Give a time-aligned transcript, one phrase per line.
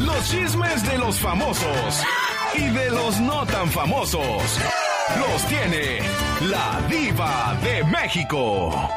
[0.00, 2.02] los chismes de los famosos
[2.54, 4.58] y de los no tan famosos.
[5.18, 5.98] Los tiene
[6.50, 8.90] la diva de México.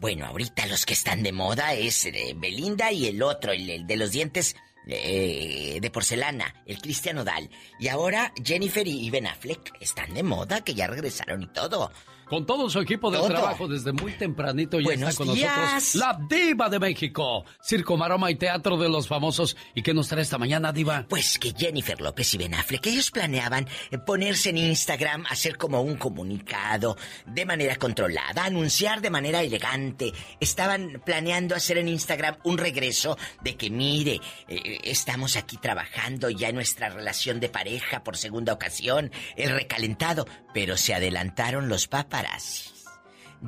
[0.00, 3.96] Bueno, ahorita los que están de moda es eh, Belinda y el otro, el, de
[3.96, 4.56] los dientes
[4.86, 7.50] eh, de porcelana, el Cristiano Dal.
[7.78, 11.92] Y ahora Jennifer y Ben Affleck están de moda, que ya regresaron y todo.
[12.30, 16.68] Con todo su equipo de trabajo desde muy tempranito ya está con nosotros la Diva
[16.68, 19.56] de México, Circo, Maroma y Teatro de los Famosos.
[19.74, 21.06] ¿Y qué nos trae esta mañana, Diva?
[21.08, 25.82] Pues que Jennifer López y Ben Affleck, ellos planeaban eh, ponerse en Instagram, hacer como
[25.82, 30.12] un comunicado de manera controlada, anunciar de manera elegante.
[30.38, 36.50] Estaban planeando hacer en Instagram un regreso de que, mire, eh, estamos aquí trabajando ya
[36.50, 42.19] en nuestra relación de pareja por segunda ocasión, el recalentado, pero se adelantaron los papas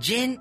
[0.01, 0.41] Jen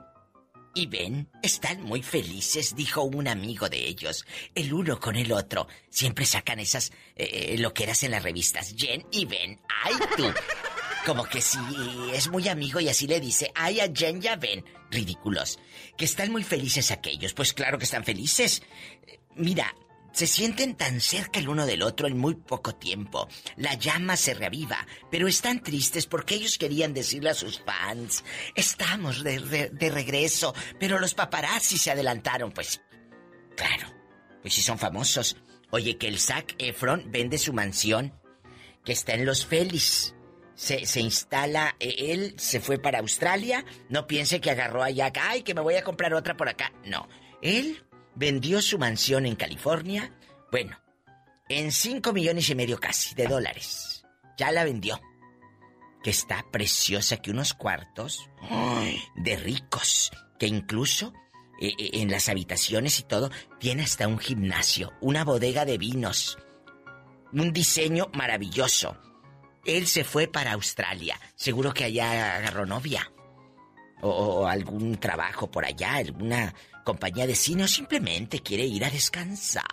[0.74, 4.26] y Ben están muy felices, dijo un amigo de ellos.
[4.56, 5.68] El uno con el otro.
[5.90, 8.74] Siempre sacan esas eh, loqueras en las revistas.
[8.78, 9.60] Jen y Ben.
[9.84, 10.32] ¡Ay, tú!
[11.06, 11.58] Como que si
[12.14, 14.64] es muy amigo y así le dice, ay a Jen y a Ben.
[14.90, 15.60] Ridículos.
[15.98, 17.34] Que están muy felices aquellos.
[17.34, 18.62] Pues claro que están felices.
[19.36, 19.76] Mira,
[20.12, 23.28] se sienten tan cerca el uno del otro en muy poco tiempo.
[23.58, 28.24] La llama se reaviva, pero están tristes porque ellos querían decirle a sus fans,
[28.56, 32.82] estamos de, regreso, pero los paparazzi se adelantaron, pues...
[33.56, 33.88] Claro,
[34.42, 35.38] pues si son famosos.
[35.70, 38.14] Oye, que el Zac Efron vende su mansión,
[38.84, 40.16] que está en Los Félix.
[40.56, 45.42] Se, se, instala, e, él se fue para Australia, no piense que agarró allá, ay,
[45.44, 46.72] que me voy a comprar otra por acá.
[46.86, 47.08] No,
[47.42, 47.84] él
[48.16, 50.12] vendió su mansión en California,
[50.52, 50.78] bueno,
[51.50, 54.06] en 5 millones y medio casi de dólares.
[54.38, 55.00] Ya la vendió.
[56.04, 58.30] Que está preciosa, que unos cuartos
[59.16, 61.14] de ricos, que incluso
[61.62, 66.40] eh, eh, en las habitaciones y todo tiene hasta un gimnasio, una bodega de vinos,
[67.34, 68.98] un diseño maravilloso.
[69.64, 73.12] Él se fue para Australia, seguro que allá agarró novia.
[74.04, 79.64] o algún trabajo por allá, alguna compañía de cine o simplemente quiere ir a descansar.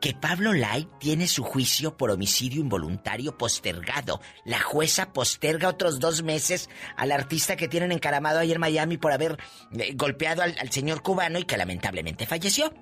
[0.00, 4.20] Que Pablo Light tiene su juicio por homicidio involuntario postergado.
[4.44, 9.12] La jueza posterga otros dos meses al artista que tienen encaramado ahí en Miami por
[9.12, 9.38] haber
[9.72, 12.72] eh, golpeado al, al señor cubano y que lamentablemente falleció.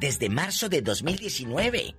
[0.00, 1.94] Desde marzo de 2019.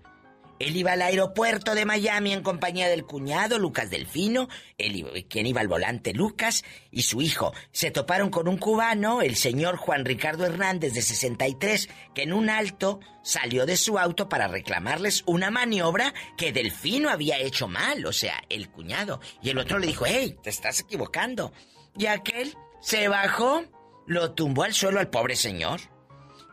[0.60, 5.62] Él iba al aeropuerto de Miami en compañía del cuñado Lucas Delfino, él, quien iba
[5.62, 7.54] al volante Lucas y su hijo.
[7.72, 12.50] Se toparon con un cubano, el señor Juan Ricardo Hernández de 63, que en un
[12.50, 18.12] alto salió de su auto para reclamarles una maniobra que Delfino había hecho mal, o
[18.12, 19.22] sea, el cuñado.
[19.42, 21.54] Y el otro le dijo, hey, te estás equivocando.
[21.98, 23.64] Y aquel se bajó,
[24.08, 25.80] lo tumbó al suelo al pobre señor.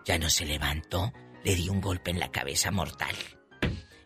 [0.05, 1.13] Ya no se levantó,
[1.43, 3.15] le dio un golpe en la cabeza mortal.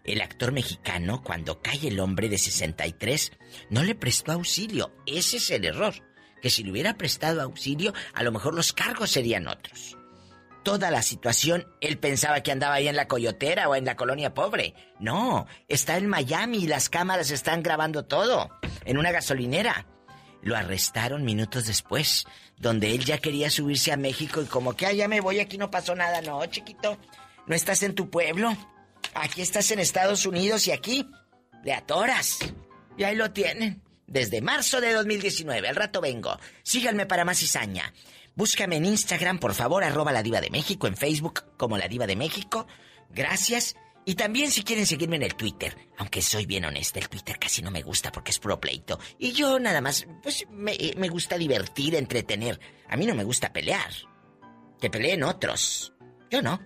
[0.05, 3.33] El actor mexicano, cuando cae el hombre de 63,
[3.69, 4.93] no le prestó auxilio.
[5.07, 5.95] Ese es el error.
[6.41, 9.97] Que si le hubiera prestado auxilio, a lo mejor los cargos serían otros.
[10.63, 14.35] Toda la situación, él pensaba que andaba ahí en la coyotera o en la colonia
[14.35, 14.75] pobre.
[14.99, 18.51] No, está en Miami y las cámaras están grabando todo.
[18.85, 19.87] En una gasolinera.
[20.43, 25.09] Lo arrestaron minutos después, donde él ya quería subirse a México y como que, ya
[25.09, 26.23] me voy, aquí no pasó nada.
[26.23, 26.99] No, chiquito,
[27.47, 28.57] no estás en tu pueblo.
[29.15, 31.07] Aquí estás en Estados Unidos y aquí
[31.65, 32.39] le atoras.
[32.97, 33.83] Y ahí lo tienen.
[34.07, 35.69] Desde marzo de 2019.
[35.69, 36.39] Al rato vengo.
[36.63, 37.93] Síganme para más cizaña.
[38.35, 42.07] Búscame en Instagram, por favor, arroba la diva de México, en Facebook como la diva
[42.07, 42.67] de México.
[43.11, 43.77] Gracias.
[44.07, 47.61] Y también si quieren seguirme en el Twitter, aunque soy bien honesta, el Twitter casi
[47.61, 48.99] no me gusta porque es pro pleito.
[49.19, 52.59] Y yo nada más, pues me, me gusta divertir, entretener.
[52.89, 53.93] A mí no me gusta pelear.
[54.81, 55.93] Que peleen otros.
[56.31, 56.61] Yo no.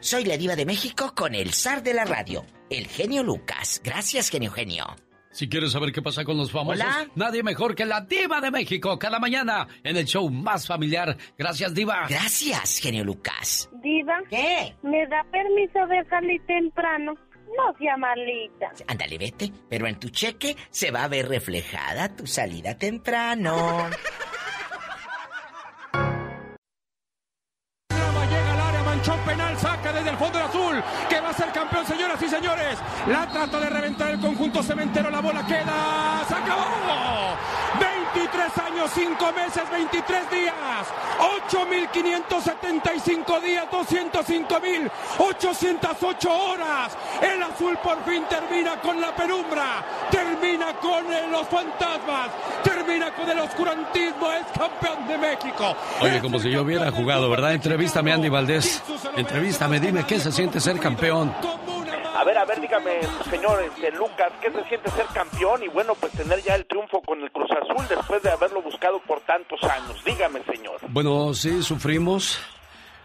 [0.00, 3.82] Soy la diva de México con el zar de la radio, el genio Lucas.
[3.84, 4.96] Gracias, genio genio.
[5.30, 6.82] Si quieres saber qué pasa con los famosos,
[7.14, 11.18] nadie mejor que la diva de México cada mañana en el show más familiar.
[11.36, 12.06] Gracias, diva.
[12.08, 13.68] Gracias, genio Lucas.
[13.82, 14.20] Diva.
[14.30, 14.74] ¿Qué?
[14.82, 17.12] ¿Me da permiso de salir temprano?
[17.56, 18.72] No sea malita.
[18.86, 23.90] Ándale, vete, pero en tu cheque se va a ver reflejada tu salida temprano.
[33.46, 36.66] trata de reventar el conjunto cementero, la bola queda, se acabó.
[38.12, 40.54] 23 años, 5 meses, 23 días.
[41.50, 46.98] 8.575 días, 205.808 horas.
[47.22, 52.28] El azul por fin termina con la penumbra, termina con los fantasmas,
[52.62, 55.74] termina con el oscurantismo, es campeón de México.
[56.02, 57.54] Oye, como si yo hubiera jugado, ¿verdad?
[57.54, 58.82] Entrevístame, Andy Valdés.
[59.16, 61.34] Entrevístame, dime qué se siente ser campeón.
[62.20, 63.00] A ver, a ver, dígame,
[63.30, 67.00] señor este, Lucas, ¿qué se siente ser campeón y bueno, pues tener ya el triunfo
[67.00, 70.04] con el Cruz Azul después de haberlo buscado por tantos años?
[70.04, 70.78] Dígame, señor.
[70.88, 72.38] Bueno, sí, sufrimos.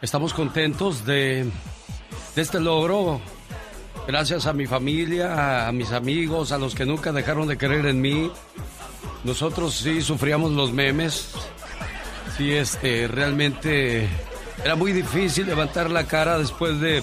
[0.02, 1.46] Estamos contentos de,
[2.36, 3.22] de este logro.
[4.06, 8.02] Gracias a mi familia, a mis amigos, a los que nunca dejaron de creer en
[8.02, 8.30] mí.
[9.24, 11.34] Nosotros sí sufríamos los memes.
[12.36, 14.10] Sí, este, realmente
[14.62, 17.02] era muy difícil levantar la cara después de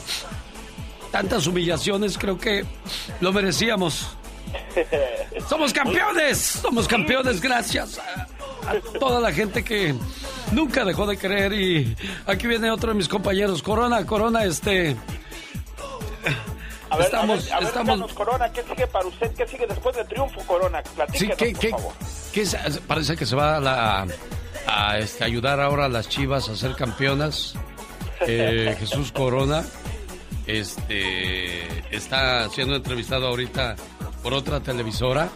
[1.13, 2.65] tantas humillaciones, creo que
[3.21, 4.17] lo merecíamos.
[5.49, 8.27] Somos campeones, somos campeones gracias a,
[8.99, 9.95] toda la gente que
[10.51, 14.97] nunca dejó de creer y aquí viene otro de mis compañeros, Corona, Corona, este...
[16.91, 18.13] A ver, estamos, a ver, estamos...
[18.13, 19.33] Corona, ¿qué sigue para usted?
[19.35, 20.83] ¿Qué sigue después del triunfo, Corona?
[21.15, 21.93] sí, ¿qué, por favor.
[22.33, 22.47] ¿qué,
[22.87, 24.07] parece que se va a, la,
[24.67, 27.55] a este, ayudar ahora a las Chivas a ser campeonas.
[28.27, 29.65] Eh, Jesús Corona
[30.47, 33.77] este está siendo entrevistado ahorita
[34.23, 35.29] por otra televisora.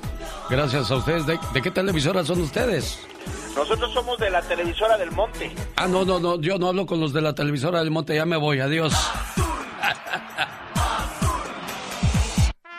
[0.49, 1.26] Gracias a ustedes.
[1.26, 3.06] ¿De, qué televisora son ustedes?
[3.55, 5.53] Nosotros somos de la televisora del Monte.
[5.76, 8.25] Ah, no, no, no, yo no hablo con los de la televisora del Monte, ya
[8.26, 8.94] me voy, adiós.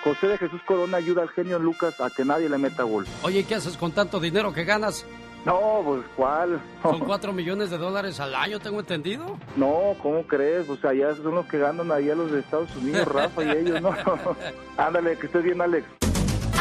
[0.03, 3.05] José de Jesús Corona ayuda al genio Lucas a que nadie le meta gol.
[3.23, 5.05] Oye, ¿qué haces con tanto dinero que ganas?
[5.47, 6.61] No, pues ¿cuál?
[6.81, 9.37] Son cuatro millones de dólares al año, tengo entendido.
[9.55, 10.67] No, ¿cómo crees?
[10.69, 13.81] O sea, ya son los que ganan allá los de Estados Unidos, Rafa y ellos,
[13.81, 13.95] ¿no?
[14.77, 15.87] Ándale, que estés bien, Alex.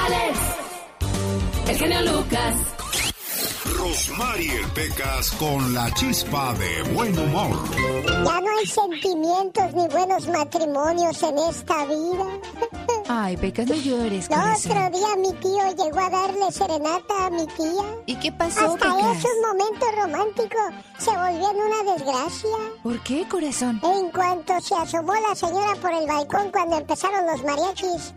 [0.00, 0.38] Alex,
[1.68, 2.76] el genio Lucas.
[3.78, 7.56] Rosmarie Pecas con la chispa de buen humor.
[8.24, 12.26] Ya no hay sentimientos ni buenos matrimonios en esta vida.
[13.08, 14.28] Ay, Pecas, no llores.
[14.28, 17.84] El otro día mi tío llegó a darle serenata a mi tía.
[18.06, 22.56] ¿Y qué pasó, Hasta esos momentos románticos se volvió en una desgracia.
[22.82, 23.80] ¿Por qué, corazón?
[23.84, 28.14] En cuanto se asomó la señora por el balcón cuando empezaron los mariachis.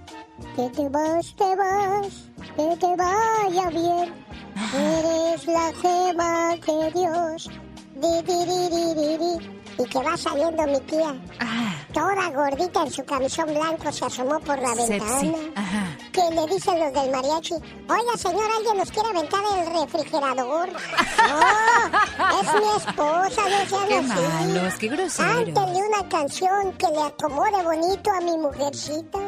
[0.56, 4.13] Que te vas, te vas, que te vaya bien.
[4.74, 7.50] Eres la gema de Dios.
[7.95, 11.15] Di, di, di, y que va saliendo mi tía.
[11.39, 11.74] Ah.
[11.94, 15.38] Toda gordita en su camisón blanco se asomó por la ventana.
[15.56, 15.97] Ajá.
[16.12, 20.69] Que le dicen los del mariachi, oiga señor, alguien nos quiere aventar el refrigerador.
[22.19, 24.53] no, es mi esposa, no sean qué así.
[24.53, 24.89] Malos, qué.
[24.89, 29.19] Cántele una canción que le acomode bonito a mi mujercita.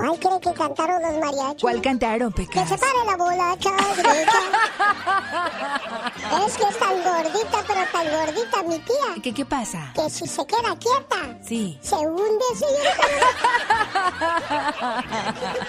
[0.00, 1.60] ¿Cuál cree que cantaron los mariachis?
[1.60, 2.62] ¿Cuál cantaron, Pecas?
[2.62, 3.52] Que se pare la bola,
[6.46, 9.14] es que es tan gordita, pero tan gordita mi tía.
[9.22, 9.92] ¿Qué, qué pasa?
[9.94, 11.78] Que si se queda quieta, sí.
[11.82, 13.04] se hunde, señorita.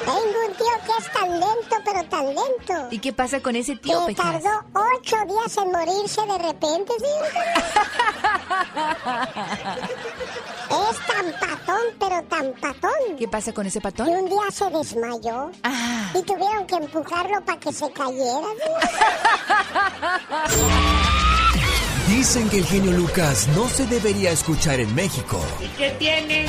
[0.05, 2.87] Tengo un tío que es tan lento, pero tan lento.
[2.91, 7.43] ¿Y qué pasa con ese tío, que tardó ocho días en morirse de repente, señorita.
[10.71, 13.17] es tan patón, pero tan patón.
[13.17, 14.20] ¿Qué pasa con ese patón?
[14.21, 16.11] Un día se desmayó ah.
[16.13, 18.47] y tuvieron que empujarlo para que se cayera.
[22.07, 25.39] Dicen que el genio Lucas no se debería escuchar en México.
[25.59, 26.45] ¿Y qué tiene?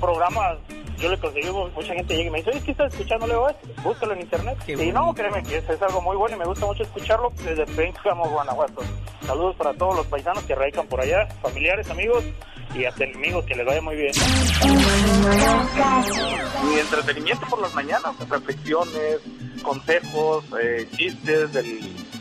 [0.00, 0.58] Programas
[1.00, 3.26] yo le conseguí, mucha gente llega y me dice, oye, ¿qué estás escuchando?
[3.26, 3.34] Le
[3.82, 4.58] búscalo en internet.
[4.68, 8.28] y no, créeme que es, algo muy bueno y me gusta mucho escucharlo desde Pénjamo,
[8.28, 8.82] Guanajuato.
[9.26, 12.22] Saludos para todos los paisanos que radican por allá, familiares, amigos
[12.74, 14.12] y hasta enemigos, que les vaya muy bien.
[16.64, 19.20] Mi entretenimiento por las mañanas, reflexiones,
[19.62, 21.66] consejos, eh, chistes, del,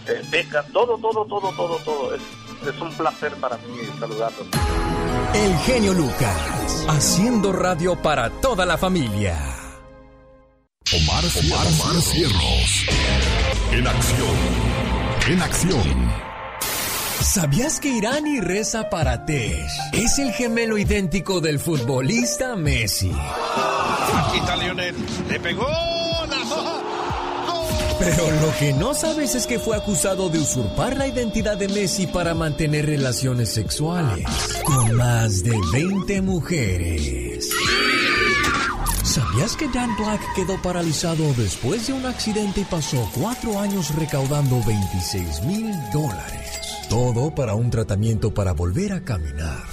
[0.07, 2.15] eh, becas, todo, todo, todo, todo, todo.
[2.15, 2.21] Es,
[2.67, 4.47] es un placer para mí saludarlos.
[5.33, 9.37] El genio Lucas, haciendo radio para toda la familia.
[10.91, 12.85] Omar, Omar, Omar Cierros.
[13.71, 14.37] En acción.
[15.29, 16.29] En acción.
[17.21, 23.11] ¿Sabías que Irán y reza para Tesh es el gemelo idéntico del futbolista Messi?
[23.11, 24.95] Aquí está Lionel.
[25.29, 25.67] Le pegó
[27.99, 32.07] pero lo que no sabes es que fue acusado de usurpar la identidad de Messi
[32.07, 34.25] para mantener relaciones sexuales
[34.63, 37.49] con más de 20 mujeres.
[39.03, 44.63] ¿Sabías que Dan Black quedó paralizado después de un accidente y pasó cuatro años recaudando
[44.65, 46.61] 26 mil dólares?
[46.89, 49.63] Todo para un tratamiento para volver a caminar.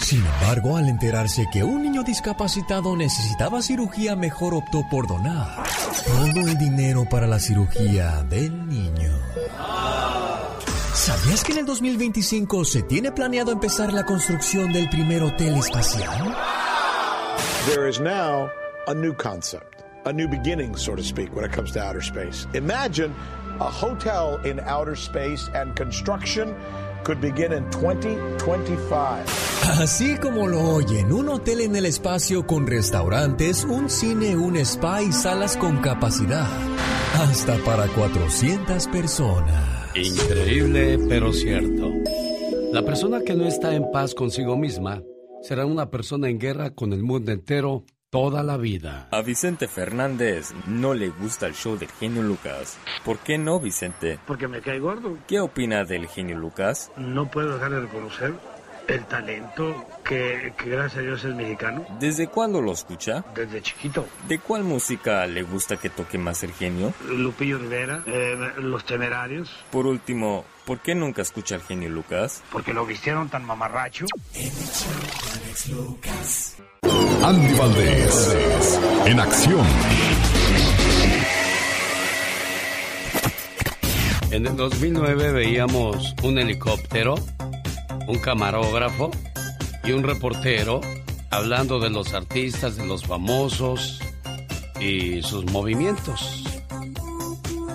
[0.00, 5.62] Sin embargo, al enterarse que un niño discapacitado necesitaba cirugía, mejor optó por donar
[6.04, 9.10] todo el dinero para la cirugía del niño.
[10.94, 16.34] ¿Sabías que en el 2025 se tiene planeado empezar la construcción del primer hotel espacial?
[17.66, 18.50] There is now
[18.88, 22.46] a new concept, a new beginning, so to speak, when it comes to outer space.
[22.54, 23.14] Imagine
[23.60, 26.54] a hotel in outer space and construction
[27.04, 29.50] could begin in 2025.
[29.80, 35.02] Así como lo oyen, un hotel en el espacio con restaurantes, un cine, un spa
[35.02, 36.48] y salas con capacidad.
[37.14, 39.96] Hasta para 400 personas.
[39.96, 41.90] Increíble, pero cierto.
[42.72, 45.02] La persona que no está en paz consigo misma
[45.42, 49.06] será una persona en guerra con el mundo entero toda la vida.
[49.12, 52.76] A Vicente Fernández no le gusta el show del genio Lucas.
[53.04, 54.18] ¿Por qué no, Vicente?
[54.26, 55.16] Porque me cae gordo.
[55.28, 56.90] ¿Qué opina del genio Lucas?
[56.96, 58.34] No puedo dejar de reconocer
[58.88, 61.86] el talento que, que gracias a Dios es mexicano.
[62.00, 63.24] ¿Desde cuándo lo escucha?
[63.32, 64.04] Desde chiquito.
[64.26, 66.92] ¿De cuál música le gusta que toque más el genio?
[67.08, 69.54] Lupillo Rivera, eh, Los Temerarios.
[69.70, 72.42] Por último, ¿por qué nunca escucha al genio Lucas?
[72.50, 74.06] Porque lo vistieron tan mamarracho.
[77.22, 78.36] Andy Valdés,
[79.06, 79.66] en acción.
[84.30, 87.16] En el 2009 veíamos un helicóptero,
[88.06, 89.10] un camarógrafo
[89.84, 90.80] y un reportero
[91.30, 94.00] hablando de los artistas, de los famosos
[94.80, 96.44] y sus movimientos.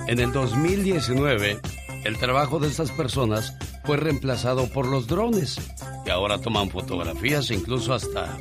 [0.08, 1.60] En el 2019,
[2.04, 3.54] el trabajo de estas personas
[3.84, 5.58] fue reemplazado por los drones,
[6.04, 8.38] que ahora toman fotografías incluso hasta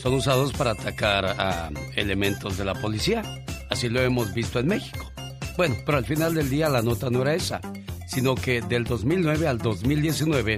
[0.00, 3.22] son usados para atacar a elementos de la policía.
[3.68, 5.10] Así lo hemos visto en México.
[5.56, 7.60] Bueno, pero al final del día la nota no era esa,
[8.06, 10.56] sino que del 2009 al 2019,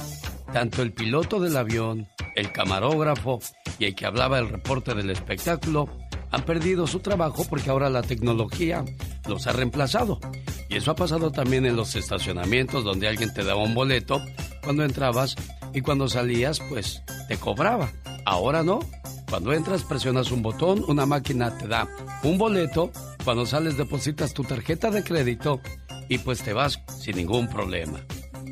[0.52, 2.06] tanto el piloto del avión,
[2.36, 3.40] el camarógrafo
[3.78, 5.88] y el que hablaba el reporte del espectáculo
[6.30, 8.84] han perdido su trabajo porque ahora la tecnología
[9.28, 10.20] los ha reemplazado.
[10.68, 14.22] Y eso ha pasado también en los estacionamientos donde alguien te daba un boleto
[14.62, 15.34] cuando entrabas
[15.74, 17.90] y cuando salías pues te cobraba.
[18.24, 18.80] Ahora no.
[19.28, 21.88] Cuando entras presionas un botón, una máquina te da
[22.22, 22.92] un boleto,
[23.24, 25.60] cuando sales depositas tu tarjeta de crédito
[26.08, 28.00] y pues te vas sin ningún problema.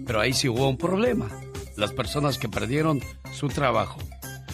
[0.06, 1.28] Pero ahí sí hubo un problema.
[1.76, 3.00] Las personas que perdieron
[3.32, 4.00] su trabajo.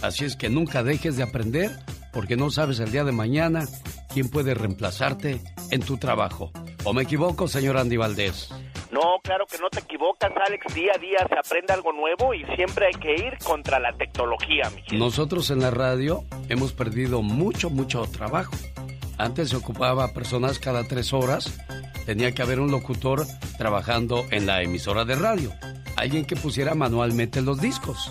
[0.03, 1.71] Así es que nunca dejes de aprender
[2.13, 3.67] porque no sabes el día de mañana
[4.13, 6.51] quién puede reemplazarte en tu trabajo.
[6.85, 8.49] ¿O me equivoco, señor Andy Valdés?
[8.97, 10.75] No, claro que no te equivocas, Alex.
[10.75, 14.71] Día a día se aprende algo nuevo y siempre hay que ir contra la tecnología,
[14.71, 18.57] mi Nosotros en la radio hemos perdido mucho, mucho trabajo.
[19.19, 21.59] Antes se ocupaba personas cada tres horas.
[22.07, 23.27] Tenía que haber un locutor
[23.59, 25.53] trabajando en la emisora de radio.
[25.97, 28.11] Alguien que pusiera manualmente los discos.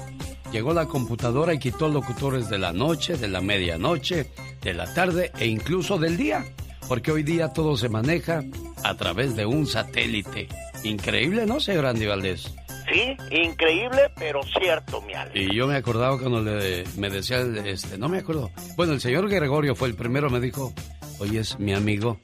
[0.52, 4.30] Llegó la computadora y quitó locutores de la noche, de la medianoche,
[4.62, 6.46] de la tarde e incluso del día.
[6.88, 8.44] Porque hoy día todo se maneja
[8.84, 10.48] a través de un satélite.
[10.86, 12.54] Increíble, ¿no, señor Andy Valdés?
[12.88, 15.36] Sí, increíble, pero cierto, mi Alex.
[15.36, 18.52] Y yo me acordaba cuando le, me decía, este, no me acuerdo.
[18.76, 20.74] Bueno, el señor Gregorio fue el primero, me dijo,
[21.18, 22.20] oye, es mi amigo,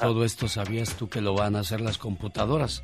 [0.00, 2.82] todo esto sabías tú que lo van a hacer las computadoras.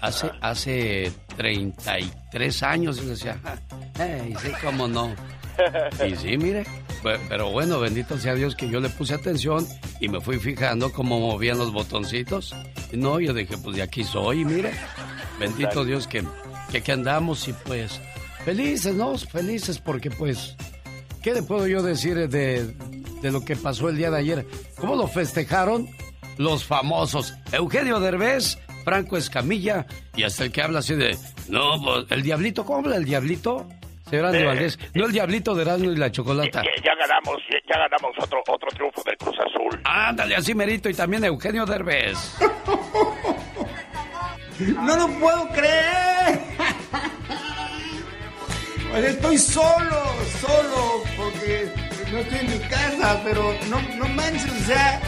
[0.00, 3.40] Hace, hace 33 años, y decía,
[3.98, 5.14] hey, sí, cómo no.
[6.06, 6.64] Y sí, mire,
[7.28, 9.66] pero bueno, bendito sea Dios que yo le puse atención
[10.00, 12.54] y me fui fijando cómo movían los botoncitos.
[12.92, 14.72] No, yo dije, pues de aquí soy, mire.
[15.38, 16.24] Bendito Dios que,
[16.70, 18.00] que aquí andamos y pues
[18.44, 19.16] felices, ¿no?
[19.18, 20.56] Felices porque pues,
[21.22, 22.74] ¿qué le puedo yo decir de,
[23.22, 24.46] de lo que pasó el día de ayer?
[24.78, 25.88] ¿Cómo lo festejaron?
[26.38, 29.86] Los famosos Eugenio Derbez, Franco Escamilla
[30.16, 31.16] y hasta el que habla así de,
[31.48, 33.66] no, pues, el diablito, ¿cómo habla el diablito?
[34.08, 36.62] Señor Andy Eh, Valdés, no el diablito de Erasmo y la chocolata.
[36.62, 39.80] Ya, ya ganamos, ya, ya ganamos otro, otro triunfo del Cruz Azul.
[39.84, 42.16] Ándale, así merito y también Eugenio Derbez.
[44.80, 46.40] No lo puedo creer.
[48.90, 50.02] Pues estoy solo,
[50.40, 51.68] solo, porque
[52.12, 55.00] no estoy en mi casa, pero no, no manches, o sea,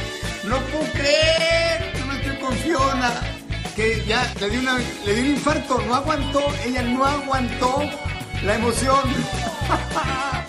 [0.45, 3.13] no puedo creer, no estoy con Fiona,
[3.77, 7.83] que ya le di, una, le di un infarto, no aguantó, ella no aguantó
[8.45, 9.01] la emoción.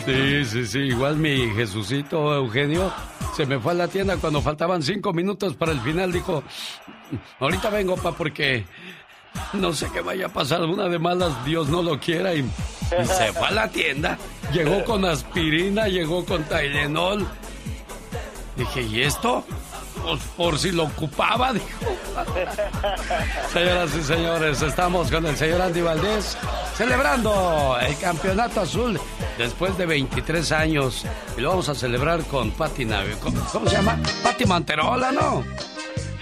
[0.05, 2.91] Sí, sí, sí, igual mi Jesucito Eugenio
[3.36, 6.43] se me fue a la tienda cuando faltaban cinco minutos para el final, dijo,
[7.39, 8.65] ahorita vengo, pa, porque
[9.53, 12.43] no sé qué vaya a pasar, una de malas, Dios no lo quiera, y,
[12.89, 14.17] se fue a la tienda,
[14.51, 17.27] llegó con aspirina, llegó con Tylenol.
[18.55, 19.46] Dije, ¿y esto?
[20.36, 21.65] Por si lo ocupaba, dijo.
[23.51, 26.38] Señoras y señores, estamos con el señor Andy Valdés
[26.75, 29.00] celebrando el campeonato azul
[29.38, 31.06] después de 23 años.
[31.38, 33.18] Y lo vamos a celebrar con Pati Nave.
[33.22, 34.00] ¿Cómo, cómo se llama?
[34.24, 35.44] Pati Manterola, ¿no?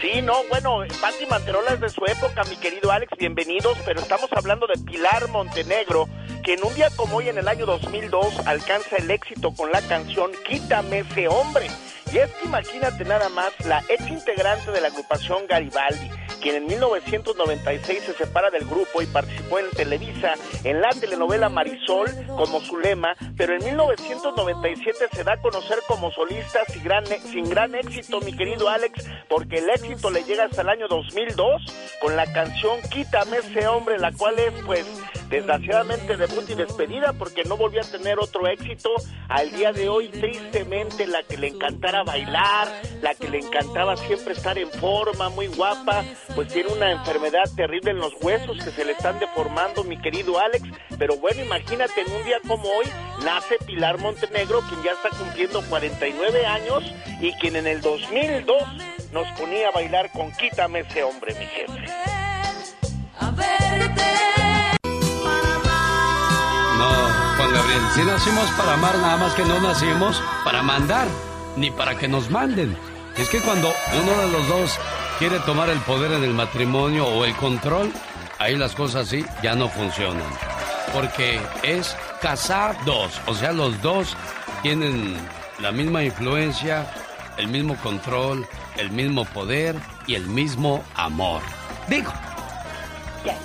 [0.02, 4.30] Sí, no, bueno, Patti Manterola es de su época, mi querido Alex, bienvenidos, pero estamos
[4.32, 6.08] hablando de Pilar Montenegro,
[6.44, 9.82] que en un día como hoy, en el año 2002, alcanza el éxito con la
[9.82, 11.68] canción Quítame ese hombre.
[12.12, 16.10] Y es que imagínate nada más, la ex integrante de la agrupación Garibaldi,
[16.42, 20.34] quien en 1996 se separa del grupo y participó en Televisa
[20.64, 26.12] en la telenovela Marisol como su lema, pero en 1997 se da a conocer como
[26.12, 30.62] solista sin gran, sin gran éxito, mi querido Alex, porque el éxito le llega hasta
[30.62, 31.62] el año 2002
[32.02, 34.86] con la canción Quítame ese hombre, la cual es pues
[35.30, 38.90] desgraciadamente debut y despedida porque no volvió a tener otro éxito.
[39.30, 42.68] Al día de hoy, tristemente, la que le encantara bailar,
[43.02, 46.04] la que le encantaba siempre estar en forma, muy guapa,
[46.36, 50.40] pues tiene una enfermedad terrible en los huesos que se le están deformando, mi querido
[50.40, 50.64] Alex.
[50.98, 52.86] Pero bueno, imagínate, en un día como hoy
[53.24, 56.84] nace Pilar Montenegro, quien ya está cumpliendo 49 años
[57.20, 58.64] y quien en el 2002
[59.12, 61.88] nos ponía a bailar con Quítame ese hombre, mi jefe.
[66.78, 66.90] No,
[67.38, 71.08] Juan Gabriel, si nacimos para amar, nada más que no nacimos para mandar,
[71.56, 72.78] ni para que nos manden.
[73.18, 74.80] Es que cuando uno de los dos
[75.18, 77.92] quiere tomar el poder en el matrimonio o el control,
[78.38, 80.28] ahí las cosas sí ya no funcionan.
[80.94, 84.16] Porque es casados, o sea, los dos
[84.62, 85.18] tienen
[85.60, 86.86] la misma influencia,
[87.38, 91.42] el mismo control, el mismo poder y el mismo amor.
[91.88, 92.12] Digo.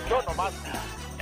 [0.09, 0.53] Yo nomás.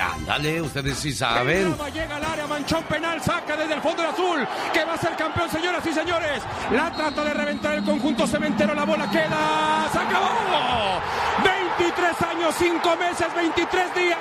[0.00, 1.76] Ándale, ustedes sí saben.
[1.92, 5.14] Llega al área, manchón penal, saca desde el fondo el azul, que va a ser
[5.16, 6.42] campeón, señoras y señores.
[6.72, 10.30] La trata de reventar el conjunto cementero, la bola queda, se acabó.
[11.78, 14.18] 23 años, 5 meses, 23 días,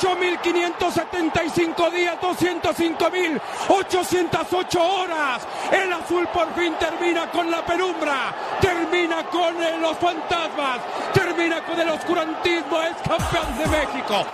[0.00, 5.42] 8.575 días, 205.808 horas.
[5.72, 10.78] El azul por fin termina con la penumbra, termina con los fantasmas,
[11.12, 14.24] termina con el oscurantismo, es campeón de México.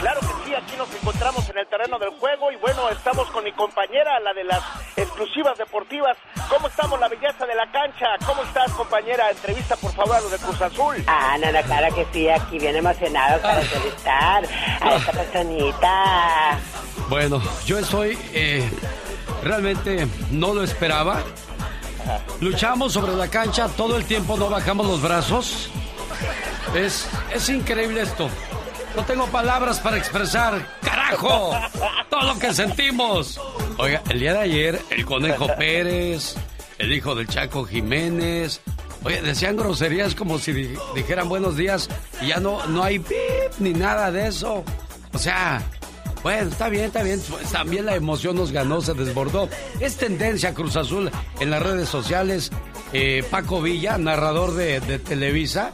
[0.00, 3.42] Claro que sí, aquí nos encontramos en el terreno del juego y bueno, estamos con
[3.42, 4.60] mi compañera, la de las
[4.96, 6.16] exclusivas deportivas.
[6.48, 8.06] ¿Cómo estamos, la belleza de la cancha?
[8.24, 9.30] ¿Cómo estás, compañera?
[9.30, 11.04] Entrevista, por favor, a los de Cruz Azul.
[11.06, 14.44] Ah, no, no, claro que sí, aquí bien emocionado para entrevistar
[14.80, 16.58] a esta personita.
[17.08, 18.18] Bueno, yo estoy...
[18.32, 18.70] eh,
[19.42, 21.22] realmente no lo esperaba.
[22.40, 25.70] Luchamos sobre la cancha, todo el tiempo no bajamos los brazos.
[26.74, 28.30] Es, es increíble esto.
[28.98, 31.52] No tengo palabras para expresar, carajo,
[32.10, 33.40] todo lo que sentimos.
[33.76, 36.34] Oiga, el día de ayer, el Conejo Pérez,
[36.78, 38.60] el hijo del Chaco Jiménez,
[39.04, 41.88] oye, decían groserías como si di- dijeran buenos días
[42.20, 43.16] y ya no, no hay pip
[43.60, 44.64] ni nada de eso.
[45.12, 45.62] O sea,
[46.24, 47.22] bueno, está bien, está bien.
[47.52, 49.48] También la emoción nos ganó, se desbordó.
[49.78, 51.08] Es tendencia Cruz Azul
[51.38, 52.50] en las redes sociales.
[52.92, 55.70] Eh, Paco Villa, narrador de Televisa.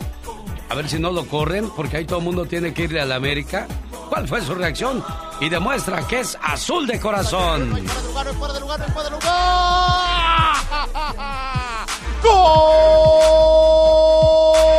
[0.71, 3.05] A ver si no lo corren, porque ahí todo el mundo tiene que irle a
[3.07, 3.67] la América.
[4.09, 5.05] ¿Cuál fue su reacción?
[5.41, 7.71] Y demuestra que es azul de corazón.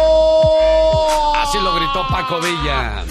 [0.06, 1.36] ¡Gol!
[1.42, 3.04] Así lo gritó Paco Villa.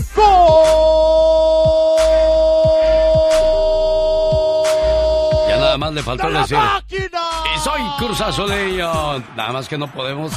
[5.49, 6.57] Ya nada más le faltó ¡De la decir.
[6.57, 7.21] máquina!
[7.55, 9.19] Y soy Cruz Azuleño.
[9.37, 10.33] Nada más que no podemos.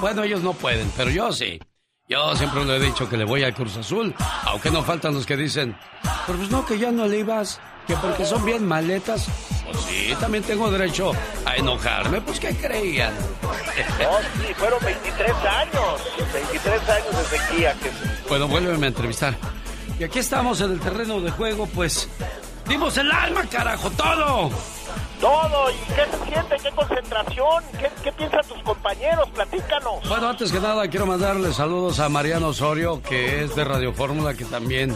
[0.00, 1.60] Bueno, ellos no pueden, pero yo sí.
[2.08, 4.14] Yo siempre le he dicho que le voy al Cruz Azul,
[4.44, 5.76] aunque no faltan los que dicen,
[6.24, 9.26] pero pues no, que ya no le ibas, que porque son bien maletas.
[9.64, 11.10] Pues sí, también tengo derecho
[11.44, 13.12] a enojarme, pues ¿qué creían?
[13.12, 16.00] No, sí, fueron 23 años.
[16.32, 17.74] 23 años de sequía.
[17.74, 17.90] Que...
[18.28, 19.34] Bueno, vuélveme a entrevistar.
[19.98, 22.08] Y aquí estamos en el terreno de juego, pues
[22.68, 24.50] dimos el alma, carajo, todo.
[25.20, 26.56] Todo, ¿y qué se siente?
[26.62, 27.64] ¿Qué concentración?
[27.78, 29.28] ¿Qué, qué piensan tus compañeros?
[29.30, 30.08] Platícanos.
[30.08, 34.34] Bueno, antes que nada quiero mandarle saludos a Mariano Osorio, que es de Radio Fórmula,
[34.34, 34.94] que también,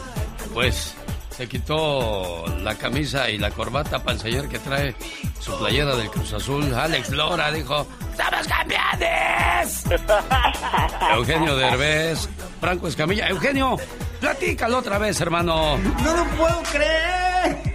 [0.52, 0.94] pues,
[1.30, 4.94] se quitó la camisa y la corbata para enseñar que trae
[5.38, 6.74] su playera del Cruz Azul.
[6.74, 9.84] Alex Lora dijo, ¡Somos campeones!
[11.14, 12.28] Eugenio Derbez,
[12.60, 13.26] Franco Escamilla.
[13.28, 13.76] Eugenio,
[14.20, 15.78] platícalo otra vez, hermano.
[15.78, 17.74] No lo puedo creer.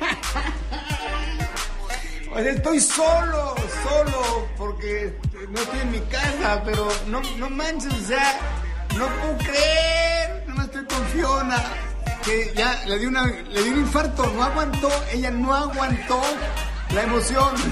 [2.37, 5.17] Estoy solo, solo, porque
[5.49, 8.39] no estoy en mi casa, pero no, no manches, o sea,
[8.97, 11.63] no puedo creer, no estoy con Fiona,
[12.25, 16.21] que ya le dio, una, le dio un infarto, no aguantó, ella no aguantó
[16.93, 17.55] la emoción.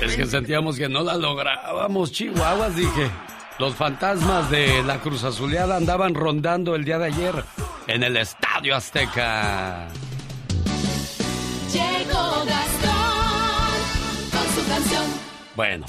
[0.00, 3.10] Es que sentíamos que no la lográbamos, chihuahuas, dije.
[3.58, 7.44] Los fantasmas de la Cruz Azuleada andaban rondando el día de ayer
[7.88, 9.88] en el Estadio Azteca.
[11.72, 13.78] Llegó Gastón
[14.32, 15.04] con su canción.
[15.54, 15.84] Bueno,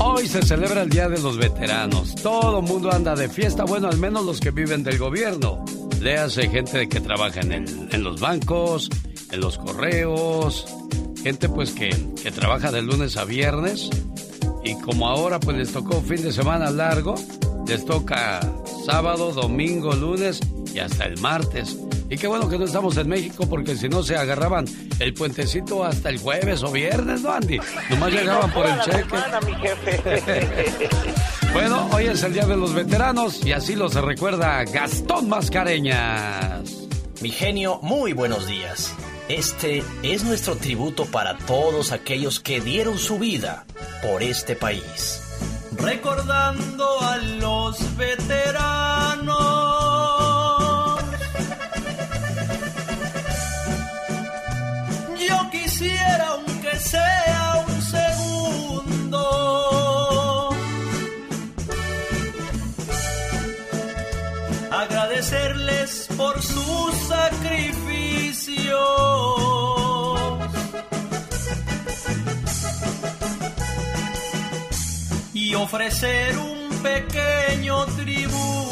[0.00, 2.14] hoy se celebra el Día de los Veteranos.
[2.16, 5.64] Todo el mundo anda de fiesta, bueno, al menos los que viven del gobierno.
[6.00, 8.88] Léase gente que trabaja en, el- en los bancos,
[9.30, 10.66] en los correos,
[11.22, 11.90] gente pues que,
[12.22, 13.90] que trabaja de lunes a viernes.
[14.64, 17.14] Y como ahora pues les tocó fin de semana largo,
[17.66, 18.40] les toca
[18.86, 20.40] sábado, domingo, lunes
[20.74, 21.76] y hasta el martes.
[22.12, 24.66] Y qué bueno que no estamos en México porque si no se agarraban
[24.98, 27.58] el puentecito hasta el jueves o viernes, ¿no, Andy?
[27.88, 29.04] Nomás llegaban por el cheque.
[29.04, 30.90] Semana, mi jefe.
[31.54, 36.62] Bueno, hoy es el Día de los Veteranos y así lo se recuerda Gastón Mascareñas.
[37.20, 38.94] Mi genio, muy buenos días.
[39.28, 43.66] Este es nuestro tributo para todos aquellos que dieron su vida
[44.02, 45.22] por este país.
[45.76, 49.52] Recordando a los veteranos.
[55.82, 59.18] Quisiera, aunque sea un segundo,
[64.70, 68.72] agradecerles por sus sacrificios
[75.34, 78.62] y ofrecer un pequeño tributo.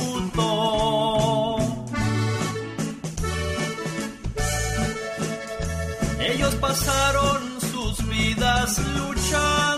[6.56, 9.69] Pasaron sus vidas luchando.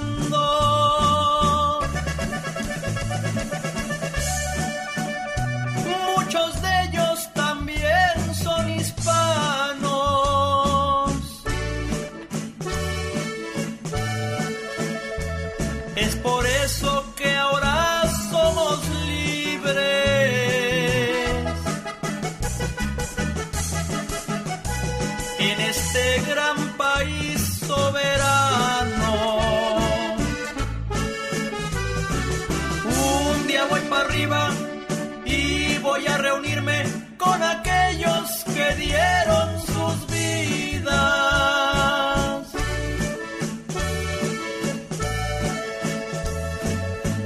[38.92, 40.92] Dieron sus vidas.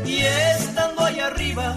[0.05, 1.77] Y estando ahí arriba,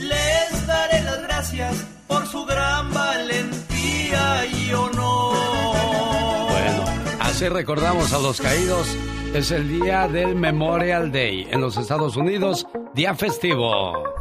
[0.00, 6.50] les daré las gracias por su gran valentía y honor.
[6.50, 6.84] Bueno,
[7.20, 8.96] así recordamos a los caídos.
[9.34, 14.11] Es el día del Memorial Day en los Estados Unidos, día festivo.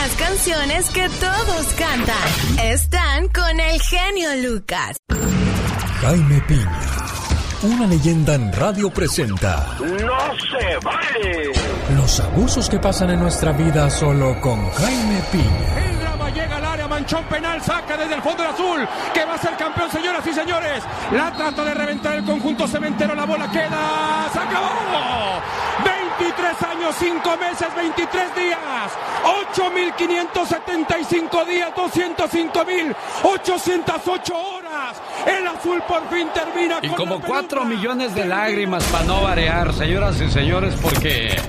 [0.00, 4.96] Las canciones que todos cantan están con el genio Lucas.
[6.00, 6.80] Jaime Piña,
[7.64, 9.88] una leyenda en radio presenta ¡No
[10.38, 11.52] se vale!
[11.94, 15.84] los abusos que pasan en nuestra vida solo con Jaime Piña.
[15.90, 19.34] El drama llega al área, manchón penal, saca desde el fondo el azul, que va
[19.34, 20.82] a ser campeón, señoras y señores.
[21.12, 25.69] La trata de reventar el conjunto cementero, la bola queda, se acabó.
[26.20, 28.92] 23 años, 5 meses, 23 días,
[29.54, 35.00] 8.575 días, 205.808 horas.
[35.26, 39.22] El azul por fin termina Y con como la cuatro millones de lágrimas para no
[39.22, 41.40] variar, señoras y señores, porque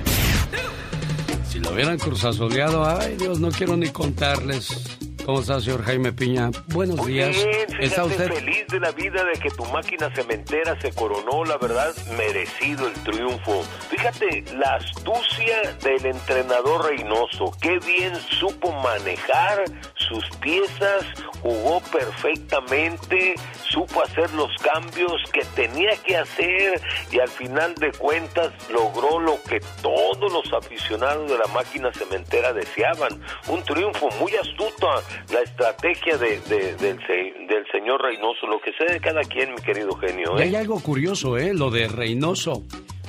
[1.50, 5.01] si lo hubieran cruzazoleado, ay Dios, no quiero ni contarles.
[5.24, 6.50] ¿Cómo está, señor Jaime Piña?
[6.68, 7.30] Buenos Muy días.
[7.30, 8.32] bien, ¿Está usted?
[8.32, 12.94] feliz de la vida de que tu máquina cementera se coronó, la verdad, merecido el
[13.04, 13.62] triunfo.
[13.88, 21.04] Fíjate, la astucia del entrenador Reynoso, qué bien supo manejar sus piezas,
[21.40, 23.36] jugó perfectamente,
[23.70, 26.80] supo hacer los cambios que tenía que hacer
[27.12, 32.52] y al final de cuentas logró lo que todos los aficionados de la máquina cementera
[32.52, 33.22] deseaban.
[33.46, 34.88] Un triunfo muy astuto,
[35.32, 39.60] la estrategia de, de- del, del señor Reynoso, lo que sé de cada quien, mi
[39.62, 40.36] querido genio.
[40.38, 40.44] Y ¿eh?
[40.44, 41.52] hay algo curioso, ¿eh?
[41.54, 42.62] Lo de Reynoso.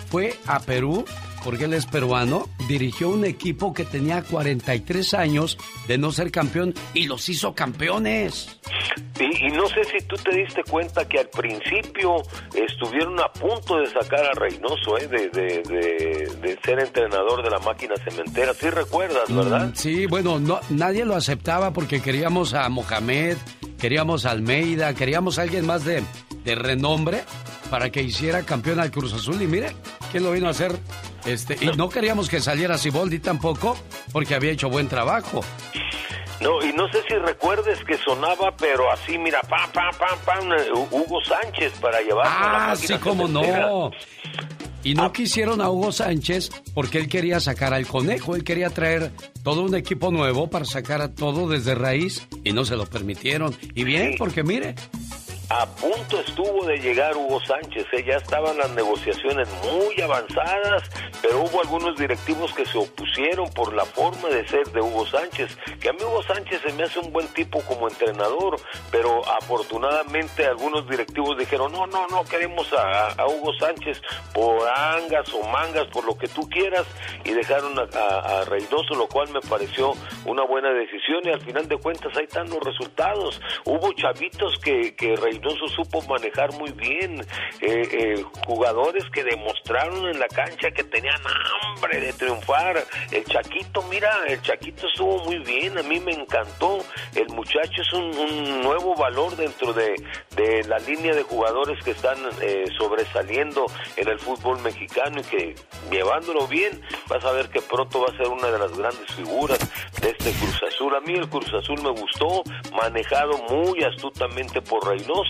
[0.09, 1.05] Fue a Perú,
[1.43, 6.73] porque él es peruano, dirigió un equipo que tenía 43 años de no ser campeón
[6.93, 8.59] y los hizo campeones.
[9.19, 12.15] Y, y no sé si tú te diste cuenta que al principio
[12.55, 15.07] estuvieron a punto de sacar a Reynoso, ¿eh?
[15.07, 18.53] de, de- de- de ser entrenador de la máquina cementera.
[18.53, 19.67] Sí recuerdas, ¿verdad?
[19.67, 23.37] Mm, sí, bueno, no, nadie lo aceptaba porque queríamos a Mohamed,
[23.79, 26.03] queríamos a Almeida, queríamos a alguien más de,
[26.43, 27.23] de renombre
[27.69, 29.41] para que hiciera campeón al Cruz Azul.
[29.41, 29.73] Y mire,
[30.11, 30.71] ¿quién lo vino a hacer?
[31.25, 33.77] Este, y no queríamos que saliera Siboldi tampoco
[34.11, 35.41] porque había hecho buen trabajo.
[36.41, 40.51] No, y no sé si recuerdes que sonaba, pero así, mira, pam, pam, pam, pam,
[40.51, 43.91] eh, Hugo Sánchez para llevarlo a la Ah, sí, cómo no.
[44.83, 49.13] Y no quisieron a Hugo Sánchez porque él quería sacar al conejo, él quería traer
[49.41, 53.55] todo un equipo nuevo para sacar a todo desde raíz y no se lo permitieron.
[53.75, 54.75] Y bien, porque mire,
[55.49, 58.03] a punto estuvo de llegar Hugo Sánchez, ¿eh?
[58.05, 60.89] ya estaban las negociaciones muy avanzadas,
[61.21, 65.57] pero hubo algunos directivos que se opusieron por la forma de ser de Hugo Sánchez,
[65.79, 68.55] que a mí Hugo Sánchez se me hace un buen tipo como entrenador,
[68.91, 74.01] pero afortunadamente algunos directivos dijeron, no, no, no queremos a, Hugo Sánchez
[74.33, 76.85] por angas o mangas, por lo que tú quieras,
[77.25, 79.93] y dejaron a, a, Reynoso, lo cual me pareció
[80.25, 83.41] una buena decisión, y al final de cuentas ahí están los resultados.
[83.65, 85.15] Hubo chavitos que, que
[85.75, 87.19] supo manejar muy bien,
[87.61, 91.19] eh, eh, jugadores que demostraron en la cancha que tenían
[91.61, 92.83] hambre de triunfar.
[93.11, 96.79] El Chaquito, mira, el Chaquito estuvo muy bien, a mí me encantó.
[97.15, 98.13] El muchacho es un,
[98.63, 99.95] nuevo valor dentro de,
[100.35, 103.65] de, la línea de jugadores que están eh, sobresaliendo
[103.97, 105.55] en el fútbol mexicano y que
[105.91, 109.59] llevándolo bien vas a ver que pronto va a ser una de las grandes figuras
[110.01, 110.95] de este Cruz Azul.
[110.95, 115.22] A mí el Cruz Azul me gustó, manejado muy astutamente por Reynoso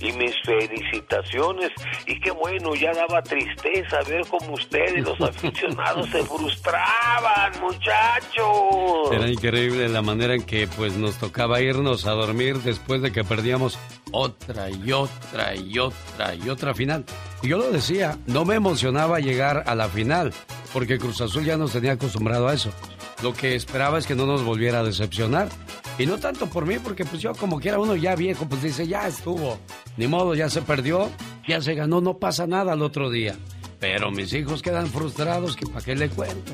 [0.00, 1.70] y mis felicitaciones.
[2.06, 9.12] Y qué bueno, ya daba tristeza ver cómo ustedes, los aficionados, se frustraban, muchachos.
[9.12, 13.24] Era increíble la manera en que pues nos tocaba irnos a dormir después de que
[13.24, 13.78] perdíamos
[14.12, 17.04] otra y otra y otra y otra final.
[17.42, 20.32] Y yo lo decía, no me emocionaba llegar a la final,
[20.72, 22.70] porque Cruz Azul ya nos tenía acostumbrado a eso.
[23.22, 25.48] Lo que esperaba es que no nos volviera a decepcionar.
[25.98, 28.86] Y no tanto por mí, porque pues yo como quiera uno ya viejo, pues dice,
[28.86, 29.58] ya estuvo.
[29.96, 31.10] Ni modo, ya se perdió,
[31.46, 33.36] ya se ganó, no pasa nada al otro día.
[33.80, 36.52] Pero mis hijos quedan frustrados, que para qué le cuento.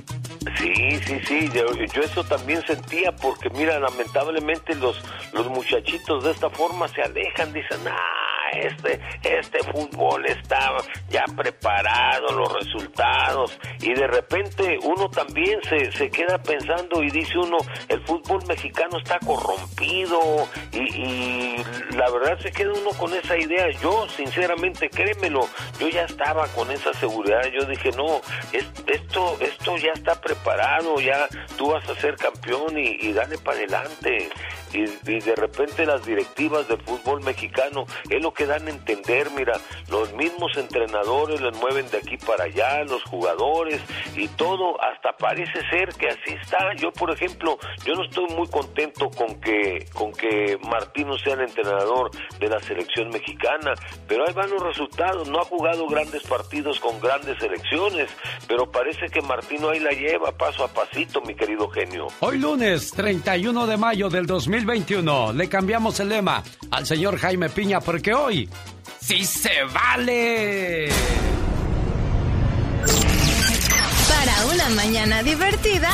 [0.59, 0.73] Sí,
[1.05, 4.97] sí, sí, yo, yo, eso también sentía porque mira, lamentablemente los,
[5.33, 8.26] los muchachitos de esta forma se alejan, dicen, ah,
[8.61, 10.73] este, este fútbol está
[11.09, 17.39] ya preparado, los resultados, y de repente uno también se, se queda pensando y dice
[17.39, 21.57] uno, el fútbol mexicano está corrompido, y,
[21.97, 23.71] la verdad se queda uno con esa idea.
[23.81, 28.21] Yo, sinceramente, créemelo, yo ya estaba con esa seguridad, yo dije, no,
[28.53, 34.31] esto, esto ya está preparado, ya tú vas a ser campeón y dale para adelante.
[34.77, 39.55] Y, de repente las directivas del fútbol mexicano es lo que dan a entender, mira,
[39.91, 43.81] los mismos entrenadores los mueven de aquí para allá, los jugadores
[44.15, 46.75] y todo, hasta parece ser que así está.
[46.77, 51.43] Yo, por ejemplo, yo no estoy muy contento con que, con que Martino sea el
[51.43, 53.73] entrenador de la selección mexicana,
[54.07, 55.29] pero ahí van los resultados.
[55.29, 58.11] No ha jugado grandes partidos con grandes selecciones,
[58.47, 62.09] pero parece que Martino ahí la lleva paso a pasito, mi querido genio.
[62.21, 64.27] Hoy lunes 31 de mayo del
[64.67, 68.49] 2021 le cambiamos el lema al señor Jaime Piña porque hoy
[69.01, 70.89] ¡Sí se vale!
[74.09, 75.91] Para una mañana divertida.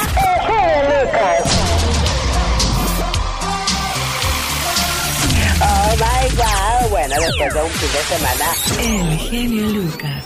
[5.61, 8.47] Oh my god, bueno, después de un fin de semana.
[8.81, 10.25] El genio Lucas.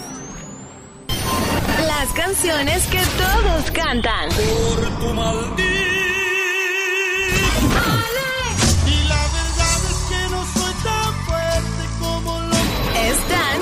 [1.84, 4.28] Las canciones que todos cantan.
[4.28, 5.14] Por tu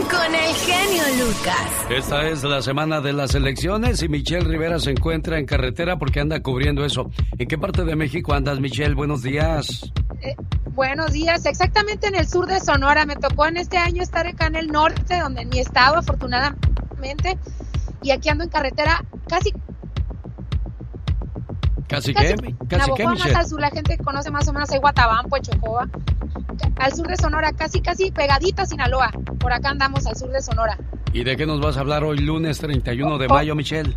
[0.02, 1.86] con el genio Lucas.
[1.90, 6.20] Esta es la semana de las elecciones y Michelle Rivera se encuentra en carretera porque
[6.20, 7.10] anda cubriendo eso.
[7.38, 8.94] ¿En qué parte de México andas, Michelle?
[8.94, 9.92] Buenos días.
[10.22, 10.34] Eh,
[10.72, 13.06] buenos días, exactamente en el sur de Sonora.
[13.06, 17.38] Me tocó en este año estar acá en el norte, donde en mi estado, afortunadamente.
[18.02, 19.52] Y aquí ando en carretera casi
[21.88, 22.14] ¿Casi?
[22.14, 22.34] ¿Casi
[22.96, 25.88] qué, más al sur, la gente conoce más o menos ahí Guatabampo, Chocoa.
[26.76, 29.10] Al sur de Sonora, casi, casi pegadita a Sinaloa.
[29.38, 30.78] Por acá andamos al sur de Sonora.
[31.12, 33.94] ¿Y de qué nos vas a hablar hoy, lunes 31 de mayo, Michelle?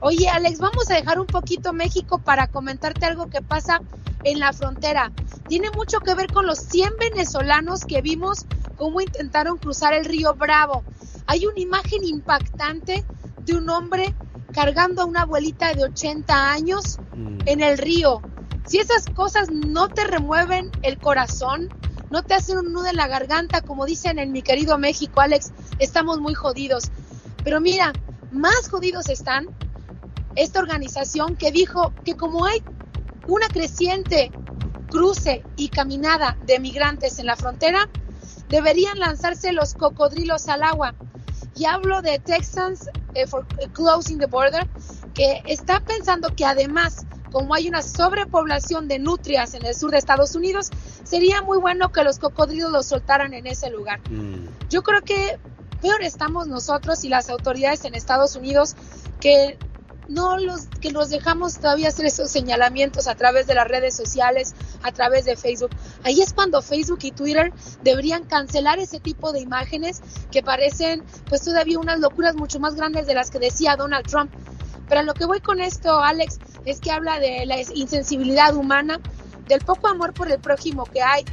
[0.00, 3.80] Oye, Alex, vamos a dejar un poquito México para comentarte algo que pasa
[4.24, 5.12] en la frontera.
[5.48, 10.34] Tiene mucho que ver con los 100 venezolanos que vimos cómo intentaron cruzar el río
[10.34, 10.82] Bravo.
[11.26, 13.04] Hay una imagen impactante
[13.44, 14.14] de un hombre
[14.56, 17.40] cargando a una abuelita de 80 años mm.
[17.44, 18.22] en el río.
[18.64, 21.68] Si esas cosas no te remueven el corazón,
[22.10, 25.52] no te hacen un nudo en la garganta, como dicen en mi querido México, Alex,
[25.78, 26.90] estamos muy jodidos.
[27.44, 27.92] Pero mira,
[28.32, 29.46] más jodidos están
[30.36, 32.62] esta organización que dijo que como hay
[33.28, 34.32] una creciente
[34.90, 37.90] cruce y caminada de migrantes en la frontera,
[38.48, 40.94] deberían lanzarse los cocodrilos al agua.
[41.56, 44.68] Y hablo de Texans eh, for Closing the Border,
[45.14, 49.98] que está pensando que además, como hay una sobrepoblación de nutrias en el sur de
[49.98, 50.68] Estados Unidos,
[51.04, 54.00] sería muy bueno que los cocodrilos los soltaran en ese lugar.
[54.10, 54.48] Mm.
[54.68, 55.38] Yo creo que
[55.80, 58.76] peor estamos nosotros y las autoridades en Estados Unidos
[59.20, 59.58] que
[60.08, 64.54] no los que los dejamos todavía hacer esos señalamientos a través de las redes sociales,
[64.82, 65.70] a través de Facebook.
[66.04, 71.42] Ahí es cuando Facebook y Twitter deberían cancelar ese tipo de imágenes que parecen pues
[71.42, 74.30] todavía unas locuras mucho más grandes de las que decía Donald Trump.
[74.88, 79.00] Pero lo que voy con esto, Alex, es que habla de la insensibilidad humana,
[79.48, 81.24] del poco amor por el prójimo que hay,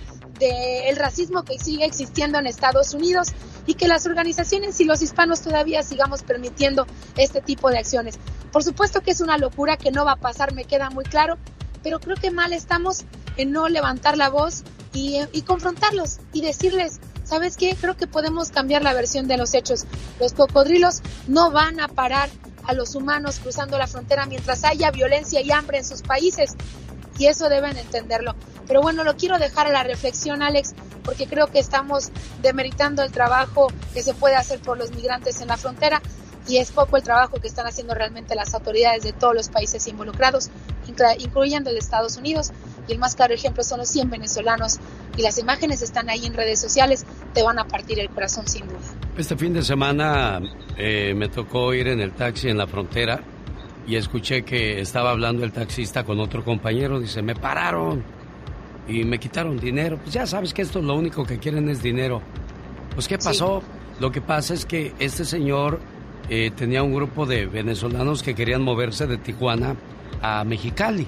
[0.47, 3.29] del racismo que sigue existiendo en Estados Unidos
[3.65, 6.85] y que las organizaciones y los hispanos todavía sigamos permitiendo
[7.17, 8.19] este tipo de acciones.
[8.51, 11.37] Por supuesto que es una locura que no va a pasar, me queda muy claro,
[11.81, 13.03] pero creo que mal estamos
[13.37, 17.75] en no levantar la voz y, y confrontarlos y decirles, ¿sabes qué?
[17.79, 19.85] Creo que podemos cambiar la versión de los hechos.
[20.19, 22.29] Los cocodrilos no van a parar
[22.65, 26.55] a los humanos cruzando la frontera mientras haya violencia y hambre en sus países.
[27.17, 28.35] Y eso deben entenderlo.
[28.67, 30.73] Pero bueno, lo quiero dejar a la reflexión, Alex,
[31.03, 35.49] porque creo que estamos demeritando el trabajo que se puede hacer por los migrantes en
[35.49, 36.01] la frontera
[36.47, 39.87] y es poco el trabajo que están haciendo realmente las autoridades de todos los países
[39.87, 40.49] involucrados,
[40.87, 42.51] incluyendo el de Estados Unidos.
[42.87, 44.79] Y el más claro ejemplo son los 100 venezolanos
[45.15, 48.67] y las imágenes están ahí en redes sociales, te van a partir el corazón sin
[48.67, 48.79] duda.
[49.17, 50.41] Este fin de semana
[50.77, 53.23] eh, me tocó ir en el taxi en la frontera
[53.87, 58.03] y escuché que estaba hablando el taxista con otro compañero, dice, me pararon
[58.87, 59.97] y me quitaron dinero.
[59.97, 62.21] Pues ya sabes que esto lo único que quieren es dinero.
[62.93, 63.61] Pues ¿qué pasó?
[63.99, 65.79] Lo que pasa es que este señor
[66.29, 69.75] eh, tenía un grupo de venezolanos que querían moverse de Tijuana
[70.21, 71.07] a Mexicali.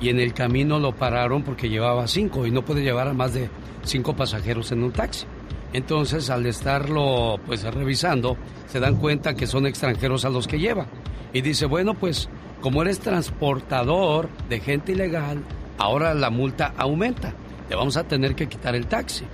[0.00, 3.34] Y en el camino lo pararon porque llevaba cinco y no puede llevar a más
[3.34, 3.48] de
[3.82, 5.26] cinco pasajeros en un taxi.
[5.72, 8.36] Entonces, al estarlo pues revisando,
[8.68, 10.86] se dan cuenta que son extranjeros a los que lleva.
[11.32, 12.28] Y dice, bueno, pues
[12.60, 15.42] como eres transportador de gente ilegal,
[15.78, 17.34] ahora la multa aumenta.
[17.68, 19.24] Te vamos a tener que quitar el taxi.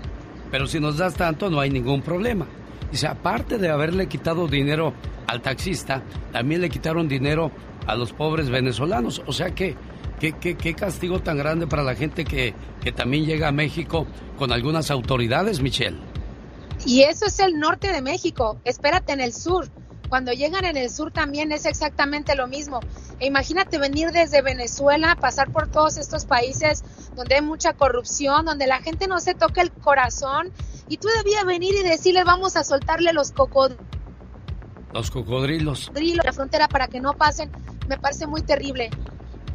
[0.50, 2.46] Pero si nos das tanto, no hay ningún problema.
[2.90, 4.92] Dice, aparte de haberle quitado dinero
[5.26, 6.02] al taxista,
[6.33, 7.50] también le quitaron dinero
[7.87, 9.22] a los pobres venezolanos.
[9.26, 9.74] O sea que,
[10.20, 14.07] ¿qué, qué, castigo tan grande para la gente que, que también llega a México
[14.38, 15.98] con algunas autoridades, Michelle?
[16.87, 18.61] Y eso es el norte de México.
[18.64, 19.68] Espérate en el sur.
[20.08, 22.80] Cuando llegan en el sur también es exactamente lo mismo.
[23.18, 28.66] E imagínate venir desde Venezuela, pasar por todos estos países donde hay mucha corrupción, donde
[28.66, 30.52] la gente no se toca el corazón
[30.88, 33.84] y tú debías venir y decirle vamos a soltarle los cocodrilos.
[34.92, 35.90] Los cocodrilos.
[36.24, 37.50] La frontera para que no pasen,
[37.88, 38.90] me parece muy terrible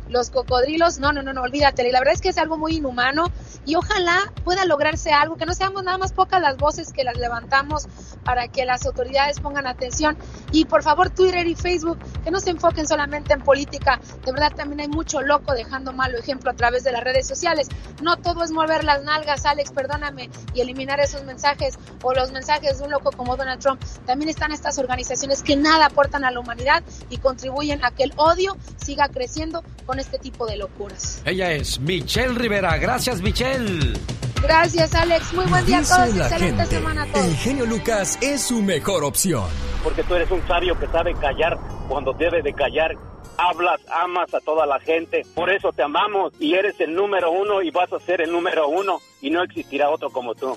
[0.09, 1.89] los cocodrilos, no, no, no, no, olvídate.
[1.91, 3.31] la verdad es que es algo muy inhumano
[3.65, 7.17] y ojalá pueda lograrse algo, que no seamos nada más pocas las voces que las
[7.17, 7.87] levantamos
[8.23, 10.17] para que las autoridades pongan atención.
[10.51, 13.99] Y por favor, Twitter y Facebook, que no se enfoquen solamente en política.
[14.25, 17.67] De verdad, también hay mucho loco dejando malo ejemplo a través de las redes sociales.
[18.01, 22.79] No todo es mover las nalgas, Alex, perdóname, y eliminar esos mensajes o los mensajes
[22.79, 23.81] de un loco como Donald Trump.
[24.05, 28.13] También están estas organizaciones que nada aportan a la humanidad y contribuyen a que el
[28.15, 29.63] odio siga creciendo
[29.99, 31.21] este tipo de locuras.
[31.25, 32.77] Ella es Michelle Rivera.
[32.77, 33.93] Gracias, Michelle.
[34.41, 35.33] Gracias, Alex.
[35.33, 36.15] Muy buen día a todos.
[36.15, 37.25] Excelente semana a todos.
[37.25, 39.45] El genio Lucas es su mejor opción.
[39.83, 41.57] Porque tú eres un sabio que sabe callar
[41.87, 42.95] cuando debe de callar.
[43.37, 45.25] Hablas, amas a toda la gente.
[45.33, 48.67] Por eso te amamos y eres el número uno y vas a ser el número
[48.67, 50.55] uno y no existirá otro como tú.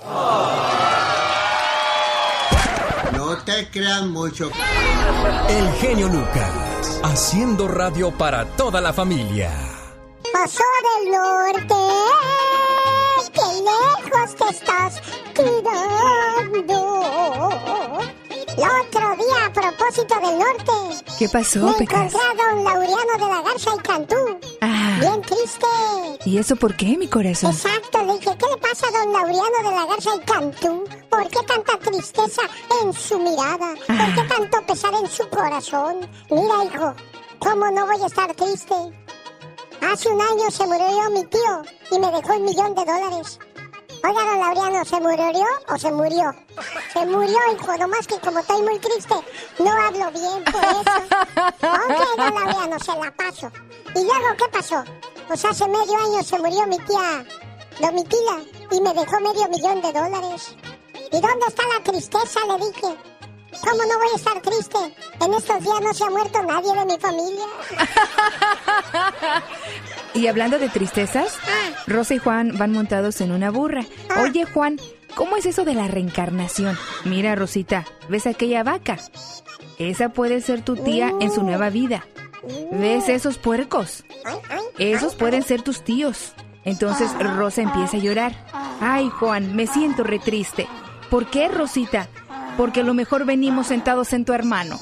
[3.33, 4.51] No te creas mucho.
[5.49, 9.51] El genio Lucas, haciendo radio para toda la familia.
[10.31, 10.63] Pasó
[11.01, 11.73] del norte,
[13.33, 15.01] qué lejos te estás
[15.33, 16.83] quedando.
[18.57, 21.03] El otro día, a propósito del norte.
[21.17, 24.15] ¿Qué pasó, Me encontré a don Laureano de la Garza y Cantú.
[24.61, 24.97] Ah.
[24.99, 25.65] Bien triste.
[26.25, 27.51] ¿Y eso por qué, mi corazón?
[27.51, 30.83] Exacto, le dije, ¿qué le pasa a don Laureano de la Garza y Cantú?
[31.09, 32.41] ¿Por qué tanta tristeza
[32.83, 33.73] en su mirada?
[33.87, 34.27] ¿Por qué Ah.
[34.29, 36.09] tanto pesar en su corazón?
[36.29, 36.93] Mira, hijo,
[37.39, 38.75] ¿cómo no voy a estar triste?
[39.91, 41.61] Hace un año se murió mi tío
[41.91, 43.39] y me dejó un millón de dólares.
[44.05, 46.35] Oiga, don Laureano, ¿se murió o se murió?
[46.91, 49.15] Se murió, hijo, nomás que como estoy muy triste,
[49.59, 50.97] no hablo bien por eso.
[51.61, 53.51] Ok, don Laureano, se la paso.
[53.95, 54.83] ¿Y luego qué pasó?
[55.27, 57.25] Pues hace medio año se murió mi tía
[57.79, 60.55] Domitila y me dejó medio millón de dólares.
[61.11, 62.39] ¿Y dónde está la tristeza?
[62.47, 62.97] Le dije.
[63.61, 64.77] ¿Cómo no voy a estar triste?
[65.21, 67.45] En estos días no se ha muerto nadie de mi familia.
[70.13, 71.37] Y hablando de tristezas,
[71.87, 73.83] Rosa y Juan van montados en una burra.
[74.21, 74.79] Oye, Juan,
[75.15, 76.77] ¿cómo es eso de la reencarnación?
[77.03, 78.97] Mira, Rosita, ¿ves aquella vaca?
[79.79, 82.05] Esa puede ser tu tía en su nueva vida.
[82.71, 84.03] ¿Ves esos puercos?
[84.77, 86.33] Esos pueden ser tus tíos.
[86.65, 88.35] Entonces Rosa empieza a llorar.
[88.81, 90.67] Ay, Juan, me siento re triste.
[91.09, 92.07] ¿Por qué, Rosita?
[92.57, 94.79] Porque a lo mejor venimos sentados en tu hermano.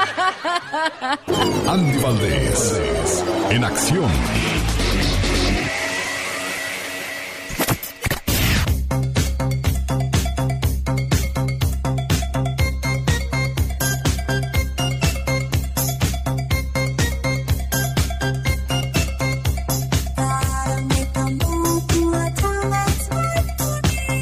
[1.68, 4.10] Andy Valdés, en acción.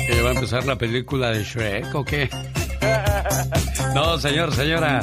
[0.08, 2.28] Eh, la película de Shrek o qué?
[3.94, 5.00] No, señor, señora.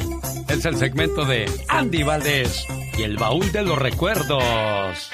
[0.48, 2.64] Es el segmento de Andy Valdés
[2.96, 5.10] y el baúl de los recuerdos.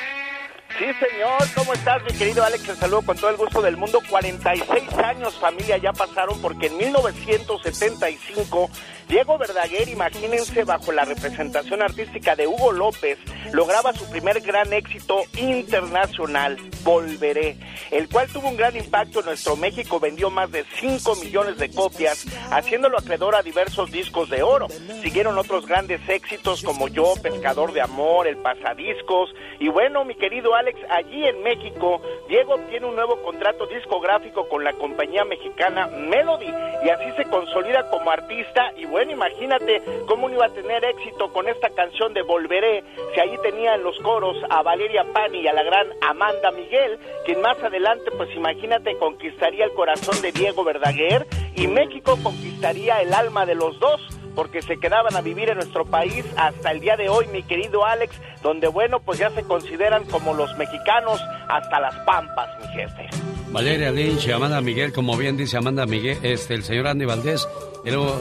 [0.79, 1.43] Sí, señor.
[1.55, 2.65] ¿Cómo estás, mi querido Alex?
[2.65, 4.01] Te saludo con todo el gusto del mundo.
[4.09, 8.71] 46 años, familia, ya pasaron porque en 1975
[9.09, 13.19] Diego Verdaguer, imagínense, bajo la representación artística de Hugo López,
[13.53, 17.57] lograba su primer gran éxito internacional, Volveré,
[17.91, 21.71] el cual tuvo un gran impacto en nuestro México, vendió más de 5 millones de
[21.71, 24.69] copias, haciéndolo acreedor a diversos discos de oro.
[25.03, 30.55] Siguieron otros grandes éxitos como Yo, Pescador de Amor, El Pasadiscos, y bueno, mi querido
[30.55, 36.53] Alex, allí en México, Diego tiene un nuevo contrato discográfico con la compañía mexicana Melody,
[36.85, 41.33] y así se consolida como artista y bueno, imagínate cómo no iba a tener éxito
[41.33, 42.85] con esta canción de Volveré,
[43.15, 46.99] si ahí tenía en los coros a Valeria Pani y a la gran Amanda Miguel,
[47.25, 51.27] quien más adelante, pues imagínate, conquistaría el corazón de Diego Verdaguer
[51.57, 54.01] y México conquistaría el alma de los dos
[54.35, 57.85] porque se quedaban a vivir en nuestro país hasta el día de hoy, mi querido
[57.85, 63.09] Alex, donde bueno, pues ya se consideran como los mexicanos hasta las pampas, mi jefe.
[63.51, 67.47] Valeria Lynch y Amanda Miguel, como bien dice Amanda Miguel, este, el señor Andy Valdés,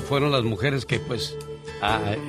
[0.09, 1.37] fueron las mujeres que pues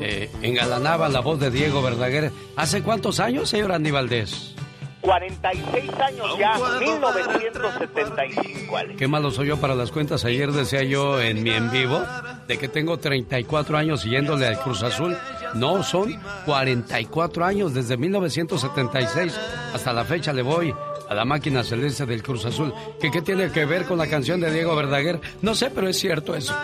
[0.00, 2.30] eh, engalanaban la voz de Diego Verdaguer.
[2.56, 4.54] ¿Hace cuántos años, señor Andy Valdés?
[5.02, 8.76] 46 años ya, 1975.
[8.96, 10.24] Qué malo soy yo para las cuentas.
[10.24, 12.00] Ayer decía yo en mi en vivo
[12.46, 15.16] de que tengo 34 años siguiéndole al Cruz Azul.
[15.54, 19.38] No, son 44 años desde 1976
[19.74, 20.72] hasta la fecha le voy
[21.08, 22.72] a la máquina celeste del Cruz Azul.
[23.00, 25.20] ¿Qué, ¿Qué tiene que ver con la canción de Diego Verdaguer?
[25.42, 26.54] No sé, pero es cierto eso.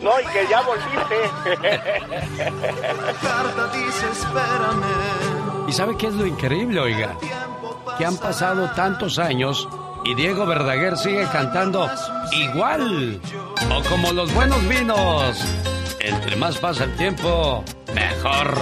[0.00, 1.16] No, y que ya volviste.
[5.68, 7.16] ¿Y sabe qué es lo increíble, oiga?
[7.98, 9.68] Que han pasado tantos años
[10.04, 11.88] y Diego Verdaguer sigue cantando
[12.32, 13.20] igual.
[13.70, 15.44] O como los buenos vinos.
[16.00, 17.64] Entre más pasa el tiempo,
[17.94, 18.54] mejor.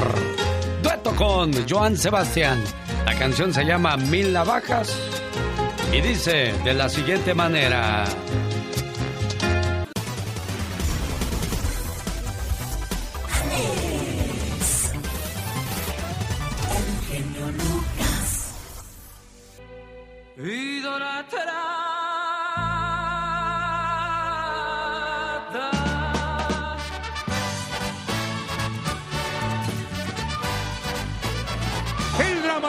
[0.82, 2.62] Dueto con Joan Sebastián.
[3.04, 4.96] La canción se llama Mil Navajas
[5.92, 8.04] y dice de la siguiente manera.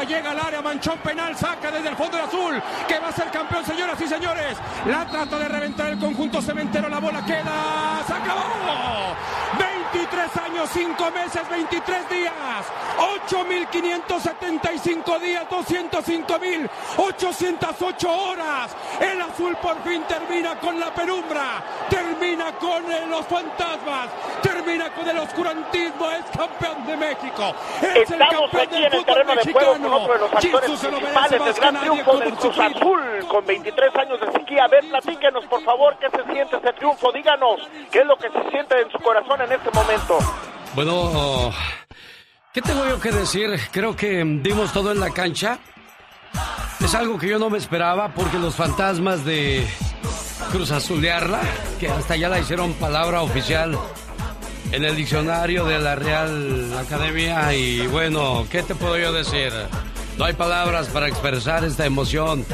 [0.08, 3.30] Llega al área, manchón penal, saca desde el fondo del azul, que va a ser
[3.32, 4.58] campeón, señoras y señores.
[4.86, 9.65] La trata de reventar el conjunto cementero, la bola queda, se acabó.
[9.96, 12.34] 23 años, 5 meses, 23 días,
[13.30, 18.76] 8.575 días, 205.808 horas.
[19.00, 24.10] El azul por fin termina con la penumbra, termina con los fantasmas,
[24.42, 27.56] termina con el oscurantismo, es campeón de México.
[27.82, 31.46] Es Estamos el aquí en el terreno de juego con otro de los actores principales
[31.46, 34.66] del gran triunfo del Cruz Azul con 23 años de sequía.
[34.66, 38.30] A ver, platíquenos por favor qué se siente ese triunfo, díganos qué es lo que
[38.30, 39.85] se siente en su corazón en este momento.
[40.76, 41.52] Bueno,
[42.54, 43.60] ¿qué tengo yo que decir?
[43.72, 45.60] Creo que dimos todo en la cancha.
[46.84, 49.66] Es algo que yo no me esperaba porque los fantasmas de
[50.52, 51.42] Cruz Azulearla,
[51.80, 53.78] que hasta ya la hicieron palabra oficial
[54.72, 59.54] en el diccionario de la Real Academia y bueno, ¿qué te puedo yo decir?
[60.18, 62.46] No hay palabras para expresar esta emoción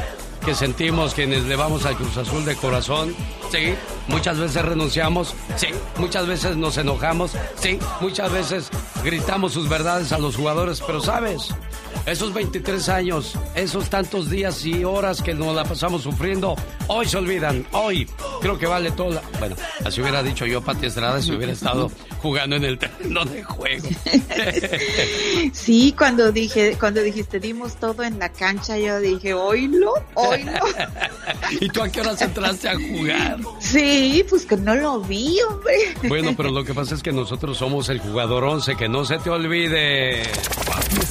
[0.45, 3.15] que sentimos quienes le vamos al Cruz Azul de corazón.
[3.51, 3.73] Sí,
[4.07, 5.67] muchas veces renunciamos, sí,
[5.97, 8.69] muchas veces nos enojamos, sí, muchas veces
[9.03, 11.49] gritamos sus verdades a los jugadores, pero sabes,
[12.05, 16.55] esos 23 años, esos tantos días y horas que nos la pasamos sufriendo,
[16.87, 18.07] hoy se olvidan, hoy
[18.41, 19.21] creo que vale todo.
[19.39, 21.91] Bueno, así hubiera dicho yo, Pati Estrada, si hubiera estado
[22.22, 23.89] jugando en el terreno de juego.
[25.53, 30.51] sí, cuando dije, cuando dijiste dimos todo en la cancha, yo dije, oílo, oílo.
[31.59, 33.39] ¿Y tú a qué horas entraste a jugar?
[33.59, 35.74] Sí, pues que no lo vi, hombre.
[36.07, 39.17] Bueno, pero lo que pasa es que nosotros somos el jugador 11, que no se
[39.17, 40.24] te olvide.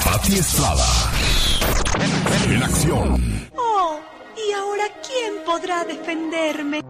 [0.05, 0.87] Pati Estrada.
[2.49, 3.51] En acción.
[3.57, 4.01] Oh,
[4.37, 6.83] ¿y ahora quién podrá defenderme?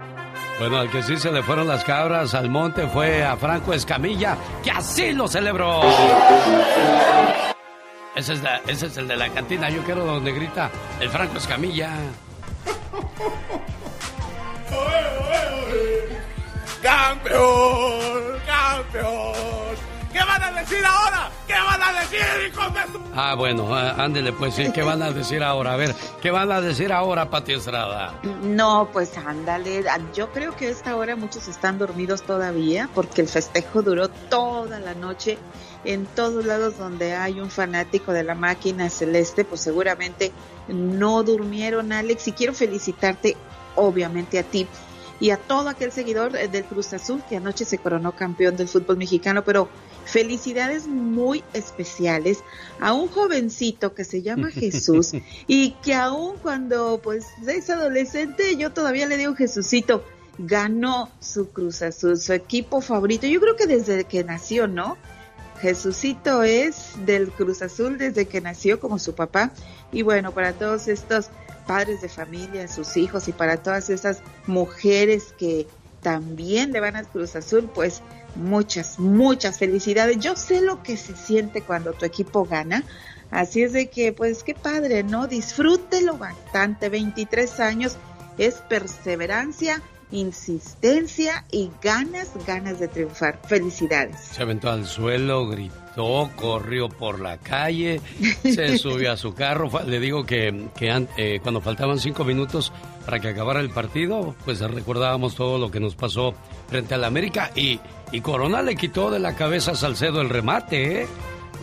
[0.60, 4.36] Bueno, al que sí se le fueron las cabras al monte fue a Franco Escamilla,
[4.62, 5.80] que así lo celebró.
[8.14, 8.34] Ese
[8.66, 9.70] es, el de la cantina.
[9.70, 11.94] Yo quiero donde grita el Franco Escamilla.
[16.82, 18.38] ¡Campeón!
[18.44, 19.99] ¡Campeón!
[20.12, 21.30] ¿Qué van a decir ahora?
[21.46, 23.00] ¿Qué van a decir, hijos de su...
[23.14, 25.74] Ah, bueno, ah, ándele pues, sí, ¿qué van a decir ahora?
[25.74, 28.14] A ver, ¿qué van a decir ahora, Pati Estrada?
[28.42, 29.84] No, pues ándale.
[30.14, 34.80] Yo creo que a esta hora muchos están dormidos todavía porque el festejo duró toda
[34.80, 35.38] la noche.
[35.84, 40.32] En todos lados donde hay un fanático de la máquina celeste, pues seguramente
[40.68, 42.28] no durmieron, Alex.
[42.28, 43.36] Y quiero felicitarte,
[43.76, 44.66] obviamente, a ti
[45.20, 48.68] y a todo aquel seguidor eh, del Cruz Azul que anoche se coronó campeón del
[48.68, 49.68] fútbol mexicano, pero
[50.10, 52.38] felicidades muy especiales
[52.80, 55.12] a un jovencito que se llama Jesús
[55.46, 60.04] y que aún cuando pues es adolescente, yo todavía le digo Jesucito,
[60.38, 64.96] ganó su Cruz Azul, su equipo favorito, yo creo que desde que nació, ¿no?
[65.60, 69.52] Jesucito es del Cruz Azul desde que nació como su papá
[69.92, 71.28] y bueno, para todos estos
[71.66, 75.66] padres de familia, sus hijos y para todas esas mujeres que
[76.02, 78.02] también le van al Cruz Azul, pues
[78.36, 80.18] muchas, muchas felicidades.
[80.18, 82.84] Yo sé lo que se siente cuando tu equipo gana,
[83.30, 85.26] así es de que, pues qué padre, ¿no?
[85.26, 87.96] Disfrútelo bastante, 23 años
[88.38, 93.40] es perseverancia insistencia y ganas, ganas de triunfar.
[93.46, 94.18] Felicidades.
[94.20, 98.00] Se aventó al suelo, gritó, corrió por la calle,
[98.42, 99.70] se subió a su carro.
[99.86, 102.72] Le digo que, que eh, cuando faltaban cinco minutos
[103.04, 106.34] para que acabara el partido, pues recordábamos todo lo que nos pasó
[106.68, 107.80] frente al América y,
[108.12, 111.08] y Corona le quitó de la cabeza a Salcedo el remate, ¿eh?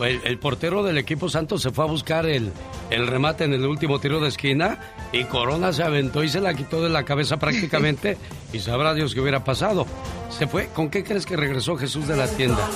[0.00, 2.52] el, portero del equipo Santos se fue a buscar el,
[2.90, 4.78] el remate en el último tiro de esquina
[5.12, 8.16] y Corona se aventó y se la quitó de la cabeza prácticamente
[8.52, 9.86] y sabrá Dios qué hubiera pasado.
[10.30, 12.68] Se fue, ¿con qué crees que regresó Jesús de la tienda?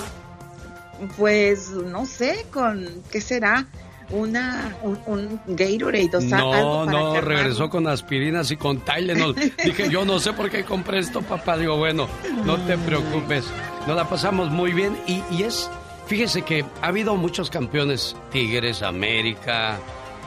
[1.17, 3.67] Pues no sé, con qué será
[4.13, 9.35] una un, un Gatorade o No, no, regresó con aspirinas y con Tylenol.
[9.65, 11.57] Dije, yo no sé por qué compré esto, papá.
[11.57, 12.09] Digo, bueno,
[12.45, 13.45] no te preocupes.
[13.87, 15.69] Nos la pasamos muy bien y, y es
[16.07, 19.79] Fíjese que ha habido muchos campeones, Tigres, América,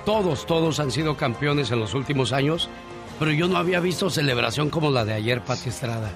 [0.06, 2.70] todos, todos han sido campeones en los últimos años,
[3.20, 6.12] pero yo no había visto celebración como la de ayer, Pati Estrada.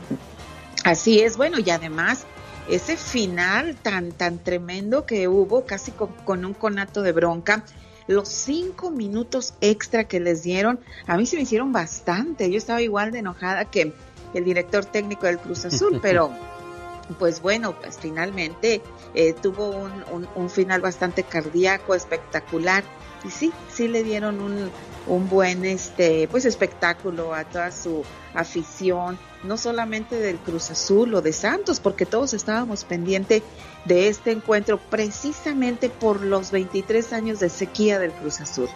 [0.85, 2.25] Así es, bueno, y además
[2.69, 7.63] ese final tan, tan tremendo que hubo, casi con, un conato de bronca,
[8.07, 12.49] los cinco minutos extra que les dieron, a mí se me hicieron bastante.
[12.49, 13.93] Yo estaba igual de enojada que
[14.33, 16.31] el director técnico del Cruz Azul, pero
[17.17, 18.81] pues bueno, pues finalmente
[19.15, 22.83] eh, tuvo un, un, final bastante cardíaco, espectacular.
[23.25, 24.69] Y sí, sí le dieron un,
[25.07, 28.03] un buen este, pues espectáculo a toda su
[28.33, 33.43] afición, no solamente del Cruz Azul o de Santos, porque todos estábamos pendientes
[33.85, 38.69] de este encuentro precisamente por los 23 años de sequía del Cruz Azul.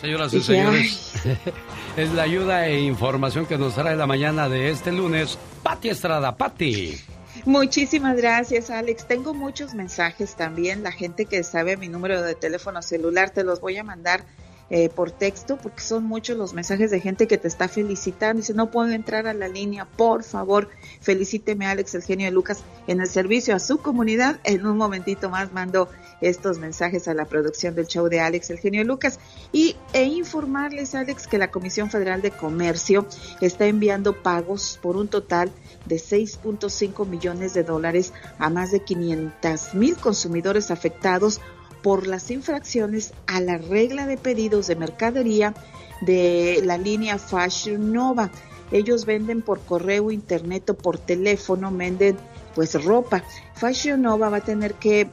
[0.00, 1.12] Señoras y, señores,
[1.96, 6.36] es la ayuda e información que nos trae la mañana de este lunes, Pati Estrada.
[6.36, 6.96] Pati.
[7.44, 9.06] Muchísimas gracias, Alex.
[9.06, 10.82] Tengo muchos mensajes también.
[10.82, 14.24] La gente que sabe mi número de teléfono celular te los voy a mandar
[14.70, 18.40] eh, por texto porque son muchos los mensajes de gente que te está felicitando.
[18.40, 20.68] Dice, no puedo entrar a la línea, por favor,
[21.00, 24.40] felicíteme Alex, el genio de Lucas, en el servicio a su comunidad.
[24.44, 25.88] En un momentito más mando
[26.20, 29.18] estos mensajes a la producción del show de Alex, el genio de Lucas.
[29.52, 33.06] Y e informarles, Alex, que la Comisión Federal de Comercio
[33.40, 35.50] está enviando pagos por un total
[35.86, 41.40] de 6.5 millones de dólares a más de 500 mil consumidores afectados
[41.82, 45.54] por las infracciones a la regla de pedidos de mercadería
[46.00, 48.30] de la línea Fashion Nova.
[48.70, 52.16] Ellos venden por correo, internet o por teléfono, venden
[52.54, 53.22] pues ropa.
[53.54, 55.08] Fashion Nova va a tener que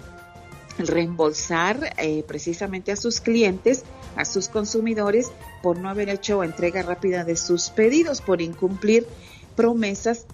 [0.77, 3.83] reembolsar eh, precisamente a sus clientes,
[4.15, 5.31] a sus consumidores,
[5.63, 9.07] por no haber hecho entrega rápida de sus pedidos, por incumplir
[9.55, 10.25] promesas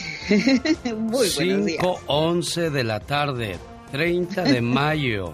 [0.85, 3.59] Muy buenos 5:11 de la tarde,
[3.93, 5.33] 30 de mayo.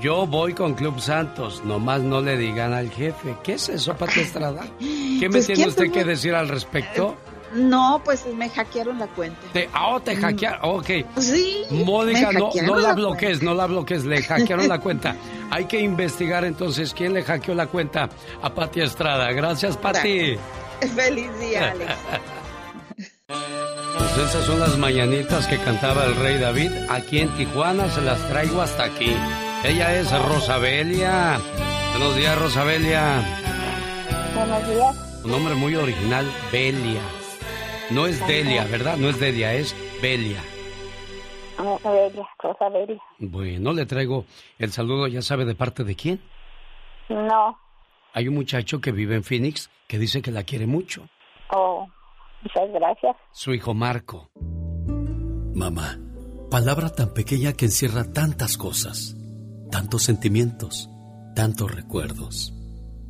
[0.00, 3.36] Yo voy con Club Santos, nomás no le digan al jefe.
[3.42, 4.66] ¿Qué es eso, Pati Estrada?
[4.78, 7.16] ¿Qué me pues, tiene usted que decir al respecto?
[7.54, 9.40] No, pues me hackearon la cuenta.
[9.52, 10.20] Te, ah, oh, te mm.
[10.20, 10.90] hackearon, ok.
[11.18, 11.62] Sí.
[11.70, 15.16] Mónica, no, no la, bloques, no la bloques, le hackearon la cuenta.
[15.50, 18.08] Hay que investigar entonces quién le hackeó la cuenta
[18.42, 19.30] a Pati Estrada.
[19.32, 20.36] Gracias, Pati.
[20.94, 21.92] Feliz día, Alex.
[23.96, 26.72] Pues esas son las mañanitas que cantaba el rey David.
[26.90, 29.16] Aquí en Tijuana se las traigo hasta aquí.
[29.64, 31.40] Ella es Rosabelia.
[31.92, 33.22] Buenos días, Rosabelia.
[34.34, 34.96] Buenos días.
[35.24, 37.00] Un nombre muy original, Belia.
[37.90, 38.96] No es Delia, ¿verdad?
[38.96, 40.42] No es Delia, es Belia.
[41.58, 43.02] Rosa Belia, Rosa Belia.
[43.18, 44.24] Bueno, le traigo
[44.58, 46.20] el saludo, ya sabe de parte de quién.
[47.08, 47.58] No.
[48.12, 51.08] Hay un muchacho que vive en Phoenix que dice que la quiere mucho.
[51.50, 51.86] Oh,
[52.42, 53.16] muchas gracias.
[53.32, 54.30] Su hijo Marco.
[55.54, 55.98] Mamá,
[56.50, 59.14] palabra tan pequeña que encierra tantas cosas,
[59.70, 60.88] tantos sentimientos,
[61.36, 62.52] tantos recuerdos.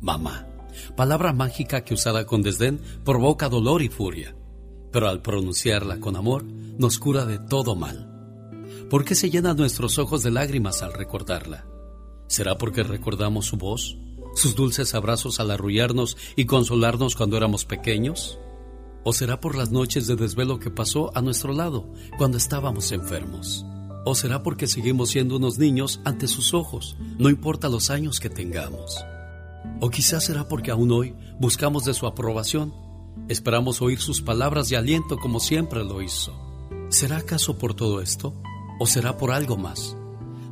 [0.01, 0.47] Mamá,
[0.95, 4.35] palabra mágica que usada con desdén provoca dolor y furia,
[4.95, 8.09] pero al pronunciarla con amor nos cura de todo mal.
[8.89, 11.67] ¿Por qué se llenan nuestros ojos de lágrimas al recordarla?
[12.27, 13.97] ¿Será porque recordamos su voz,
[14.35, 18.39] sus dulces abrazos al arrullarnos y consolarnos cuando éramos pequeños?
[19.03, 23.65] ¿O será por las noches de desvelo que pasó a nuestro lado cuando estábamos enfermos?
[24.05, 28.29] ¿O será porque seguimos siendo unos niños ante sus ojos, no importa los años que
[28.29, 29.03] tengamos?
[29.81, 32.84] ¿O quizás será porque aún hoy buscamos de su aprobación?
[33.27, 36.33] Esperamos oír sus palabras de aliento como siempre lo hizo.
[36.89, 38.33] ¿Será acaso por todo esto?
[38.79, 39.97] ¿O será por algo más?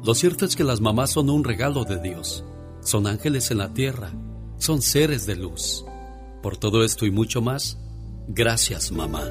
[0.03, 2.43] Lo cierto es que las mamás son un regalo de Dios.
[2.81, 4.11] Son ángeles en la tierra.
[4.57, 5.85] Son seres de luz.
[6.41, 7.77] Por todo esto y mucho más,
[8.27, 9.21] Gracias, mamá.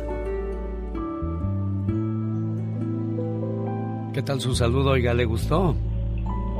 [4.12, 5.14] ¿Qué tal su saludo, oiga?
[5.14, 5.74] ¿Le gustó?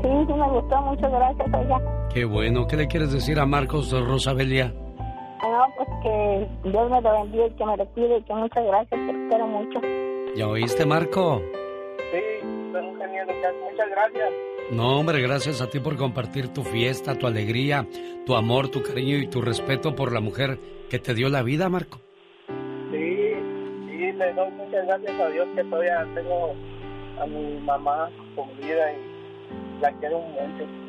[0.01, 2.09] Sí, sí me gustó, muchas gracias, oiga.
[2.11, 2.65] Qué bueno.
[2.67, 4.73] ¿Qué le quieres decir a Marcos Rosabelia?
[5.43, 8.99] No, pues que Dios me lo bendiga y que me retire y que muchas gracias,
[8.99, 9.81] te espero mucho.
[10.35, 11.41] ¿Ya oíste, Marco?
[12.11, 14.29] Sí, un genio, Muchas gracias.
[14.71, 17.85] No, hombre, gracias a ti por compartir tu fiesta, tu alegría,
[18.25, 20.57] tu amor, tu cariño y tu respeto por la mujer
[20.89, 21.99] que te dio la vida, Marco
[24.17, 26.53] le doy muchas gracias a Dios que todavía tengo
[27.19, 30.82] a mi mamá con vida y la quiero mucho.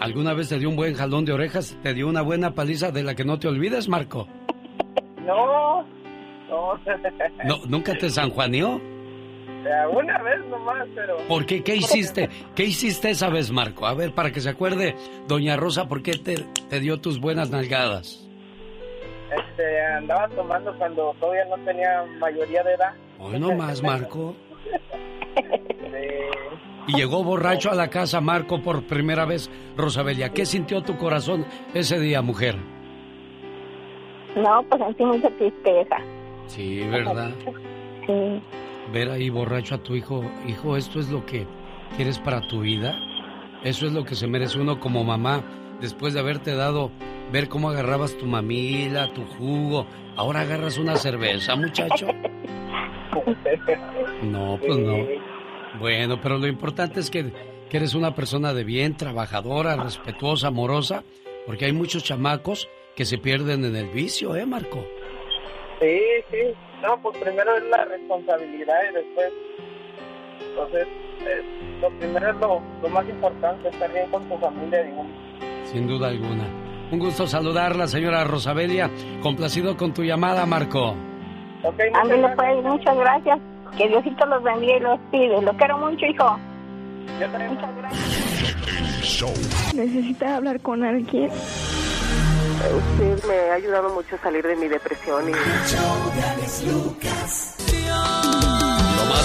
[0.00, 1.76] ¿Alguna vez te dio un buen jalón de orejas?
[1.82, 4.26] ¿Te dio una buena paliza de la que no te olvides, Marco?
[5.26, 5.86] No, no.
[7.44, 8.80] ¿No ¿Nunca te sanjuaneó?
[9.92, 11.18] Una vez nomás, pero...
[11.28, 11.62] ¿Por qué?
[11.62, 12.30] ¿Qué hiciste?
[12.54, 13.86] ¿Qué hiciste esa vez, Marco?
[13.86, 14.96] A ver, para que se acuerde,
[15.28, 16.36] doña Rosa, ¿por qué te,
[16.70, 18.26] te dio tus buenas nalgadas?
[19.30, 22.94] Este, andaba tomando cuando todavía no tenía mayoría de edad.
[23.18, 24.34] Hoy no más, Marco.
[26.86, 29.50] Y llegó borracho a la casa, Marco, por primera vez.
[29.76, 32.56] Rosabelia, ¿qué sintió tu corazón ese día, mujer?
[34.36, 35.96] No, pues sentí mucha tristeza.
[36.46, 37.30] Sí, ¿verdad?
[38.06, 38.42] Sí.
[38.92, 41.46] Ver ahí borracho a tu hijo, hijo, ¿esto es lo que
[41.96, 42.94] quieres para tu vida?
[43.62, 45.42] ¿Eso es lo que se merece uno como mamá
[45.80, 46.90] después de haberte dado
[47.32, 49.86] ver cómo agarrabas tu mamila, tu jugo.
[50.16, 52.08] Ahora agarras una cerveza, muchacho.
[54.22, 54.96] No, pues no.
[55.80, 57.32] Bueno, pero lo importante es que,
[57.72, 61.04] eres una persona de bien, trabajadora, respetuosa, amorosa,
[61.46, 64.84] porque hay muchos chamacos que se pierden en el vicio, ¿eh, Marco?
[65.80, 65.98] Sí,
[66.30, 66.36] sí.
[66.82, 69.32] No, pues primero es la responsabilidad y después,
[70.50, 70.86] entonces,
[71.26, 71.42] eh,
[71.80, 75.12] lo primero es lo, lo, más importante, estar bien con tu familia, digamos.
[75.64, 76.44] Sin duda alguna.
[76.90, 78.90] Un gusto saludarla, señora Rosabelia.
[79.22, 80.94] Complacido con tu llamada, Marco.
[81.62, 83.38] Okay, muchas, pues, muchas gracias.
[83.76, 85.40] Que Diosito los bendiga y los pide.
[85.42, 86.38] Lo quiero mucho, hijo.
[87.48, 89.74] Muchas gracias.
[89.74, 91.30] Necesita hablar con alguien.
[92.60, 95.32] Usted me ha ayudado mucho a salir de mi depresión y...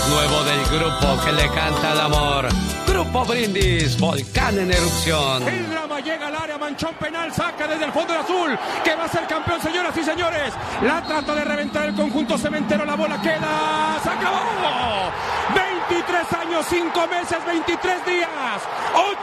[0.09, 2.47] Nuevo del grupo que le canta el amor.
[2.85, 5.47] Grupo Brindis, volcán en erupción.
[5.47, 9.05] El drama llega al área, manchón penal, saca desde el fondo del azul, que va
[9.05, 10.53] a ser campeón, señoras y señores.
[10.83, 15.64] La trata de reventar el conjunto cementero, la bola queda, se acabó.
[15.95, 18.29] 23 años, 5 meses, 23 días,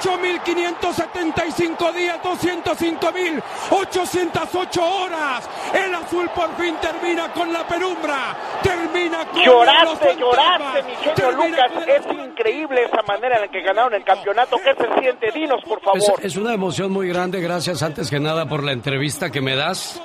[0.02, 5.50] 8.575 días, 205.808 horas.
[5.74, 11.70] El azul por fin termina con la penumbra, termina con Lloraste, lloraste, mi genio Lucas.
[11.86, 14.56] Es increíble esa manera en la que ganaron el campeonato.
[14.56, 15.30] ¿Qué se siente?
[15.30, 16.00] Dinos, por favor.
[16.00, 17.42] Es, es una emoción muy grande.
[17.42, 20.00] Gracias, antes que nada, por la entrevista que me das.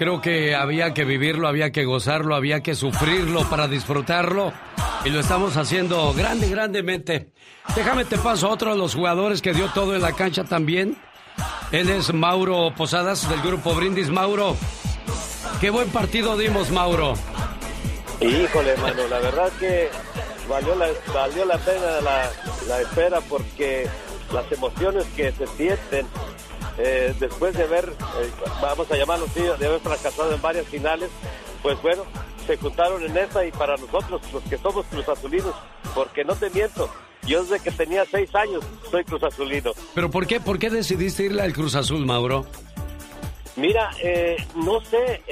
[0.00, 4.50] Creo que había que vivirlo, había que gozarlo, había que sufrirlo para disfrutarlo.
[5.04, 7.32] Y lo estamos haciendo grande, grandemente.
[7.76, 10.96] Déjame te paso a otro de los jugadores que dio todo en la cancha también.
[11.70, 14.08] Él es Mauro Posadas del grupo Brindis.
[14.08, 14.56] Mauro,
[15.60, 17.12] qué buen partido dimos, Mauro.
[18.22, 19.90] Híjole, mano, la verdad que
[20.48, 22.30] valió la, valió la pena la,
[22.68, 23.86] la espera porque
[24.32, 26.06] las emociones que se sienten
[26.78, 31.10] eh, después de haber, eh, vamos a llamarlo así, de haber fracasado en varias finales,
[31.62, 32.04] pues bueno,
[32.46, 35.54] se juntaron en esta y para nosotros, los que somos Cruz Azulinos,
[35.94, 36.90] porque no te miento,
[37.26, 39.72] yo desde que tenía seis años soy Cruz Azulino.
[39.94, 42.46] ¿Pero por qué, por qué decidiste irle al Cruz Azul, Mauro?
[43.56, 45.22] Mira, eh, no sé,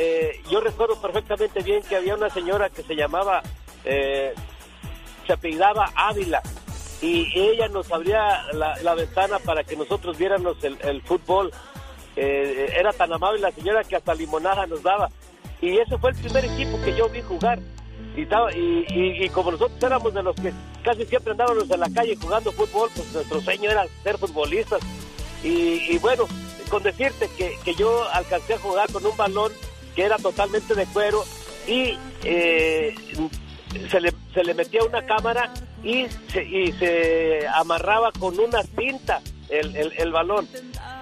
[0.51, 3.43] yo recuerdo perfectamente bien que había una señora que se llamaba
[3.85, 6.43] se apellidaba Ávila
[7.01, 11.53] y ella nos abría la, ventana para que nosotros viéramos el, fútbol.
[12.17, 15.09] Eh, era tan amable la señora que hasta limonada nos daba.
[15.61, 17.61] Y ese fue el primer equipo que yo vi jugar.
[18.17, 22.17] Y, y, y, como nosotros éramos de los que casi siempre andábamos en la calle
[22.17, 24.81] jugando fútbol, pues nuestro sueño era ser futbolistas.
[25.45, 26.27] Y, bueno,
[26.69, 29.53] con decirte que, que, yo alcancé a jugar con un balón
[29.95, 31.23] que era totalmente de cuero
[31.69, 32.95] y eh,
[33.91, 35.53] se, le, se le metía una cámara
[35.83, 40.47] y se, y se amarraba con una cinta el, el, balón.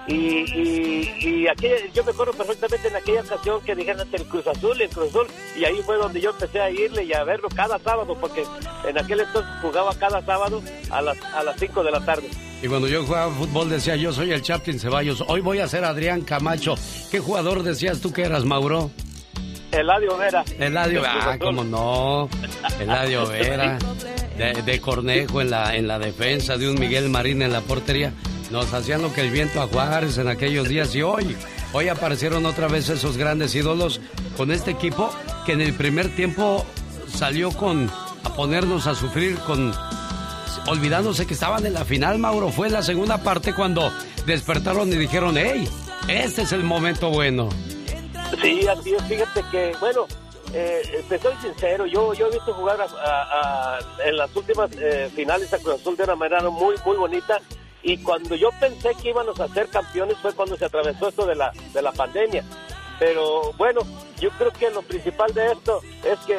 [0.07, 1.47] Y, y, y
[1.93, 5.27] yo me acuerdo perfectamente en aquella ocasión que dijeron el Cruz Azul, el Cruz Azul,
[5.57, 8.43] y ahí fue donde yo empecé a irle y a verlo cada sábado, porque
[8.87, 12.29] en aquel entonces jugaba cada sábado a las, a las 5 de la tarde.
[12.61, 15.83] Y cuando yo jugaba fútbol decía, yo soy el Chaplin Ceballos, hoy voy a ser
[15.83, 16.75] Adrián Camacho.
[17.11, 18.91] ¿Qué jugador decías tú que eras, Mauro?
[19.71, 20.43] Eladio Vera.
[20.59, 22.29] Eladio, ah, cómo no.
[22.79, 23.77] Eladio Vera.
[24.37, 28.13] De, de, Cornejo en la, en la defensa, de un Miguel Marín en la portería.
[28.51, 31.35] Nos hacían lo que el viento a Juárez en aquellos días y hoy,
[31.73, 33.99] hoy aparecieron otra vez esos grandes ídolos
[34.37, 35.09] con este equipo
[35.45, 36.65] que en el primer tiempo
[37.07, 37.89] salió con
[38.23, 39.73] a ponernos a sufrir con
[40.67, 42.49] olvidándose que estaban en la final, Mauro.
[42.49, 43.91] Fue en la segunda parte cuando
[44.25, 45.67] despertaron y dijeron, hey,
[46.07, 47.49] este es el momento bueno.
[48.41, 49.03] Sí, así es.
[49.03, 50.05] Fíjate que, bueno,
[50.53, 52.77] eh, te soy sincero, yo, yo he visto jugar
[54.05, 57.39] en las últimas eh, finales a Cruz Azul de una manera muy, muy bonita
[57.83, 61.35] y cuando yo pensé que íbamos a ser campeones fue cuando se atravesó esto de
[61.35, 62.43] la, de la pandemia.
[62.99, 63.81] Pero bueno,
[64.19, 66.37] yo creo que lo principal de esto es que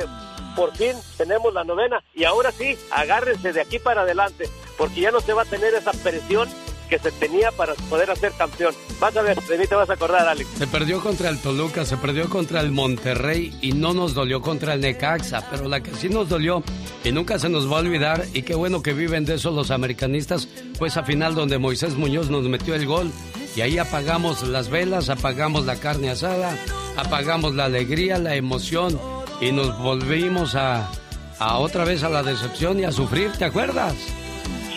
[0.56, 5.10] por fin tenemos la novena y ahora sí, agárrense de aquí para adelante, porque ya
[5.10, 6.48] no se va a tener esa presión
[6.88, 8.74] que se tenía para poder hacer campeón.
[9.00, 10.48] Vas a ver, de mí te vas a acordar, Alex.
[10.58, 14.74] Se perdió contra el Toluca, se perdió contra el Monterrey y no nos dolió contra
[14.74, 16.62] el Necaxa, pero la que sí nos dolió
[17.04, 19.70] y nunca se nos va a olvidar, y qué bueno que viven de eso los
[19.70, 23.12] americanistas, fue esa final donde Moisés Muñoz nos metió el gol
[23.54, 26.56] y ahí apagamos las velas, apagamos la carne asada,
[26.96, 28.98] apagamos la alegría, la emoción
[29.40, 30.90] y nos volvimos a,
[31.38, 33.94] a otra vez a la decepción y a sufrir, ¿te acuerdas?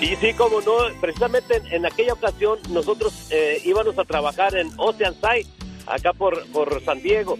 [0.01, 0.77] Sí, sí, como no.
[0.99, 5.45] Precisamente en, aquella ocasión nosotros eh, íbamos a trabajar en Oceanside,
[5.85, 7.37] acá por, por San Diego.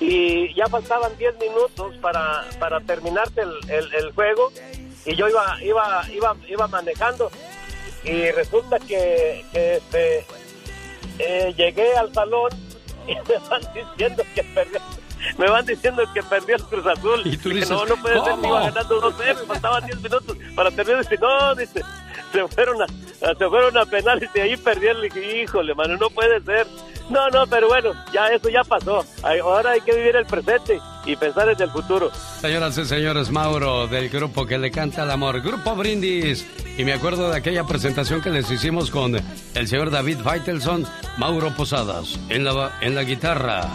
[0.00, 4.50] Y ya faltaban 10 minutos para, para terminarse el, el, juego.
[5.06, 7.30] Y yo iba, iba, iba, iba manejando.
[8.02, 10.26] Y resulta que, este,
[11.20, 12.50] eh, llegué al salón
[13.06, 14.78] y me van diciendo que perdí
[15.38, 17.22] me van diciendo que perdió el Cruz Azul.
[17.24, 21.02] Y tú dices, no, no puede ser, iba ganando 2-0, faltaban 10 minutos para terminar.
[21.02, 21.82] Dice, no, dice,
[22.32, 26.40] se fueron a, se fueron a penales y ahí perdió el híjole, mano, no puede
[26.42, 26.66] ser.
[27.08, 29.04] No, no, pero bueno, ya eso ya pasó.
[29.22, 32.10] Ahora hay que vivir el presente y pensar en el futuro.
[32.40, 36.46] Señoras y señores, Mauro del grupo que le canta el amor, Grupo Brindis.
[36.78, 40.86] Y me acuerdo de aquella presentación que les hicimos con el señor David Feitelson,
[41.18, 43.68] Mauro Posadas, en la, en la guitarra,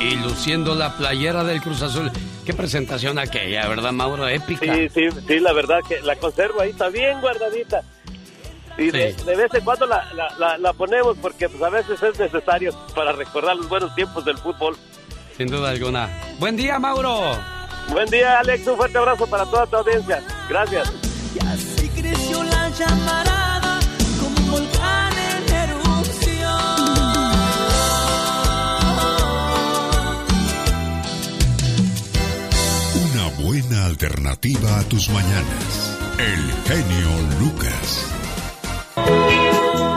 [0.00, 2.10] y luciendo la playera del Cruz Azul.
[2.44, 4.28] Qué presentación aquella, ¿verdad, Mauro?
[4.28, 4.74] Épica.
[4.74, 7.82] Sí, sí, sí, la verdad que la conservo ahí, está bien guardadita.
[8.78, 10.06] Y de, vez en cuando la,
[10.58, 14.76] la, ponemos porque pues, a veces es necesario para recordar los buenos tiempos del fútbol.
[15.36, 16.10] Sin duda alguna.
[16.38, 17.38] Buen día, Mauro.
[17.88, 18.66] Buen día, Alex.
[18.66, 20.22] Un fuerte abrazo para toda tu audiencia.
[20.48, 20.92] Gracias.
[21.34, 23.65] Y así creció la llamarada
[33.62, 35.98] buena alternativa a tus mañanas.
[36.18, 37.08] El genio
[37.40, 38.06] Lucas.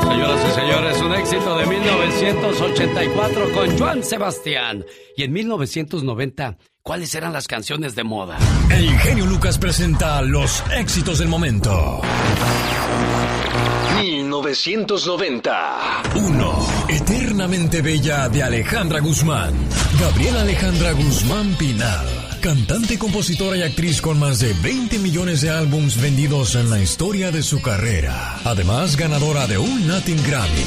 [0.07, 4.85] Señoras y señores, un éxito de 1984 con Juan Sebastián.
[5.17, 8.37] Y en 1990, ¿cuáles eran las canciones de moda?
[8.69, 11.99] El genio Lucas presenta los éxitos del momento.
[14.01, 16.03] 1990.
[16.15, 16.67] 1.
[16.87, 19.53] Eternamente Bella de Alejandra Guzmán.
[19.99, 25.99] Gabriela Alejandra Guzmán Pinal cantante, compositora y actriz con más de 20 millones de álbums
[26.01, 28.39] vendidos en la historia de su carrera.
[28.43, 30.65] Además, ganadora de un Latin Grammy.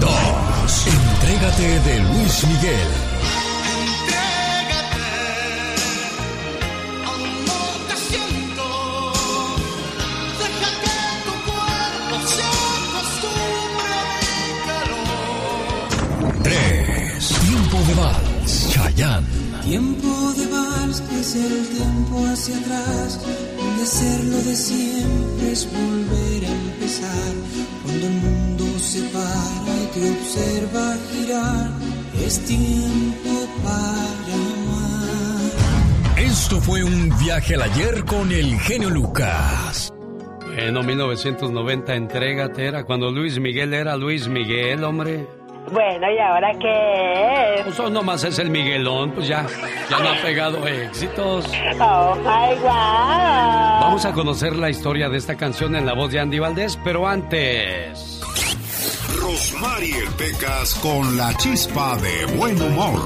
[0.00, 0.86] Dos.
[0.86, 3.05] Entrégate de Luis Miguel.
[19.62, 23.20] Tiempo de vals es el tiempo hacia atrás,
[23.56, 27.34] donde hacerlo de siempre es volver a empezar.
[27.82, 31.70] Cuando el mundo se para y te observa girar,
[32.24, 36.18] es tiempo para amar.
[36.18, 39.92] Esto fue un viaje al ayer con el genio Lucas.
[40.56, 45.26] En 1990, entrégate, era cuando Luis Miguel era Luis Miguel, hombre.
[45.70, 47.74] Bueno, ¿y ahora qué es?
[47.76, 49.46] Pues nomás es el Miguelón, pues ya,
[49.90, 51.46] ya no ha pegado éxitos.
[51.80, 53.80] Oh my God.
[53.80, 57.06] Vamos a conocer la historia de esta canción en la voz de Andy Valdés, pero
[57.08, 58.22] antes.
[59.20, 63.00] Rosmarie Pecas con la chispa de buen humor.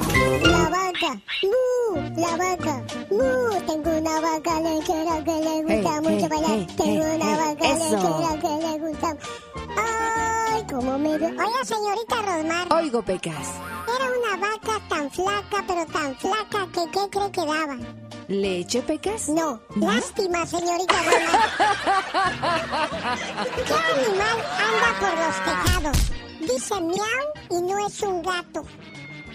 [1.00, 1.96] Vaca, ¡mu!
[2.20, 3.60] La vaca, ¡mu!
[3.66, 6.50] Tengo una vaca lechera que le gusta Hey, mucho bailar.
[6.50, 9.16] hey, Tengo hey, una vaca lechera que le gusta.
[9.78, 11.28] ¡Ay, cómo me veo!
[11.30, 12.72] Oiga, señorita Rosmar.
[12.74, 13.48] Oigo, Pecas.
[13.96, 17.76] Era una vaca tan flaca, pero tan flaca que ¿qué cree que daba?
[18.28, 19.28] ¿Leche, Pecas?
[19.30, 21.50] No, lástima, señorita Rosmar.
[23.66, 25.98] ¿Qué animal anda por los tejados?
[26.40, 28.64] Dice miau y no es un gato.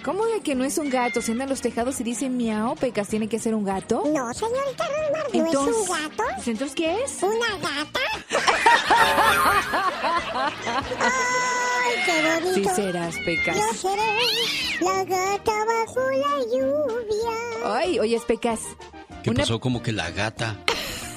[0.06, 1.20] ¿Cómo de que no es un gato?
[1.20, 4.03] Si anda en los tejados y dice miau, Pecas, ¿tiene que ser un gato?
[4.14, 6.24] No, señorita Rosmar, ¿no Entonces- es un gato?
[6.36, 7.24] pues, ¿Entonces qué es?
[7.24, 7.99] ¿Una gata?
[11.01, 12.70] ¡Ay, qué bonito!
[12.70, 13.56] Sí serás, Pecas.
[13.56, 14.20] Yo seré
[14.82, 17.76] la gata bajo la lluvia.
[17.76, 18.60] Ay, oye, Pecas.
[19.24, 19.60] ¿Qué Una- pasó?
[19.60, 20.58] Como que la gata.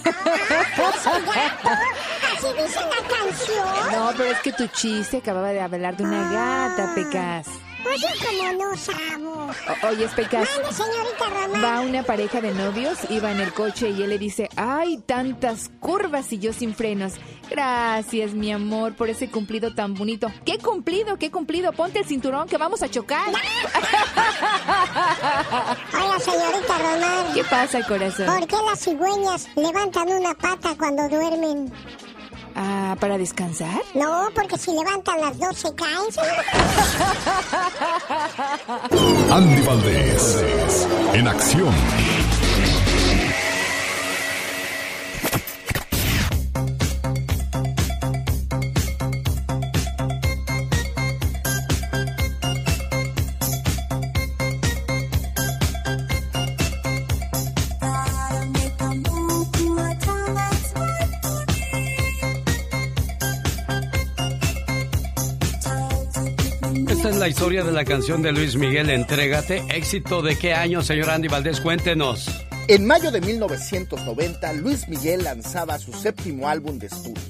[0.06, 1.68] ¿Es un gato?
[1.68, 3.92] Así dice la canción.
[3.92, 7.46] No, pero es que tu chiste acababa de hablar de una gata, Pecas.
[7.82, 9.50] Pues yo como no sabo.
[9.82, 10.48] O- oye, Pecas.
[10.56, 11.64] Mande, señorita Román.
[11.64, 15.70] Va una pareja de novios, iba en el coche y él le dice, ay, tantas
[15.80, 17.14] curvas y yo sin frenos.
[17.48, 20.30] Gracias, mi amor, por ese cumplido tan bonito.
[20.44, 21.16] ¿Qué cumplido?
[21.18, 21.72] ¿Qué cumplido?
[21.72, 23.28] Ponte el cinturón que vamos a chocar.
[25.94, 27.32] Hola, señorita Román.
[27.34, 28.26] ¿Qué pasa, corazón?
[28.26, 31.72] ¿Por qué las cigüeñas levantan una pata cuando duermen?
[32.60, 33.82] Ah, ¿para descansar?
[33.94, 36.08] No, porque si levantan las dos se caen.
[39.30, 41.72] Andy Valdés, en acción.
[67.48, 69.64] Historia de la canción de Luis Miguel, Entrégate.
[69.70, 71.62] ¿Éxito de qué año, señor Andy Valdés?
[71.62, 72.28] Cuéntenos.
[72.68, 77.22] En mayo de 1990, Luis Miguel lanzaba su séptimo álbum de estudio.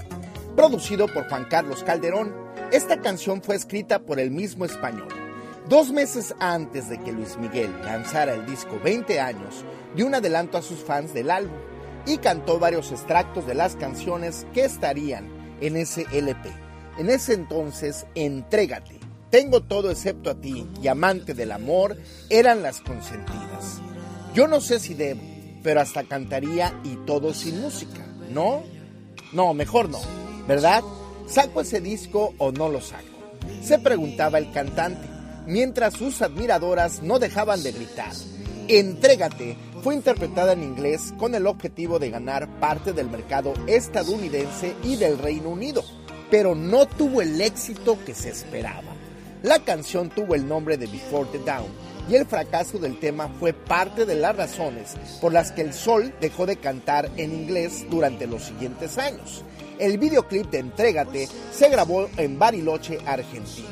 [0.57, 2.35] Producido por Juan Carlos Calderón,
[2.73, 5.07] esta canción fue escrita por el mismo español.
[5.69, 9.65] Dos meses antes de que Luis Miguel lanzara el disco 20 años,
[9.95, 11.59] dio un adelanto a sus fans del álbum
[12.07, 15.29] y cantó varios extractos de las canciones que estarían
[15.61, 16.51] en ese LP.
[16.99, 18.98] En ese entonces, Entrégate,
[19.31, 21.97] Tengo todo excepto a ti y Amante del Amor
[22.31, 23.81] eran las consentidas.
[24.35, 25.21] Yo no sé si debo,
[25.63, 28.63] pero hasta cantaría y todo sin música, ¿no?
[29.33, 30.01] No, mejor no,
[30.47, 30.83] ¿verdad?
[31.27, 33.05] ¿Saco ese disco o no lo saco?
[33.63, 35.07] Se preguntaba el cantante,
[35.47, 38.13] mientras sus admiradoras no dejaban de gritar.
[38.69, 44.97] Entrégate fue interpretada en inglés con el objetivo de ganar parte del mercado estadounidense y
[44.97, 45.85] del Reino Unido,
[46.31, 48.88] pero no tuvo el éxito que se esperaba.
[49.43, 51.69] La canción tuvo el nombre de Before the Dawn
[52.09, 56.13] y el fracaso del tema fue parte de las razones por las que el Sol
[56.21, 59.45] dejó de cantar en inglés durante los siguientes años.
[59.79, 63.69] El videoclip de Entrégate se grabó en Bariloche, Argentina.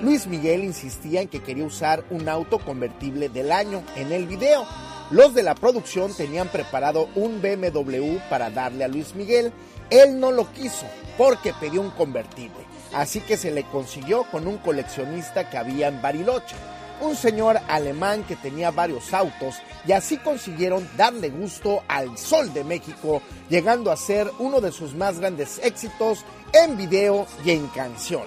[0.00, 4.64] Luis Miguel insistía en que quería usar un auto convertible del año en el video.
[5.10, 9.52] Los de la producción tenían preparado un BMW para darle a Luis Miguel.
[9.90, 10.86] Él no lo quiso
[11.18, 12.69] porque pidió un convertible.
[12.92, 16.56] Así que se le consiguió con un coleccionista que había en Bariloche.
[17.00, 22.62] Un señor alemán que tenía varios autos y así consiguieron darle gusto al Sol de
[22.62, 28.24] México, llegando a ser uno de sus más grandes éxitos en video y en canción.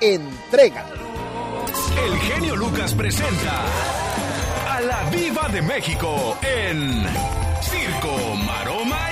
[0.00, 0.94] Entrégate.
[2.04, 3.64] El genio Lucas presenta
[4.68, 7.04] a la Viva de México en
[7.60, 9.09] Circo, Maroma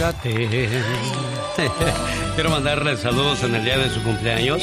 [2.34, 4.62] Quiero mandarle saludos en el día de su cumpleaños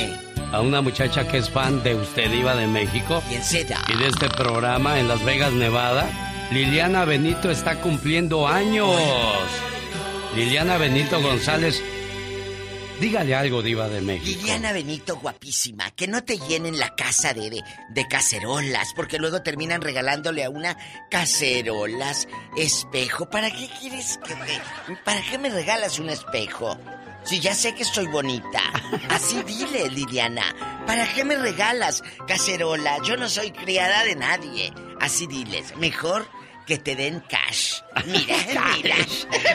[0.51, 4.99] a una muchacha que es fan de Usted Iba de México y de este programa
[4.99, 6.09] en Las Vegas, Nevada.
[6.49, 8.89] Liliana Benito está cumpliendo años.
[10.35, 11.83] Liliana Benito González.
[12.99, 14.39] Dígale algo, Diva de México.
[14.41, 19.43] Liliana Benito, guapísima, que no te llenen la casa de, de, de cacerolas, porque luego
[19.43, 20.75] terminan regalándole a una
[21.09, 23.29] cacerolas, espejo.
[23.29, 24.95] ¿Para qué quieres que me...
[25.05, 26.75] ¿Para qué me regalas un espejo?
[27.23, 28.61] Si ya sé que soy bonita.
[29.09, 30.55] Así dile, Liliana.
[30.87, 32.97] ¿Para qué me regalas cacerola?
[33.03, 34.73] Yo no soy criada de nadie.
[34.99, 35.75] Así diles.
[35.77, 36.27] Mejor
[36.67, 37.81] que te den cash.
[38.05, 38.35] Mira,
[38.75, 38.95] mira.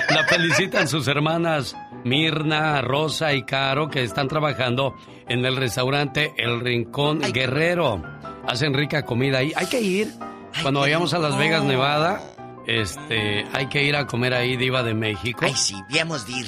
[0.08, 4.96] La felicitan sus hermanas Mirna, Rosa y Caro que están trabajando
[5.28, 8.02] en el restaurante El Rincón Guerrero.
[8.48, 9.52] Hacen rica comida ahí.
[9.54, 10.12] Hay que ir.
[10.62, 12.20] Cuando vayamos a Las Vegas, Nevada,
[12.66, 15.40] este, hay que ir a comer ahí, Diva de México.
[15.44, 16.46] Ay, sí, viamos de ir.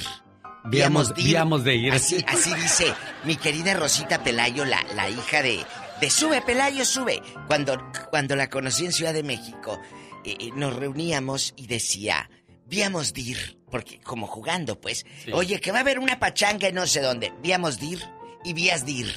[0.65, 1.93] Viamos, viamos de ir.
[1.93, 2.91] Así, así dice
[3.23, 5.63] mi querida Rosita Pelayo, la, la hija de,
[6.01, 7.21] de Sube, Pelayo, sube.
[7.47, 7.77] Cuando,
[8.09, 9.79] cuando la conocí en Ciudad de México,
[10.25, 12.29] eh, eh, nos reuníamos y decía,
[12.65, 16.87] víamos dir, porque como jugando, pues, oye, que va a haber una pachanga en no
[16.87, 18.01] sé dónde, víamos dir
[18.43, 19.13] y vías dir.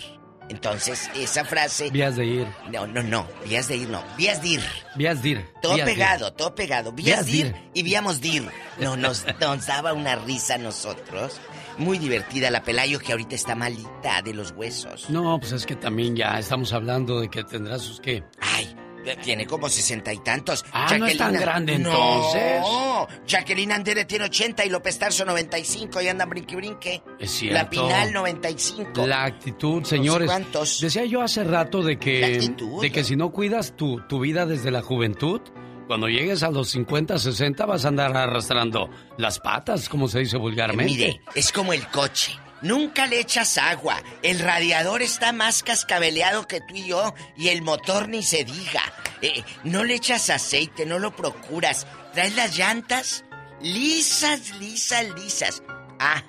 [0.50, 1.90] Entonces, esa frase...
[1.90, 2.46] Vías de ir.
[2.70, 4.62] No, no, no, vías de ir, no, vías dir.
[4.96, 5.46] Vías dir.
[5.60, 6.36] Todo vías pegado, dir.
[6.36, 6.92] todo pegado.
[6.92, 8.48] Vías dir, y víamos dir.
[8.80, 11.38] No, nos, nos daba una risa a nosotros.
[11.76, 15.10] Muy divertida la Pelayo que ahorita está malita de los huesos.
[15.10, 18.24] No, pues es que también ya estamos hablando de que tendrá sus qué.
[18.40, 18.74] Ay,
[19.22, 20.64] tiene como sesenta y tantos.
[20.72, 22.62] Ah, no es tan grande No, entonces.
[23.26, 27.02] Jacqueline Andere tiene 80 y López Tarso 95 y andan brinque brinque.
[27.18, 27.58] Es cierto.
[27.58, 29.06] La Pinal 95.
[29.06, 30.26] La actitud, señores.
[30.28, 30.80] cuántos.
[30.80, 32.82] Decía yo hace rato de La que, actitud.
[32.82, 35.40] de que si no cuidas tu, tu vida desde la juventud,
[35.86, 40.36] cuando llegues a los 50, 60 vas a andar arrastrando las patas, como se dice
[40.36, 40.92] vulgarmente.
[40.92, 42.32] Mire, es como el coche.
[42.62, 44.02] Nunca le echas agua.
[44.22, 48.82] El radiador está más cascabeleado que tú y yo y el motor ni se diga.
[49.22, 51.86] Eh, no le echas aceite, no lo procuras.
[52.12, 53.24] Traes las llantas
[53.60, 55.62] lisas, lisas, lisas.
[55.98, 56.22] Ah,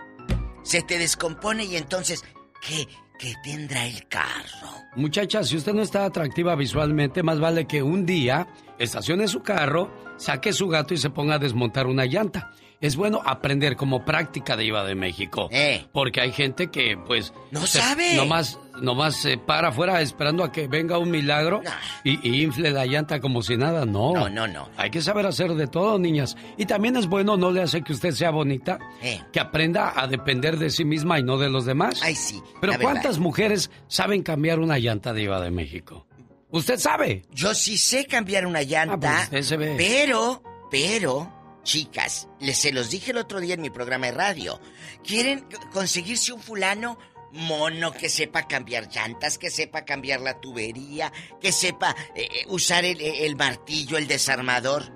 [0.64, 2.24] se te descompone y entonces,
[2.62, 4.70] ¿qué, qué tendrá el carro?
[4.96, 9.92] Muchacha, si usted no está atractiva visualmente, más vale que un día estacione su carro,
[10.18, 12.52] saque su gato y se ponga a desmontar una llanta.
[12.82, 15.50] Es bueno aprender como práctica de IVA de México.
[15.92, 17.30] Porque hay gente que, pues...
[17.36, 17.40] Eh.
[17.52, 18.16] No se- sabe.
[18.16, 21.62] Nomás, nomás se para afuera esperando a que venga un milagro
[22.06, 23.86] y, y infle la llanta como si nada.
[23.86, 24.14] No.
[24.14, 24.70] No, no, no.
[24.78, 26.38] Hay que saber hacer de todo, niñas.
[26.58, 29.22] Y también es bueno, no le hace que usted sea bonita, Eh.
[29.34, 32.00] que aprenda a depender de sí misma y no de los demás.
[32.02, 32.42] Ay, sí.
[32.62, 32.92] Pero la verdad.
[32.94, 36.08] ¿cuántas mujeres saben cambiar una llanta de IVA de México?
[36.52, 37.26] ¿Usted sabe?
[37.34, 41.32] Yo sí sé cambiar una llanta, Ah, pues pero, pero,
[41.70, 44.59] chicas, les se los dije el otro día en mi programa de radio.
[45.03, 46.97] ¿Quieren conseguirse un fulano
[47.32, 52.86] mono que sepa cambiar llantas, que sepa cambiar la tubería, que sepa eh, eh, usar
[52.86, 54.91] el, el martillo, el desarmador?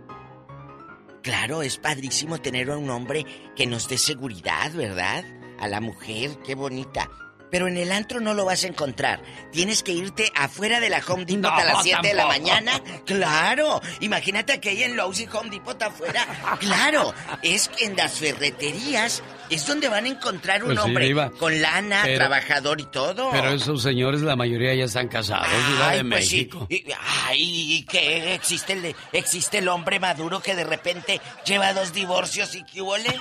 [1.21, 3.23] Claro, es padrísimo tener a un hombre
[3.55, 5.23] que nos dé seguridad, ¿verdad?
[5.59, 7.07] A la mujer, qué bonita.
[7.53, 9.21] Pero en el antro no lo vas a encontrar.
[9.51, 12.81] Tienes que irte afuera de la Home Depot No, a las 7 de la mañana.
[13.05, 13.79] Claro.
[13.99, 16.25] Imagínate que ahí en Lowe's y Home Depot afuera.
[16.59, 17.13] Claro.
[17.43, 22.01] Es que en las ferreterías es donde van a encontrar un Pues hombre con lana,
[22.05, 23.29] Pero- trabajador y todo.
[23.29, 25.47] Pero esos señores, la mayoría ya están casados,
[25.83, 26.49] Ay, de pues sí.
[26.69, 26.85] Y-
[27.27, 27.39] Ay,
[27.77, 28.33] ¿y qué?
[28.33, 33.15] ¿Existe el, existe el hombre maduro que de repente lleva dos divorcios y huele?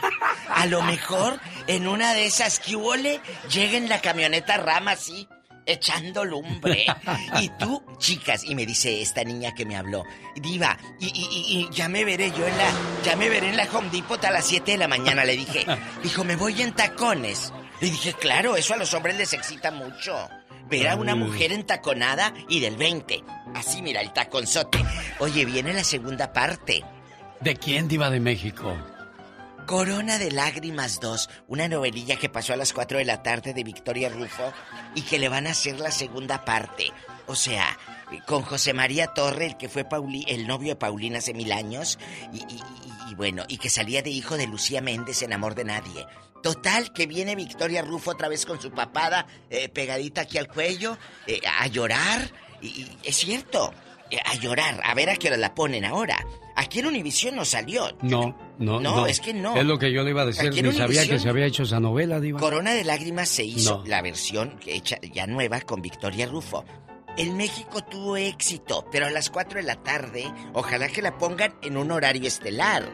[0.48, 2.72] A lo mejor en una de esas que
[3.50, 4.21] llega en la camioneta
[4.58, 5.28] rama así,
[5.66, 6.84] echando lumbre.
[7.40, 10.04] Y tú, chicas, y me dice esta niña que me habló,
[10.36, 12.70] Diva, y, y- y- ya me veré yo en la,
[13.04, 15.64] ya me veré en la Home Depot a las 7 de la mañana, le dije.
[16.02, 17.52] Dijo, me voy en tacones.
[17.80, 20.28] Y dije, claro, eso a los hombres les excita mucho.
[20.68, 23.22] Ver a una mujer entaconada y del 20.
[23.54, 24.78] Así, mira, el taconzote.
[25.18, 26.82] Oye, viene la segunda parte.
[27.40, 28.74] ¿De quién, Diva de México?
[29.66, 33.62] Corona de Lágrimas 2, una novelilla que pasó a las 4 de la tarde de
[33.62, 34.52] Victoria Rufo
[34.94, 36.92] y que le van a hacer la segunda parte.
[37.26, 37.78] O sea,
[38.26, 39.86] con José María Torre, el que fue
[40.26, 41.98] el novio de Paulina hace mil años,
[42.32, 46.06] y, bueno, y que salía de hijo de Lucía Méndez en Amor de Nadie.
[46.42, 50.98] Total, que viene Victoria Rufo otra vez con su papada eh, pegadita aquí al cuello,
[51.28, 53.72] eh, a llorar, y, es cierto,
[54.24, 56.24] a llorar, a ver a qué hora la ponen ahora.
[56.54, 59.06] Aquí en Univisión no salió, No, no, No, no.
[59.06, 59.56] es que no.
[59.56, 61.80] Es lo que yo le iba a decir, ni sabía que se había hecho esa
[61.80, 62.38] novela, Diva.
[62.40, 63.84] Corona de Lágrimas se hizo No.
[63.86, 66.64] la versión hecha ya nueva con Victoria Rufo.
[67.16, 71.54] En México tuvo éxito, pero a las 4 de la tarde, ojalá que la pongan
[71.62, 72.88] en un horario estelar.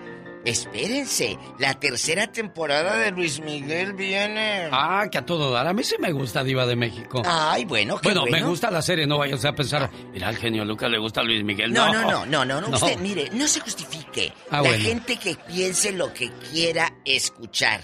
[0.45, 4.69] Espérense, la tercera temporada de Luis Miguel viene.
[4.73, 5.67] Ah, que a todo dar.
[5.67, 7.23] A mí sí me gusta Diva de México.
[7.25, 10.65] Ay, bueno, qué bueno, me gusta la serie, no vayas a pensar, mira, al genio
[10.65, 11.73] Lucas le gusta a Luis Miguel.
[11.73, 12.69] No, No, no, no, no, no.
[12.77, 14.33] Usted, mire, no se justifique.
[14.51, 17.81] Ah, la gente que piense lo que quiera escuchar,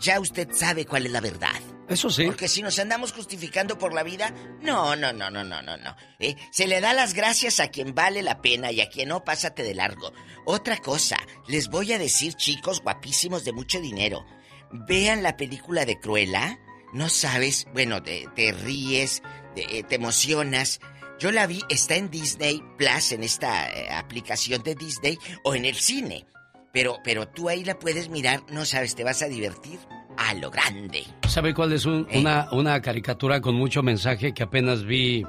[0.00, 1.60] ya usted sabe cuál es la verdad.
[1.88, 2.24] Eso sí.
[2.24, 5.96] Porque si nos andamos justificando por la vida, no, no, no, no, no, no, no.
[6.18, 6.34] ¿Eh?
[6.50, 9.62] Se le da las gracias a quien vale la pena y a quien no, pásate
[9.62, 10.12] de largo.
[10.44, 11.16] Otra cosa,
[11.46, 14.26] les voy a decir, chicos guapísimos de mucho dinero,
[14.72, 16.58] vean la película de Cruella,
[16.92, 18.26] no sabes, bueno, te,
[18.64, 19.22] ríes,
[19.54, 20.80] te, eh, te emocionas.
[21.20, 25.64] Yo la vi, está en Disney Plus, en esta eh, aplicación de Disney o en
[25.64, 26.26] el cine.
[26.72, 29.78] Pero, pero tú ahí la puedes mirar, no sabes, te vas a divertir
[30.16, 31.04] a lo grande.
[31.28, 32.18] ¿Sabe cuál es un- ¿Eh?
[32.20, 35.24] una, una caricatura con mucho mensaje que apenas vi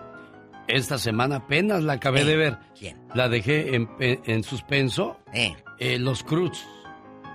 [0.68, 1.38] esta semana?
[1.38, 2.58] Apenas la acabé de ver.
[2.78, 2.98] ¿Quién?
[3.14, 5.18] La dejé en, en- en suspenso.
[5.34, 5.56] Eh.
[5.80, 6.66] Eh, los Cruz.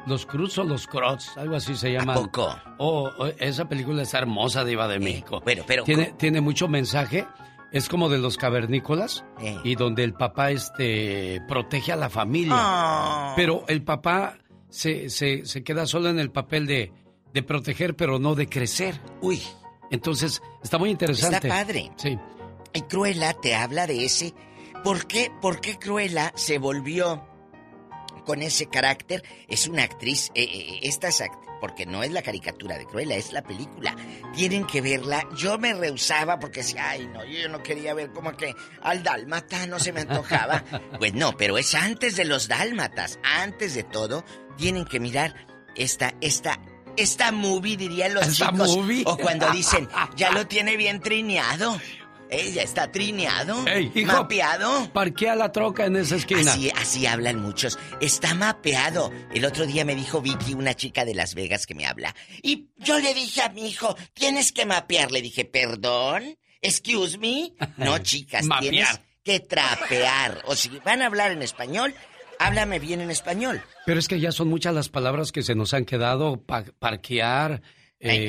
[0.07, 2.15] Los Cruz o los Crots, algo así se llama.
[2.15, 2.49] poco?
[2.79, 5.41] Oh, oh, esa película está hermosa, Diva de México.
[5.45, 7.27] bueno, pero- Tiene, tiene mucho mensaje.
[7.71, 9.57] Es como de los cavernícolas Eh.
[9.65, 12.53] y donde el papá este, protege a la familia.
[12.55, 13.33] Ah.
[13.37, 14.35] Pero el papá
[14.69, 16.93] se, se, se queda solo en el papel de,
[17.33, 19.01] de proteger, pero no de crecer.
[19.21, 19.43] Uy.
[19.91, 21.37] Entonces, está muy interesante.
[21.37, 21.91] Está padre.
[21.97, 22.19] Sí.
[22.75, 24.33] Y Cruella te habla de ese.
[24.85, 27.27] ¿Por qué, por qué Cruella se volvió
[28.25, 29.23] con ese carácter?
[29.49, 30.31] Es una actriz.
[30.35, 33.95] eh, eh, esta es act- porque no es la caricatura de Cruella, es la película.
[34.35, 35.23] Tienen que verla.
[35.37, 38.53] Yo me rehusaba porque decía, ay, no, yo no quería ver como que
[38.83, 40.65] al dálmata no se me antojaba.
[40.99, 43.19] pues no, pero es antes de los dálmatas.
[43.23, 44.25] Antes de todo,
[44.57, 46.59] tienen que mirar esta, esta.
[46.97, 48.77] Esta movie, dirían los Esta chicos.
[48.77, 49.03] movie.
[49.07, 51.81] O cuando dicen, ya lo tiene bien trineado.
[52.35, 54.91] Ella está trineado, Ey, hijo, mapeado.
[54.91, 56.51] Parquea la troca en esa esquina.
[56.53, 57.79] Así, así hablan muchos.
[58.01, 59.13] Está mapeado.
[59.35, 62.15] El otro día me dijo Vicky, una chica de Las Vegas que me habla.
[62.43, 65.13] Y yo le dije a mi hijo, tienes que mapear.
[65.13, 67.53] Le dije, perdón, excuse me.
[67.77, 68.89] No, chicas, tienes
[69.23, 70.41] que trapear.
[70.47, 71.95] O si van a hablar en español,
[72.47, 73.63] háblame bien en español.
[73.87, 76.43] Pero es que ya son muchas las palabras que se nos han quedado.
[76.43, 77.63] pa- parquear.
[78.01, 78.25] eh,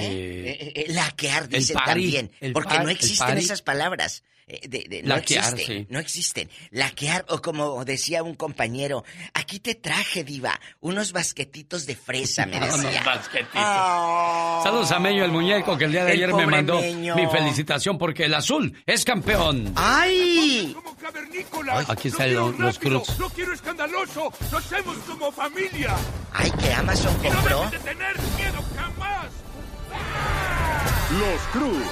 [0.45, 2.31] Eh, eh, laquear, el dicen party, también.
[2.53, 4.23] Porque no existen esas palabras.
[4.47, 5.87] Eh, de- de- no Laquear, existen, sí.
[5.89, 6.49] no existen.
[6.71, 12.57] Laquear, o como decía un compañero, aquí te traje, diva, unos basquetitos de fresa, me
[12.63, 13.03] Unos decía.
[13.03, 13.51] basquetitos.
[13.55, 14.61] Ah.
[14.63, 17.15] Saludos a Meño el muñeco que el día de El ayer me mandó Meño.
[17.15, 19.73] mi felicitación porque el azul es campeón.
[19.75, 20.75] ¡Ay!
[21.87, 23.19] Aquí Lo están quiero los- Cruz.
[23.19, 24.31] Lo quiero escandaloso.
[24.51, 25.95] Lo hacemos como familia.
[26.33, 27.59] Ay, que Amazon no compró.
[27.63, 29.27] dejen de tener miedo jamás.
[31.11, 31.87] Los Cruz.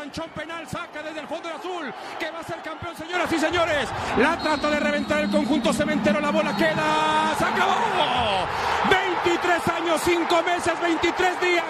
[0.09, 3.39] Manchón penal, saca desde el fondo de azul, que va a ser campeón, señoras y
[3.39, 3.91] señores.
[4.17, 8.47] La trata de reventar el conjunto cementero, la bola queda, se acabó.
[8.89, 11.65] 23 años, 5 meses, 23 días,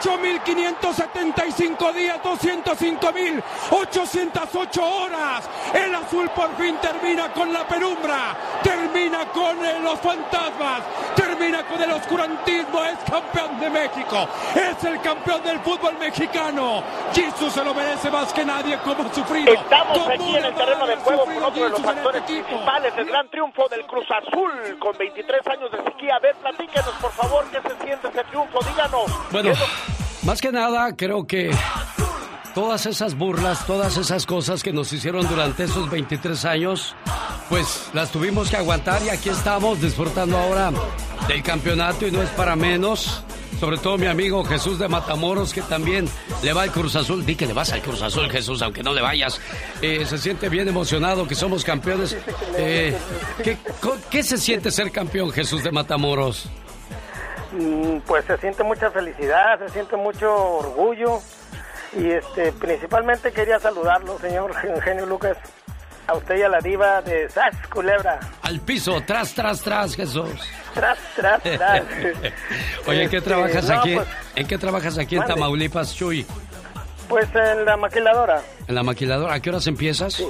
[0.00, 5.50] 8.575 días, 205.808 horas.
[5.74, 10.82] El azul por fin termina con la penumbra, termina con eh, los fantasmas,
[11.16, 16.84] termina con el oscurantismo, es campeón de México, es el campeón del fútbol mexicano.
[17.48, 19.52] Se lo merece más que nadie como ha sufrido.
[19.52, 22.94] Estamos como aquí en el terreno de juego con otro de los factores este principales
[22.94, 26.16] del gran triunfo del Cruz Azul con 23 años de sequía.
[26.16, 29.10] A ver, platíquenos por favor qué se siente ese triunfo, díganos.
[29.32, 29.52] Bueno,
[30.22, 31.50] más que nada, creo que
[32.54, 36.94] todas esas burlas, todas esas cosas que nos hicieron durante esos 23 años,
[37.48, 40.70] pues las tuvimos que aguantar y aquí estamos disfrutando ahora
[41.26, 43.24] del campeonato y no es para menos.
[43.60, 46.08] Sobre todo mi amigo Jesús de Matamoros, que también
[46.42, 47.26] le va al Cruz Azul.
[47.26, 49.38] Di que le vas al Cruz Azul, Jesús, aunque no le vayas.
[49.82, 52.16] Eh, se siente bien emocionado que somos campeones.
[52.56, 52.96] Eh,
[53.44, 56.48] ¿qué, co- ¿Qué se siente ser campeón, Jesús de Matamoros?
[57.52, 61.18] Mm, Pues se siente mucha felicidad, se siente mucho orgullo
[61.98, 65.36] y este principalmente quería saludarlo, señor Eugenio Lucas,
[66.10, 68.18] a usted y a la diva de Sas Culebra.
[68.42, 70.30] Al piso, tras, tras, tras, Jesús.
[70.74, 71.82] Tras, tras, tras.
[72.86, 73.94] Oye, ¿en qué Este, trabajas no, aquí?
[73.94, 75.24] pues, ¿En qué trabajas aquí en.
[75.24, 76.26] Tamaulipas, Chuy?
[77.08, 79.34] Pues en la maquiladora, ¿En la maquiladora?
[79.34, 80.22] ¿A qué horas empiezas?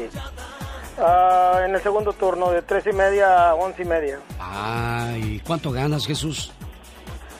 [0.99, 4.19] ah, en el segundo turno, de tres y media a once y media.
[4.39, 6.53] Ay, ¿cuánto ganas, Jesús?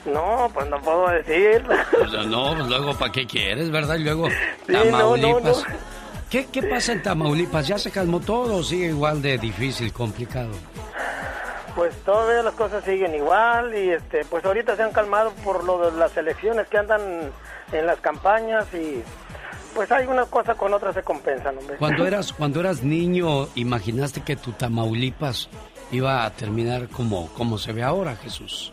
[0.05, 1.63] No, pues no puedo decir.
[1.65, 3.95] Pues, no, pues luego, ¿para qué quieres, verdad?
[3.97, 4.29] Y luego,
[4.67, 5.43] Sí, no, no, Tamaulipas.
[5.43, 5.91] no.
[6.31, 7.67] ¿Qué, ¿Qué pasa en Tamaulipas?
[7.67, 10.53] ¿Ya se calmó todo o sigue igual de difícil, complicado?
[11.75, 15.91] Pues todavía las cosas siguen igual y este, pues ahorita se han calmado por lo
[15.91, 17.01] de las elecciones que andan
[17.73, 19.03] en las campañas y
[19.75, 21.75] pues hay una cosa con otra se compensan, hombre.
[21.75, 25.49] Cuando eras, cuando eras niño, ¿imaginaste que tu Tamaulipas
[25.91, 28.71] iba a terminar como, como se ve ahora, Jesús?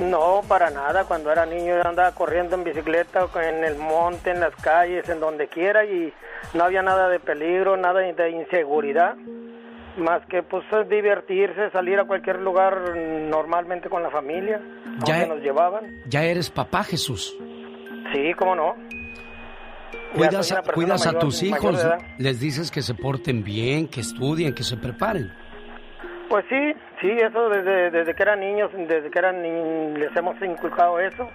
[0.00, 1.04] No, para nada.
[1.04, 5.20] Cuando era niño yo andaba corriendo en bicicleta, en el monte, en las calles, en
[5.20, 6.12] donde quiera y
[6.54, 9.14] no había nada de peligro, nada de inseguridad.
[9.96, 14.60] Más que pues divertirse, salir a cualquier lugar normalmente con la familia,
[15.06, 15.84] Ya- donde nos llevaban.
[16.06, 17.36] Ya eres papá, Jesús.
[18.12, 18.74] Sí, cómo no.
[20.14, 20.50] Cuidas,
[21.06, 21.86] a, tus hijos,
[22.18, 25.32] les dices que se porten bien, que estudien, que se preparen.
[26.30, 30.40] Pues sí, sí, eso desde, desde que eran niños, desde que eran ni- les hemos
[30.40, 31.28] inculcado eso.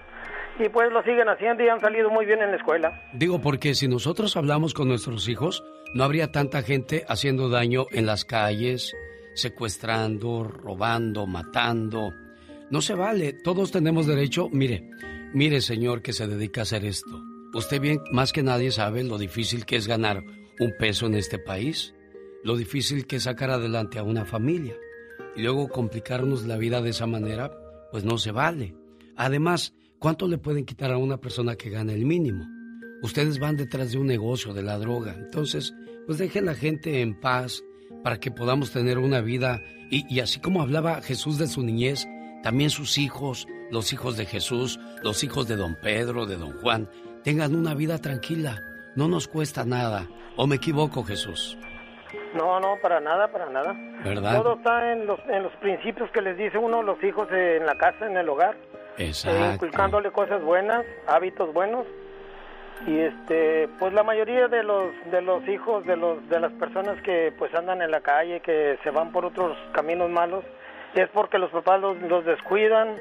[0.58, 3.02] Y pues lo siguen haciendo y han salido muy bien en la escuela.
[3.12, 5.62] Digo, porque si nosotros hablamos con nuestros hijos,
[5.94, 8.96] no habría tanta gente haciendo daño en las calles,
[9.34, 12.12] secuestrando, robando, matando.
[12.70, 14.48] No se vale, todos tenemos derecho.
[14.50, 14.88] Mire,
[15.34, 17.20] mire señor que se dedica a hacer esto.
[17.52, 20.22] Usted bien, más que nadie sabe lo difícil que es ganar
[20.58, 21.94] un peso en este país,
[22.44, 24.74] lo difícil que es sacar adelante a una familia.
[25.36, 27.52] Y luego complicarnos la vida de esa manera,
[27.92, 28.74] pues no se vale.
[29.16, 32.46] Además, ¿cuánto le pueden quitar a una persona que gana el mínimo?
[33.02, 35.14] Ustedes van detrás de un negocio, de la droga.
[35.18, 35.74] Entonces,
[36.06, 37.62] pues dejen la gente en paz
[38.02, 39.60] para que podamos tener una vida.
[39.90, 42.06] Y, y así como hablaba Jesús de su niñez,
[42.42, 46.88] también sus hijos, los hijos de Jesús, los hijos de don Pedro, de don Juan,
[47.24, 48.62] tengan una vida tranquila.
[48.94, 50.08] No nos cuesta nada.
[50.36, 51.58] ¿O me equivoco, Jesús?
[52.34, 53.74] No, no, para nada, para nada.
[54.04, 54.36] ¿Verdad?
[54.42, 57.76] Todo está en los, en los principios que les dice uno los hijos en la
[57.76, 58.54] casa, en el hogar.
[58.98, 59.54] eh, Exacto.
[59.54, 61.86] inculcándole cosas buenas, hábitos buenos.
[62.86, 67.00] Y este, pues la mayoría de los de los hijos de los de las personas
[67.02, 70.44] que pues andan en la calle, que se van por otros caminos malos,
[70.94, 72.96] es porque los papás los, los descuidan,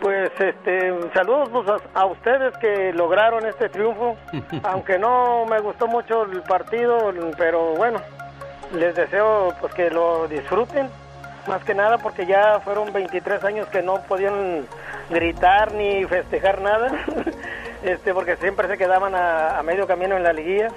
[0.00, 4.16] Pues este, saludos pues, a, a ustedes que lograron este triunfo,
[4.62, 7.98] aunque no me gustó mucho el partido, pero bueno,
[8.74, 10.88] les deseo pues que lo disfruten,
[11.46, 14.66] más que nada porque ya fueron 23 años que no podían
[15.10, 16.90] gritar ni festejar nada,
[17.82, 20.68] este, porque siempre se quedaban a, a medio camino en la liguilla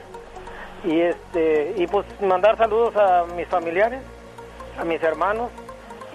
[0.84, 4.02] y este y pues mandar saludos a mis familiares,
[4.80, 5.50] a mis hermanos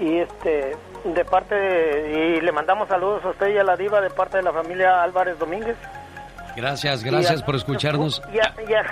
[0.00, 4.00] y este de parte de- y le mandamos saludos a usted y a la diva
[4.00, 5.76] de parte de la familia Álvarez Domínguez.
[6.56, 8.22] Gracias, gracias a- por escucharnos.
[8.32, 8.86] Y, a- y a-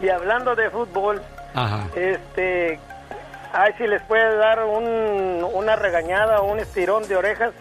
[0.00, 1.20] y hablando de fútbol,
[1.54, 1.86] Ajá.
[1.96, 2.78] este,
[3.52, 7.52] ay, si les puede dar un- una regañada o un estirón de orejas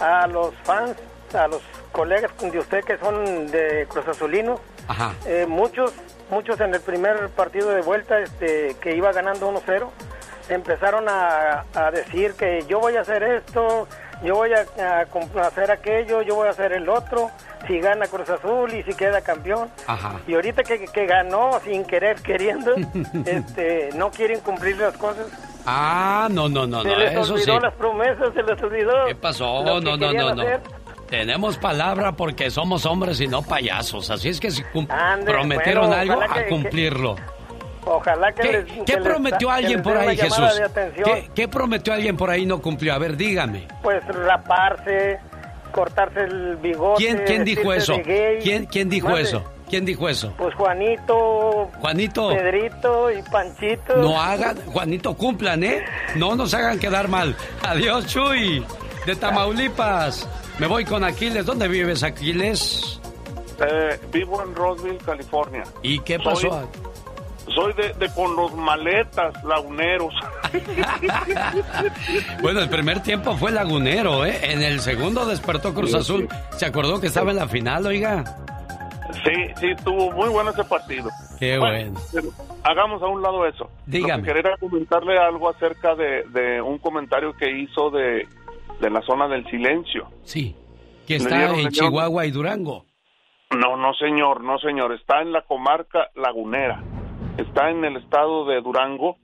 [0.00, 0.96] a los fans,
[1.34, 4.60] a los colegas de usted que son de Cruz Azulinos.
[4.88, 5.12] Ajá.
[5.26, 5.92] Eh, muchos,
[6.30, 9.90] muchos en el primer partido de vuelta, este, que iba ganando 1-0,
[10.48, 13.88] empezaron a, a decir que yo voy a hacer esto,
[14.24, 17.30] yo voy a, hacer aquello, yo voy a hacer el otro,
[17.66, 19.68] si gana Cruz Azul y si queda campeón.
[19.86, 20.20] Ajá.
[20.26, 22.74] Y ahorita que, que ganó sin querer, queriendo,
[23.26, 25.26] este, no quieren cumplir las cosas.
[25.66, 27.32] Ah, no, no, no, se no, les eso sí.
[27.50, 29.06] olvidó las promesas, se les olvidó.
[29.06, 29.64] ¿Qué pasó?
[29.64, 30.44] No, no, no, no.
[31.08, 34.10] Tenemos palabra porque somos hombres y no payasos.
[34.10, 37.16] Así es que si Ande, prometieron bueno, algo, a que- cumplirlo.
[37.86, 40.60] Ojalá que ¿Qué, les, qué que prometió alguien por ahí, Jesús?
[41.04, 42.92] ¿Qué, qué prometió alguien por ahí y no cumplió?
[42.92, 43.68] A ver, dígame.
[43.80, 45.20] Pues raparse,
[45.70, 47.04] cortarse el bigote.
[47.04, 47.94] ¿Quién, quién dijo eso?
[48.04, 48.40] gay.
[48.42, 49.44] ¿Quién, quién dijo eso?
[49.68, 50.32] ¿Quién dijo eso?
[50.36, 51.70] Pues Juanito.
[51.80, 52.28] Juanito.
[52.30, 53.96] Pedrito y Panchito.
[53.96, 55.84] No hagan, Juanito, cumplan, ¿eh?
[56.16, 57.36] No nos hagan quedar mal.
[57.62, 58.64] Adiós, Chuy.
[59.06, 60.28] De Tamaulipas.
[60.58, 61.46] Me voy con Aquiles.
[61.46, 63.00] ¿Dónde vives, Aquiles?
[63.60, 65.64] Eh, vivo en Roseville, California.
[65.82, 66.50] ¿Y qué pasó?
[66.50, 66.66] Soy,
[67.76, 70.14] de, de, con los maletas laguneros.
[72.42, 74.38] bueno, el primer tiempo fue lagunero, ¿eh?
[74.42, 76.28] En el segundo despertó Cruz Azul.
[76.50, 78.24] ¿Se acordó que estaba en la final, oiga?
[79.24, 81.08] Sí, sí, estuvo muy bueno ese partido.
[81.38, 81.98] Qué bueno.
[82.62, 83.70] hagamos a un lado eso.
[83.86, 84.22] Dígame.
[84.22, 88.26] quería comentarle algo acerca de, un comentario que hizo de,
[88.80, 90.08] la zona del silencio.
[90.24, 90.54] Sí,
[91.06, 92.84] que está en Chihuahua y Durango.
[93.50, 96.82] No, no señor, no señor, está en la comarca lagunera.
[97.38, 99.16] Está en el estado de Durango,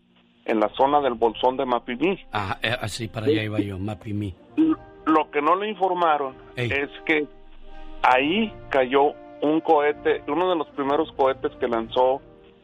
[0.44, 2.18] en la zona del Bolsón de Mapimí.
[2.32, 4.34] Ah, así para allá iba yo, Mapimí.
[5.06, 7.26] Lo que no le informaron es que
[8.02, 12.20] ahí cayó un cohete, uno de los primeros cohetes que lanzó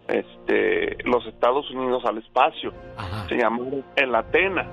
[0.07, 2.73] este, los Estados Unidos al espacio.
[3.29, 4.67] Se llamó el Atena.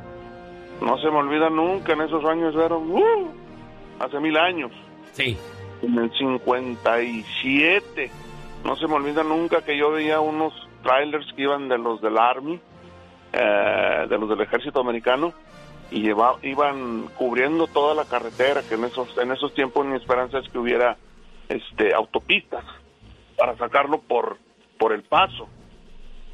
[0.81, 3.31] No se me olvida nunca, en esos años eran uh,
[3.99, 4.71] hace mil años.
[5.13, 5.37] Sí.
[5.81, 8.11] En el 57.
[8.65, 10.51] No se me olvida nunca que yo veía unos
[10.81, 12.59] trailers que iban de los del Army,
[13.31, 15.33] eh, de los del ejército americano,
[15.91, 20.39] y lleva, iban cubriendo toda la carretera, que en esos, en esos tiempos mi esperanza
[20.39, 20.97] es que hubiera
[21.47, 22.65] este, autopistas
[23.37, 24.37] para sacarlo por,
[24.79, 25.47] por el paso.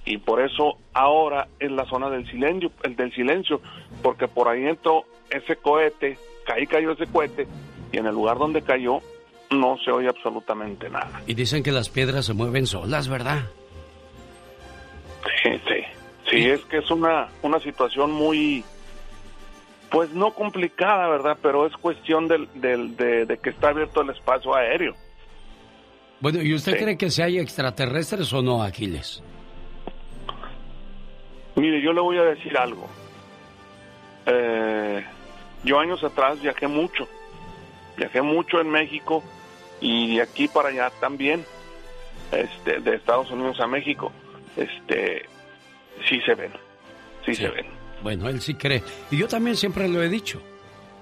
[0.06, 3.60] Y por eso ahora es la zona del silencio, el del silencio,
[4.02, 7.46] porque por ahí entró ese cohete, caí cayó ese cohete,
[7.92, 9.02] y en el lugar donde cayó
[9.52, 11.22] no se oye absolutamente nada.
[11.28, 13.44] Y dicen que las piedras se mueven solas, ¿verdad?
[15.44, 15.84] Sí, sí.
[16.30, 18.64] Sí, es que es una, una situación muy,
[19.90, 21.38] pues no complicada, ¿verdad?
[21.42, 24.96] Pero es cuestión del, del, de, que está abierto el espacio aéreo.
[26.22, 29.22] Bueno, ¿y usted cree que si hay extraterrestres o no, Aquiles?
[31.56, 32.88] Mire, yo le voy a decir algo.
[34.28, 35.04] Eh,
[35.66, 37.08] yo años atrás viajé mucho.
[37.98, 39.22] Viajé mucho en México
[39.82, 41.44] y de aquí para allá también.
[42.32, 44.12] Este, de Estados Unidos a México.
[44.56, 45.26] Este,
[46.08, 46.52] sí se ven.
[47.26, 47.36] sí.
[47.36, 47.66] se ven.
[48.02, 48.82] Bueno, él sí cree.
[49.12, 50.42] Y yo también siempre lo he dicho,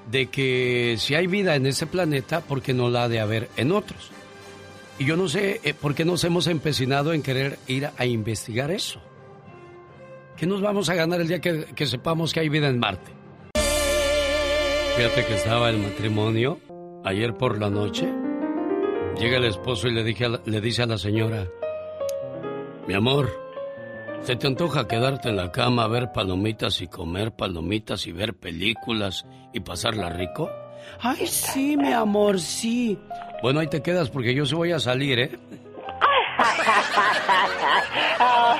[0.09, 3.49] de que si hay vida en ese planeta, ¿por qué no la ha de haber
[3.55, 4.11] en otros?
[4.97, 8.69] Y yo no sé eh, por qué nos hemos empecinado en querer ir a investigar
[8.69, 9.01] eso.
[10.35, 13.11] ¿Qué nos vamos a ganar el día que, sepamos que hay vida en Marte?
[14.97, 16.59] Fíjate que estaba el matrimonio
[17.05, 18.09] ayer por la noche.
[19.17, 21.47] Llega el esposo y le, dije le dice a la señora,
[22.87, 23.29] mi amor,
[24.23, 28.35] ¿Se te antoja quedarte en la cama a ver palomitas y comer palomitas y ver
[28.35, 30.51] películas y pasarla rico?
[30.99, 32.97] Ay, sí, mi amor, sí.
[33.41, 35.31] Bueno, ahí te quedas porque yo se voy a salir, ¿eh?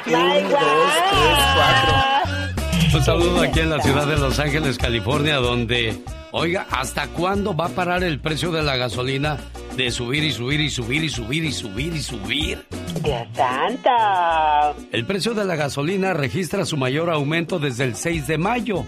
[0.07, 0.59] Un, dos,
[1.11, 1.95] tres, cuatro.
[2.97, 6.01] Un saludo aquí en la ciudad de Los Ángeles, California, donde,
[6.31, 9.38] oiga, ¿hasta cuándo va a parar el precio de la gasolina
[9.76, 12.65] de subir y subir y subir y subir y subir y subir?
[13.03, 13.89] ¡Dios santo!
[14.91, 18.85] El precio de la gasolina registra su mayor aumento desde el 6 de mayo.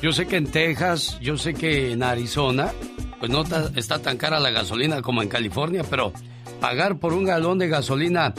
[0.00, 2.72] Yo sé que en Texas, yo sé que en Arizona,
[3.18, 3.44] pues no
[3.76, 6.12] está tan cara la gasolina como en California, pero
[6.60, 8.34] pagar por un galón de gasolina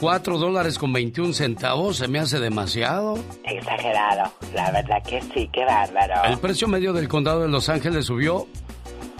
[0.00, 3.18] 4 dólares con 21 centavos se me hace demasiado.
[3.44, 6.24] Exagerado, la verdad que sí, qué bárbaro.
[6.24, 8.46] El precio medio del condado de Los Ángeles subió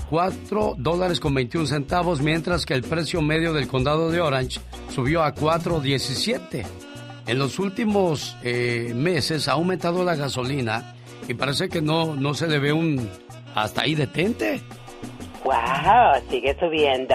[0.08, 5.22] 4 dólares con 21 centavos, mientras que el precio medio del condado de Orange subió
[5.22, 6.64] a 4.17.
[7.26, 10.94] En los últimos eh, meses ha aumentado la gasolina
[11.28, 13.06] y parece que no, no se le ve un
[13.54, 14.62] hasta ahí detente.
[15.44, 16.22] ¡Wow!
[16.30, 17.14] Sigue subiendo.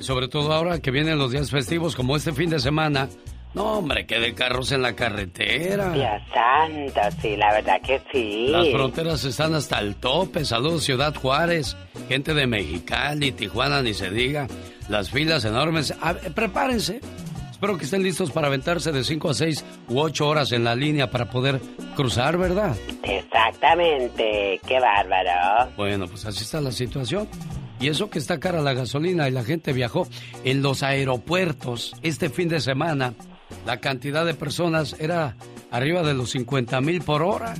[0.00, 3.08] Sobre todo ahora que vienen los días festivos como este fin de semana,
[3.56, 5.90] no, hombre, que de carros en la carretera.
[5.92, 8.48] Dios santo, sí, la verdad que sí.
[8.48, 10.44] Las fronteras están hasta el tope.
[10.44, 11.74] Saludos, Ciudad Juárez,
[12.06, 14.46] gente de Mexicali, Tijuana, ni se diga.
[14.90, 15.94] Las filas enormes.
[16.34, 17.00] prepárense.
[17.50, 20.74] Espero que estén listos para aventarse de 5 a 6 u 8 horas en la
[20.74, 21.58] línea para poder
[21.94, 22.76] cruzar, ¿verdad?
[23.02, 25.70] Exactamente, qué bárbaro.
[25.78, 27.26] Bueno, pues así está la situación.
[27.80, 30.08] Y eso que está cara la gasolina y la gente viajó
[30.44, 33.14] en los aeropuertos este fin de semana
[33.64, 35.36] la cantidad de personas era
[35.70, 37.54] arriba de los 50 mil por hora.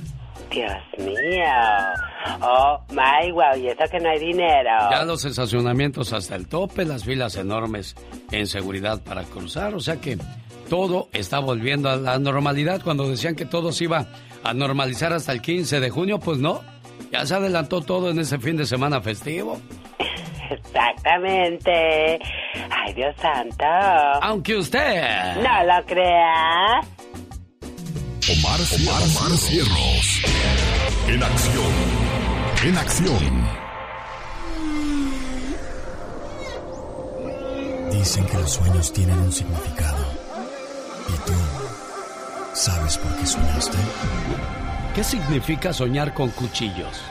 [0.49, 1.43] Dios mío.
[2.41, 4.69] Oh, my wow, y eso que no hay dinero.
[4.89, 7.95] Ya los estacionamientos hasta el tope, las filas enormes
[8.31, 10.17] en seguridad para cruzar, o sea que
[10.69, 12.81] todo está volviendo a la normalidad.
[12.81, 14.07] Cuando decían que todo se iba
[14.43, 16.61] a normalizar hasta el 15 de junio, pues no,
[17.11, 19.59] ya se adelantó todo en ese fin de semana festivo.
[20.49, 22.19] Exactamente.
[22.69, 23.65] Ay, Dios santo.
[24.21, 25.35] Aunque usted...
[25.37, 26.81] No lo crea.
[28.29, 30.21] Omar, Omar, Omar Cierros.
[31.07, 31.73] En acción.
[32.65, 33.47] En acción.
[37.91, 40.05] Dicen que los sueños tienen un significado.
[41.07, 41.33] ¿Y tú
[42.53, 43.77] sabes por qué soñaste?
[44.93, 47.01] ¿Qué significa soñar con cuchillos?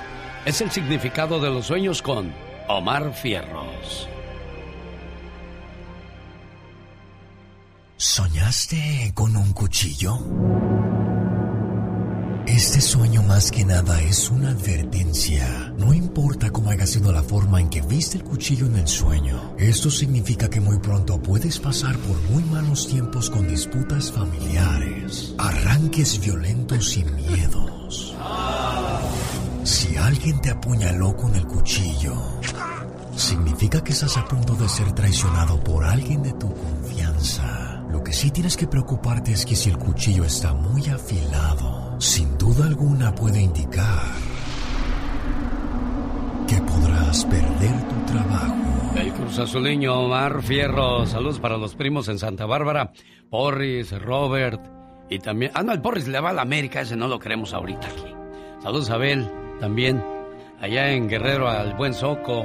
[0.45, 2.33] Es el significado de los sueños con
[2.69, 4.09] Omar Fierros.
[7.97, 10.19] ¿Soñaste con un cuchillo?
[12.47, 15.73] Este sueño más que nada es una advertencia.
[15.79, 19.55] No importa cómo haya sido la forma en que viste el cuchillo en el sueño,
[19.59, 26.21] esto significa que muy pronto puedes pasar por muy malos tiempos con disputas familiares, arranques
[26.21, 28.17] violentos y miedos.
[29.67, 32.15] Si alguien te apuñaló con el cuchillo,
[33.17, 37.83] significa que estás a punto de ser traicionado por alguien de tu confianza.
[37.91, 42.39] Lo que sí tienes que preocuparte es que si el cuchillo está muy afilado, sin
[42.39, 44.05] duda alguna puede indicar
[46.47, 48.93] que podrás perder tu trabajo.
[48.95, 51.07] El Cruz Azuleño Omar Fierro.
[51.07, 52.93] Saludos para los primos en Santa Bárbara.
[53.31, 54.65] Porris, Robert
[55.11, 55.51] y también...
[55.55, 58.15] Ah, no, el Porris le va a la América, ese no lo queremos ahorita aquí.
[58.63, 59.29] Saludos Abel
[59.61, 60.03] también.
[60.61, 62.45] Allá en Guerrero al Buen Soco.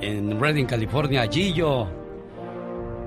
[0.00, 1.88] En Redding, California, Gillo.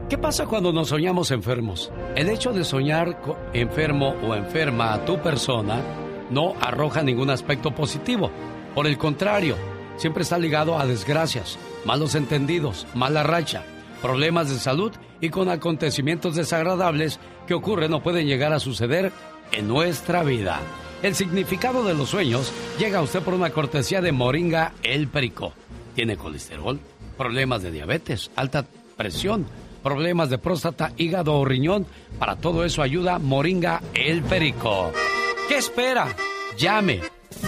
[0.09, 1.91] ¿Qué pasa cuando nos soñamos enfermos?
[2.15, 3.21] El hecho de soñar
[3.53, 5.81] enfermo o enferma a tu persona
[6.29, 8.31] no arroja ningún aspecto positivo.
[8.73, 9.55] Por el contrario,
[9.97, 13.63] siempre está ligado a desgracias, malos entendidos, mala racha,
[14.01, 19.11] problemas de salud y con acontecimientos desagradables que ocurren o pueden llegar a suceder
[19.51, 20.61] en nuestra vida.
[21.03, 25.53] El significado de los sueños llega a usted por una cortesía de Moringa El Perico.
[25.95, 26.77] Tiene colesterol,
[27.17, 28.65] problemas de diabetes, alta
[28.95, 29.45] presión,
[29.83, 31.85] problemas de próstata, hígado o riñón.
[32.17, 34.91] Para todo eso ayuda Moringa El Perico.
[35.47, 36.15] ¿Qué espera?
[36.57, 37.01] Llame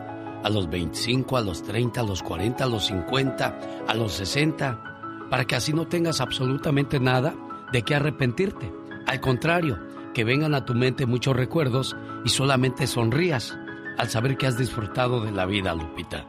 [0.43, 5.29] a los 25, a los 30, a los 40, a los 50, a los 60,
[5.31, 7.35] para que así no tengas absolutamente nada
[7.73, 8.71] de qué arrepentirte.
[9.07, 9.79] Al contrario,
[10.15, 13.59] que vengan a tu mente muchos recuerdos y solamente sonrías
[13.99, 16.25] al saber que has disfrutado de la vida, Lupita.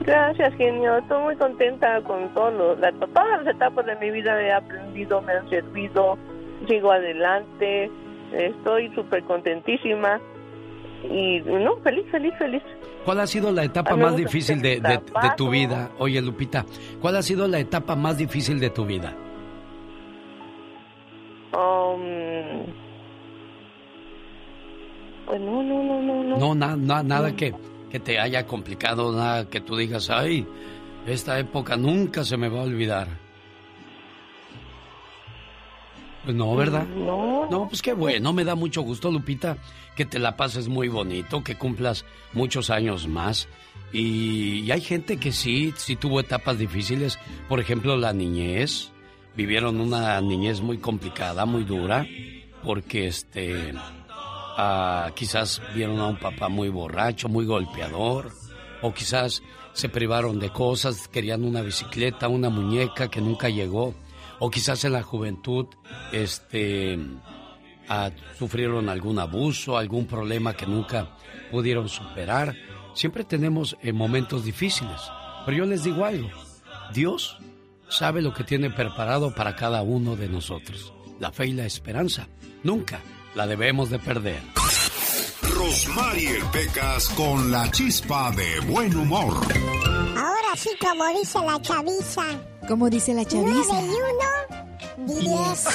[0.00, 0.96] Gracias, genio.
[0.96, 2.74] Estoy muy contenta con todo.
[2.76, 6.18] La, todas las etapas de mi vida he aprendido, me han servido,
[6.68, 7.90] sigo adelante.
[8.32, 10.20] Estoy súper contentísima.
[11.04, 12.62] Y no, feliz, feliz, feliz.
[13.04, 15.90] ¿Cuál ha sido la etapa más difícil de, de, de, tu vida?
[15.98, 16.66] Oye, Lupita,
[17.00, 19.14] ¿cuál ha sido la etapa más difícil de tu vida?
[21.52, 22.66] Um,
[25.26, 26.36] pues no, no, no, no, no.
[26.38, 27.54] No, na, na, nada que,
[27.90, 30.46] que te haya complicado, nada que tú digas, ay,
[31.06, 33.08] esta época nunca se me va a olvidar.
[36.24, 36.86] Pues no, ¿verdad?
[36.86, 37.48] No.
[37.50, 39.56] No, pues qué bueno, me da mucho gusto, Lupita,
[39.96, 43.48] que te la pases muy bonito, que cumplas muchos años más.
[43.92, 47.18] Y, y hay gente que sí, sí tuvo etapas difíciles,
[47.48, 48.89] por ejemplo, la niñez.
[49.36, 52.06] Vivieron una niñez muy complicada, muy dura,
[52.62, 53.72] porque este
[54.56, 58.30] ah, quizás vieron a un papá muy borracho, muy golpeador,
[58.82, 59.42] o quizás
[59.72, 63.94] se privaron de cosas, querían una bicicleta, una muñeca que nunca llegó,
[64.38, 65.66] o quizás en la juventud,
[66.12, 66.98] este,
[67.88, 71.16] ah, sufrieron algún abuso, algún problema que nunca
[71.50, 72.56] pudieron superar.
[72.94, 75.00] Siempre tenemos eh, momentos difíciles,
[75.44, 76.28] pero yo les digo algo,
[76.92, 77.38] Dios
[77.90, 80.92] sabe lo que tiene preparado para cada uno de nosotros.
[81.18, 82.28] La fe y la esperanza
[82.62, 83.00] nunca
[83.34, 84.40] la debemos de perder.
[85.42, 89.34] Rosmarie Pecas con la chispa de buen humor.
[90.16, 92.24] Ahora sí, como dice la chaviza.
[92.66, 93.74] ¿Cómo dice la chaviza?
[93.74, 94.69] 9 y 1,
[95.06, 95.66] 10.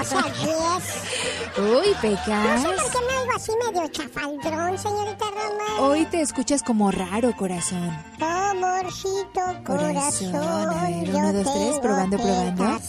[0.00, 1.58] o sea, 10.
[1.58, 2.62] Uy, Pecas.
[2.62, 5.80] No sé por qué me oigo así medio chafaldrón, señorita Roma.
[5.80, 7.90] Hoy te escuchas como raro, corazón.
[8.20, 10.34] Amorcito, corazón.
[10.36, 12.64] A ver, uno, dos, tres, probando, probando.
[12.64, 12.80] Ah,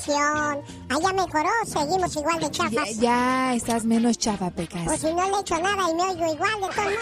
[1.02, 2.98] ya mejoró, seguimos igual de chafas.
[2.98, 5.00] ya estás menos chafa, O Pecas.
[5.00, 6.94] si no le echo nada y me oigo igual de todos.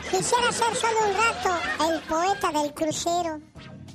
[0.10, 1.50] Quisiera ser solo un rato
[1.90, 3.40] el poeta del crucero.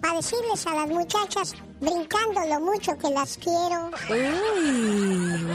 [0.04, 3.90] Para decirles a las muchachas, brincando lo mucho que las quiero.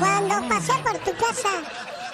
[0.00, 1.50] Cuando pasé por tu casa,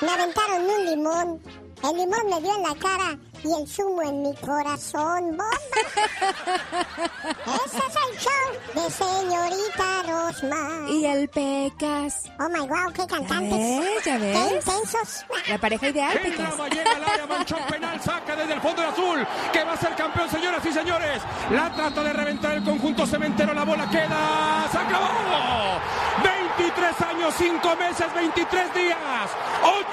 [0.01, 1.43] me aventaron un limón.
[1.85, 5.37] El limón me dio en la cara y el zumo en mi corazón.
[5.37, 5.45] ¡Bomba!
[7.65, 10.91] Ese es el show de señorita Rosma.
[10.91, 12.25] Y el Pecas.
[12.41, 13.51] Oh my wow, qué cantantes.
[13.59, 14.05] ves?
[14.05, 14.53] ¿Ya Qué ves?
[14.53, 15.25] intensos.
[15.49, 16.57] La pareja ideal, Pecas.
[16.57, 19.77] Brava llega al área, manchón penal, saca desde el fondo del azul, que va a
[19.77, 21.23] ser campeón, señoras y señores.
[21.51, 25.81] La trata de reventar el conjunto cementero, la bola queda, se acabó.
[26.23, 28.99] 23 años, 5 meses, 23 días,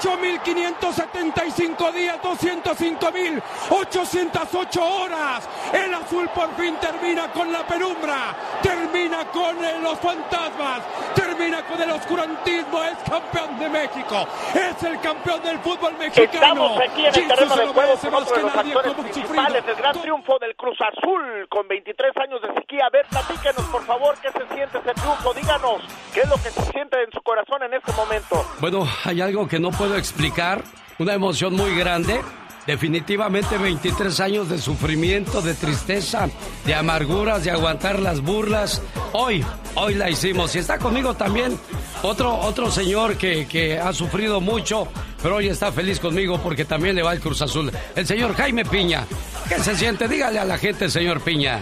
[0.02, 5.48] 8.575 días, 205.808 horas.
[5.72, 10.82] El azul por fin termina con la penumbra, termina con eh, los fantasmas,
[11.14, 16.32] termina con el oscurantismo, es campeón de México, es el campeón del fútbol mexicano.
[16.32, 20.00] Estamos aquí en el terreno de juego con otro de los actores principales del gran
[20.00, 22.86] triunfo del Cruz Azul con 23 años de sequía.
[22.86, 25.32] A ver, platíquenos, por favor, qué se siente ese triunfo.
[25.34, 25.82] Díganos,
[26.12, 28.46] qué es lo que se siente en su corazón en este momento.
[28.60, 30.62] Bueno, hay algo que no puedo explicar,
[30.98, 32.20] una emoción muy grande.
[32.66, 36.28] Definitivamente 23 años de sufrimiento, de tristeza,
[36.64, 38.80] de amarguras, de aguantar las burlas.
[39.12, 39.44] Hoy,
[39.74, 40.54] hoy la hicimos.
[40.54, 41.58] Y está conmigo también
[42.02, 44.86] otro, otro señor que, que ha sufrido mucho,
[45.20, 47.72] pero hoy está feliz conmigo porque también le va el Cruz Azul.
[47.96, 49.06] El señor Jaime Piña.
[49.48, 50.06] ¿Qué se siente?
[50.06, 51.60] Dígale a la gente, señor Piña.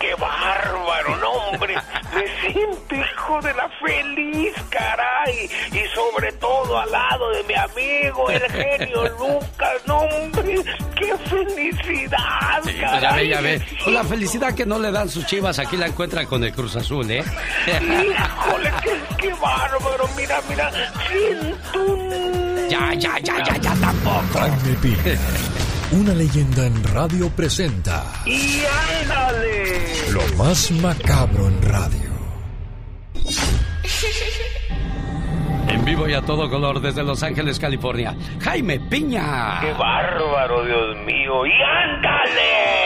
[0.00, 1.16] ¡Qué bárbaro!
[1.16, 1.74] No, hombre,
[2.56, 5.50] siento hijo de la feliz, caray.
[5.72, 9.72] Y sobre todo al lado de mi amigo, el genio Lucas.
[9.86, 10.56] No, hombre,
[10.98, 13.62] qué felicidad, Sí, ya ve, ya ve.
[13.84, 16.76] Con la felicidad que no le dan sus chivas, aquí la encuentran con el Cruz
[16.76, 17.22] Azul, ¿eh?
[17.66, 20.08] Híjole, qué, qué bárbaro.
[20.16, 20.70] Mira, mira,
[21.08, 22.68] siento.
[22.68, 24.40] Ya, ya, ya, ya, ya tampoco.
[25.92, 28.60] Una leyenda en radio presenta ¡Y
[29.02, 30.10] ándale!
[30.10, 32.05] lo más macabro en radio.
[35.68, 38.14] En vivo y a todo color desde Los Ángeles, California.
[38.40, 39.60] Jaime Piña.
[39.60, 41.44] ¡Qué bárbaro, Dios mío!
[41.46, 42.85] ¡Y ándale!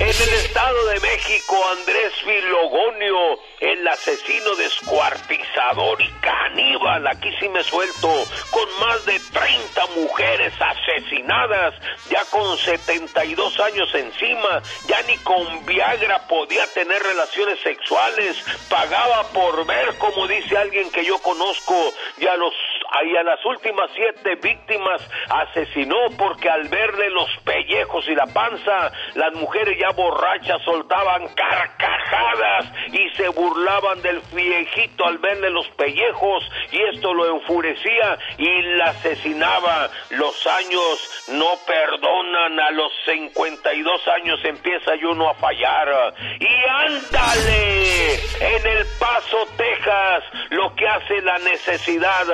[0.00, 7.62] En el Estado de México, Andrés Filogonio, el asesino descuartizador y caníbal, aquí sí me
[7.62, 8.08] suelto,
[8.50, 11.74] con más de 30 mujeres asesinadas,
[12.08, 19.66] ya con 72 años encima, ya ni con Viagra podía tener relaciones sexuales, pagaba por
[19.66, 22.54] ver, como dice alguien que yo conozco, y a los
[23.04, 28.92] y a las últimas siete víctimas asesinó porque al verle los pellejos y la panza,
[29.14, 36.44] las mujeres ya borrachas soltaban carcajadas y se burlaban del viejito al verle los pellejos
[36.72, 39.88] y esto lo enfurecía y la asesinaba.
[40.10, 46.14] Los años no perdonan, a los 52 años empieza uno a fallar.
[46.38, 52.26] Y ándale, en El Paso, Texas, lo que hace la necesidad.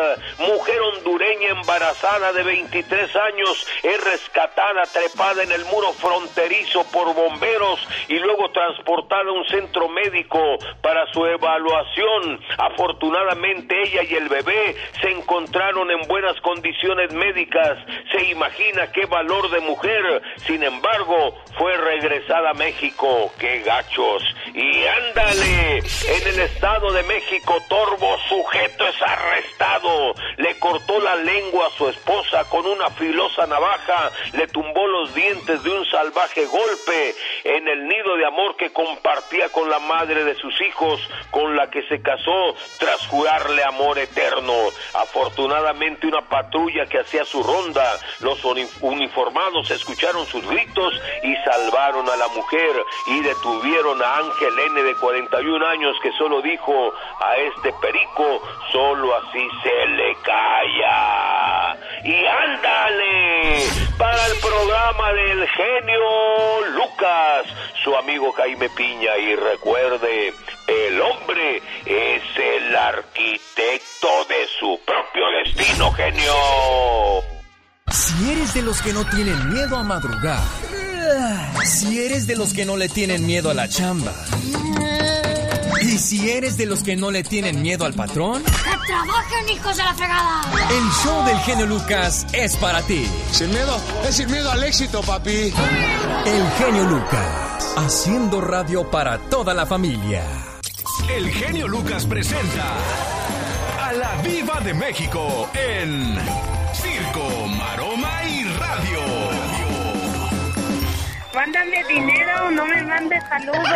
[0.47, 7.81] Mujer hondureña embarazada de 23 años es rescatada, trepada en el muro fronterizo por bomberos
[8.09, 10.39] y luego transportada a un centro médico
[10.82, 12.40] para su evaluación.
[12.59, 17.78] Afortunadamente ella y el bebé se encontraron en buenas condiciones médicas.
[18.12, 20.23] Se imagina qué valor de mujer.
[20.47, 23.32] Sin embargo, fue regresada a México.
[23.39, 24.23] ¡Qué gachos!
[24.55, 30.14] Y ándale, en el Estado de México, Torbo sujeto es arrestado.
[30.36, 34.10] Le cortó la lengua a su esposa con una filosa navaja.
[34.32, 37.14] Le tumbó los dientes de un salvaje golpe
[37.44, 41.00] en el nido de amor que compartía con la madre de sus hijos,
[41.30, 44.52] con la que se casó tras jurarle amor eterno.
[44.94, 52.08] Afortunadamente una patrulla que hacía su ronda, los uni- uniformados escucharon sus gritos y salvaron
[52.10, 52.70] a la mujer
[53.06, 58.42] y detuvieron a Ángel N de 41 años que solo dijo a este perico,
[58.72, 61.77] solo así se le calla.
[62.05, 63.65] Y ándale
[63.98, 67.47] para el programa del genio Lucas,
[67.82, 70.32] su amigo Jaime Piña y recuerde,
[70.66, 76.35] el hombre es el arquitecto de su propio destino, genio.
[77.90, 80.43] Si eres de los que no tienen miedo a madrugar,
[81.65, 84.12] si eres de los que no le tienen miedo a la chamba,
[85.86, 89.76] y si eres de los que no le tienen miedo al patrón, ¡Que trabajen, hijos
[89.76, 90.42] de la fregada!
[90.70, 93.08] el show del genio Lucas es para ti.
[93.30, 95.52] Sin miedo, es sin miedo al éxito, papi.
[96.26, 100.24] El genio Lucas, haciendo radio para toda la familia.
[101.08, 102.74] El genio Lucas presenta
[103.80, 106.18] a la Viva de México en
[106.74, 107.45] Circo,
[111.36, 113.68] Mándame dinero, no me mandes saludos.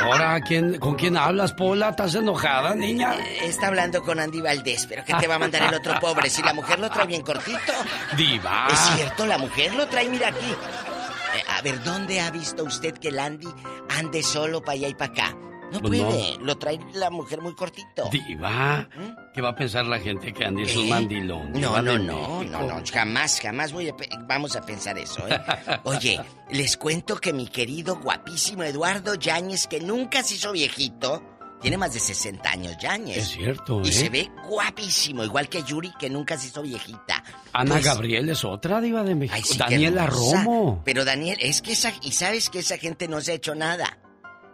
[0.00, 1.90] Ahora, ¿quién, ¿con quién hablas, Pola?
[1.90, 3.14] ¿Estás enojada, niña?
[3.42, 6.42] Está hablando con Andy Valdés, pero ¿qué te va a mandar el otro pobre si
[6.42, 7.72] la mujer lo trae bien cortito?
[8.16, 8.66] Diva.
[8.72, 10.50] Es cierto, la mujer lo trae, mira aquí.
[10.50, 13.48] Eh, a ver, ¿dónde ha visto usted que el Andy
[13.96, 15.36] ande solo para allá y para acá?
[15.72, 16.06] No Pues no.
[16.08, 18.08] puede, lo trae la mujer muy cortito.
[18.10, 18.88] Diva.
[19.34, 20.90] ¿Qué va a pensar la gente que Andy es un ¿Eh?
[20.90, 21.52] mandilón?
[21.52, 25.38] No, no, no, no, no, jamás, jamás voy a pe- vamos a pensar eso, ¿eh?
[25.84, 26.20] Oye,
[26.50, 31.22] les cuento que mi querido guapísimo Eduardo Yáñez, que nunca se hizo viejito,
[31.60, 33.16] tiene más de 60 años Yáñez.
[33.18, 33.92] Es cierto, Y ¿eh?
[33.92, 37.24] se ve guapísimo, igual que Yuri, que nunca se hizo viejita.
[37.52, 39.34] Ana Pues, Gabriel es otra diva de México.
[39.36, 40.06] ay, sí, Daniela.
[40.06, 40.80] Romo.
[40.84, 43.98] Pero Daniel, es que esa, y sabes que esa gente no se ha hecho nada.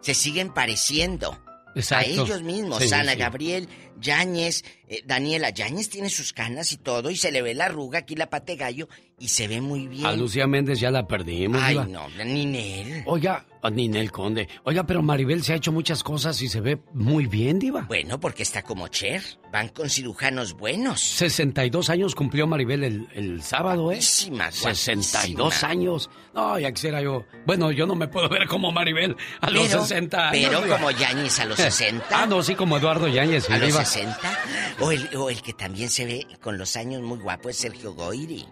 [0.02, 1.38] Se siguen pareciendo.
[1.74, 2.06] Exacto.
[2.06, 3.18] A ellos mismos, Sí, Ana sí.
[3.18, 3.68] Gabriel,
[4.00, 8.00] Yáñez, eh, Daniela Yáñez tiene sus canas y todo, y se le ve la arruga
[8.00, 8.88] aquí, la pate gallo,
[9.18, 10.06] y se ve muy bien.
[10.06, 11.86] A Lucía Méndez ya la perdimos, Ay, diva.
[11.86, 13.02] no, Ninel.
[13.06, 14.48] Oiga, a Ninel Conde.
[14.64, 17.82] Oiga, pero Maribel se ha hecho muchas cosas y se ve muy bien, diva.
[17.82, 19.22] Bueno, porque está como Cher.
[19.52, 21.00] Van con cirujanos buenos.
[21.00, 23.96] 62 años cumplió Maribel el, el sábado, ¿eh?
[23.96, 25.70] Guapísima, 62 guapísima.
[25.70, 26.10] años.
[26.34, 27.24] No, ya quisiera yo.
[27.46, 30.46] Bueno, yo no me puedo ver como Maribel a los Pero- 60 años.
[30.48, 30.76] pero diva.
[30.78, 32.04] como Yáñez a los 60.
[32.10, 33.48] ah, no, sí, como Eduardo Yáñez.
[33.50, 33.81] A los diva.
[33.84, 34.38] 60.
[34.78, 37.94] O el, o el que también se ve con los años muy guapo es Sergio
[37.94, 38.46] Goiri.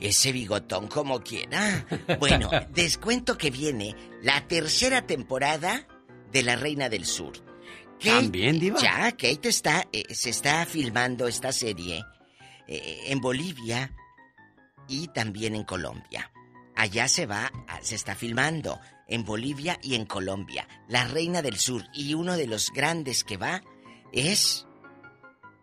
[0.00, 1.86] Ese bigotón como quiera.
[2.18, 5.86] Bueno, descuento que viene la tercera temporada
[6.32, 7.34] de La Reina del Sur.
[8.02, 8.80] También, Diva.
[8.80, 12.04] Ya, Kate está, eh, se está filmando esta serie
[12.66, 13.94] eh, en Bolivia
[14.88, 16.32] y también en Colombia.
[16.74, 20.66] Allá se va, se está filmando en Bolivia y en Colombia.
[20.88, 21.84] La Reina del Sur.
[21.94, 23.62] Y uno de los grandes que va
[24.12, 24.66] es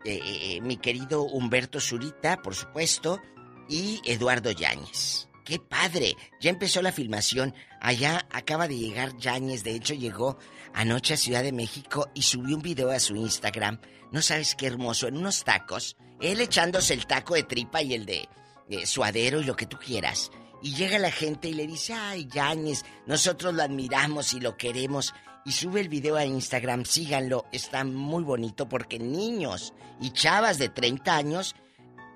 [0.04, 3.20] eh, eh, mi querido Humberto Zurita, por supuesto,
[3.68, 5.28] y Eduardo Yáñez.
[5.44, 6.16] ¡Qué padre!
[6.40, 7.54] Ya empezó la filmación.
[7.80, 9.64] Allá acaba de llegar Yáñez.
[9.64, 10.38] De hecho, llegó
[10.74, 13.80] anoche a Ciudad de México y subió un video a su Instagram.
[14.12, 15.96] No sabes qué hermoso, en unos tacos.
[16.20, 18.28] Él echándose el taco de tripa y el de
[18.68, 20.30] eh, suadero y lo que tú quieras.
[20.62, 25.14] Y llega la gente y le dice, ay, Yáñez, nosotros lo admiramos y lo queremos.
[25.44, 30.68] Y sube el video a Instagram, síganlo, está muy bonito porque niños y chavas de
[30.68, 31.54] 30 años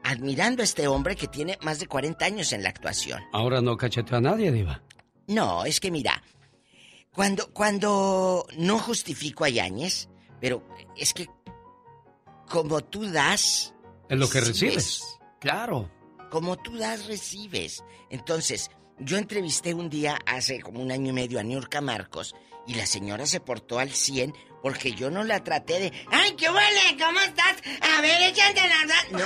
[0.03, 3.23] admirando a este hombre que tiene más de 40 años en la actuación.
[3.33, 4.83] Ahora no cacheteó a nadie, Diva.
[5.27, 6.23] No, es que mira,
[7.13, 10.09] cuando, cuando no justifico a Yáñez,
[10.41, 10.63] pero
[10.97, 11.27] es que
[12.49, 13.75] como tú das...
[14.09, 14.75] Es lo que recibes.
[14.75, 15.19] recibes.
[15.41, 15.91] Claro.
[16.31, 17.83] Como tú das, recibes.
[18.11, 22.35] Entonces, yo entrevisté un día hace como un año y medio a Niurka Marcos
[22.67, 25.93] y la señora se portó al 100 porque yo no la traté de.
[26.11, 26.97] ¡Ay, qué huele!
[26.99, 27.57] ¿Cómo estás?
[27.97, 29.19] A ver, échate la.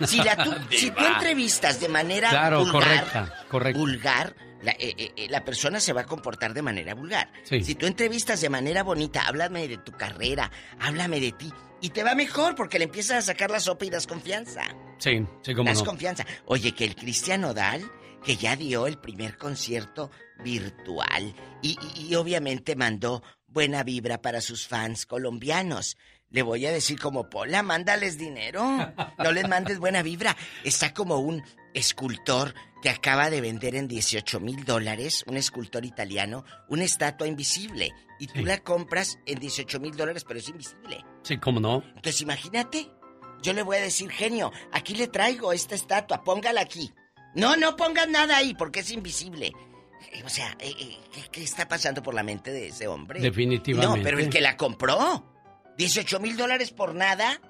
[0.00, 0.06] No.
[0.06, 3.78] Si, la tú, si tú entrevistas de manera Claro, vulgar, correcta, correcta.
[3.78, 7.32] vulgar, la, eh, eh, eh, la persona se va a comportar de manera vulgar.
[7.44, 7.62] Sí.
[7.64, 10.50] Si tú entrevistas de manera bonita, háblame de tu carrera,
[10.80, 11.50] háblame de ti.
[11.80, 14.62] Y te va mejor porque le empiezas a sacar la sopa y das confianza.
[14.98, 15.84] Sí, sí, como Das no.
[15.84, 16.26] confianza.
[16.44, 17.88] Oye, que el Cristian Odal,
[18.24, 20.10] que ya dio el primer concierto
[20.44, 25.96] virtual y, y- y obviamente mandó buena vibra para sus fans colombianos.
[26.30, 28.62] Le voy a decir como Pola, mándales dinero.
[29.18, 30.36] No les mandes buena vibra.
[30.62, 31.42] Está como un
[31.72, 37.92] escultor que acaba de vender en 18 mil dólares, un escultor italiano, una estatua invisible.
[38.20, 41.02] Y tú la compras en 18 mil dólares, pero es invisible.
[41.22, 41.82] Sí, como no.
[41.96, 42.90] Entonces imagínate,
[43.42, 46.92] yo le voy a decir, genio, aquí le traigo esta estatua, póngala aquí.
[47.38, 49.52] No, no pongas nada ahí porque es invisible.
[50.12, 53.20] Eh, O sea, eh, eh, ¿qué, qué está pasando por la mente de ese hombre?
[53.20, 53.96] Definitivamente.
[53.98, 55.24] No, pero el que la compró.
[55.76, 57.40] 18 mil dólares por nada.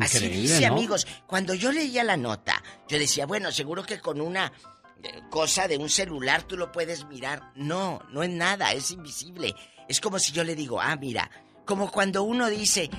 [0.00, 0.74] Así Increíble, dice, ¿no?
[0.74, 1.06] amigos.
[1.26, 4.52] Cuando yo leía la nota, yo decía, bueno, seguro que con una
[5.30, 7.52] cosa de un celular tú lo puedes mirar.
[7.54, 9.54] No, no es nada, es invisible.
[9.88, 11.30] Es como si yo le digo, ah, mira,
[11.64, 12.90] como cuando uno dice,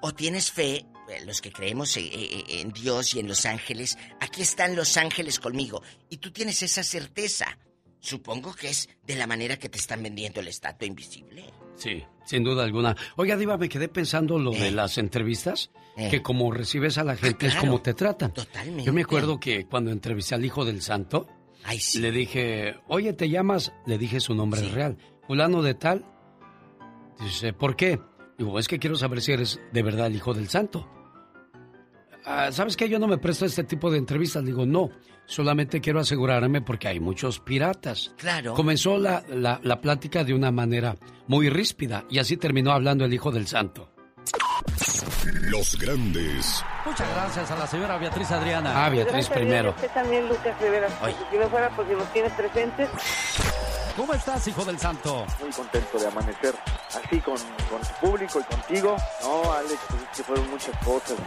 [0.00, 0.84] o tienes fe,
[1.26, 5.40] los que creemos eh, eh, en Dios y en los ángeles, aquí están los ángeles
[5.40, 7.58] conmigo, y tú tienes esa certeza.
[7.98, 11.44] Supongo que es de la manera que te están vendiendo el estatua invisible.
[11.76, 12.96] Sí, sin duda alguna.
[13.16, 14.60] Oiga, Diva, me quedé pensando lo Eh.
[14.60, 15.70] de las entrevistas,
[16.10, 17.66] que como recibes a la gente es claro.
[17.68, 18.32] como te tratan.
[18.32, 18.84] Totalmente.
[18.84, 21.26] Yo me acuerdo que cuando entrevisté al hijo del santo,
[21.96, 23.72] le dije, oye, ¿te llamas?
[23.86, 24.96] Le dije su nombre real.
[25.26, 26.06] Fulano de tal.
[27.20, 28.00] Dice, ¿por qué?
[28.38, 30.88] Digo, es que quiero saber si eres de verdad el hijo del santo.
[32.24, 32.88] "Ah, ¿Sabes qué?
[32.88, 34.44] Yo no me presto a este tipo de entrevistas.
[34.44, 34.90] Digo, no,
[35.26, 38.12] solamente quiero asegurarme porque hay muchos piratas.
[38.18, 38.54] Claro.
[38.54, 43.14] Comenzó la, la, la plática de una manera muy ríspida y así terminó hablando el
[43.14, 43.90] hijo del santo.
[45.42, 48.84] Los grandes Muchas gracias a la señora Beatriz Adriana.
[48.84, 49.62] Ah, Beatriz Gracias a primero.
[49.72, 50.88] Dios, Usted también, Lucas Rivera.
[51.30, 52.88] Si no fuera porque nos tienes presentes.
[54.00, 55.26] ¿Cómo estás, hijo del santo?
[55.42, 56.54] Muy contento de amanecer
[56.88, 57.36] así con,
[57.68, 58.96] con tu público y contigo.
[59.22, 61.18] No, Alex, pues es que fueron muchas cosas,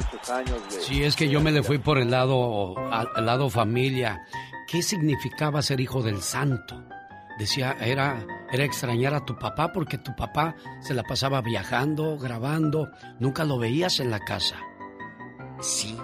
[0.00, 0.80] muchos años de...
[0.80, 4.26] Sí, es que yo me le fui por el lado, al, al lado familia.
[4.66, 6.82] ¿Qué significaba ser hijo del santo?
[7.38, 12.90] Decía, era, era extrañar a tu papá porque tu papá se la pasaba viajando, grabando,
[13.20, 14.56] nunca lo veías en la casa.
[15.60, 15.96] Sí,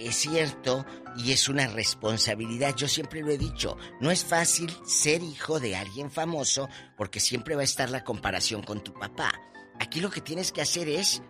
[0.00, 0.84] es cierto
[1.16, 2.74] y es una responsabilidad.
[2.74, 7.54] Yo siempre lo he dicho, no es fácil ser hijo de alguien famoso porque siempre
[7.54, 9.32] va a estar la comparación con tu papá.
[9.80, 11.22] Aquí lo que tienes que hacer es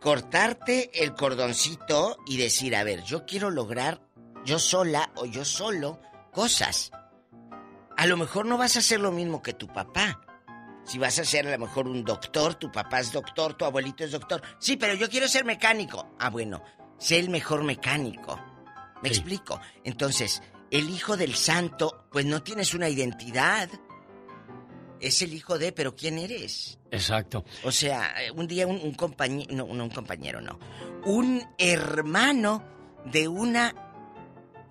[0.00, 4.06] cortarte el cordoncito y decir, a ver, yo quiero lograr
[4.46, 6.00] yo sola o yo solo
[6.32, 6.92] cosas.
[7.96, 10.20] A lo mejor no vas a hacer lo mismo que tu papá.
[10.84, 14.04] Si vas a ser a lo mejor un doctor, tu papá es doctor, tu abuelito
[14.04, 14.40] es doctor.
[14.60, 16.14] Sí, pero yo quiero ser mecánico.
[16.20, 16.62] Ah, bueno,
[16.98, 18.40] sé el mejor mecánico.
[19.02, 19.60] ¿Me explico?
[19.84, 23.68] Entonces, el hijo del santo, pues no tienes una identidad.
[25.00, 26.78] Es el hijo de, pero ¿quién eres?
[26.90, 27.44] Exacto.
[27.64, 30.58] O sea, un día un, compañero, no, no un compañero, no.
[31.04, 32.64] Un hermano
[33.04, 33.74] de una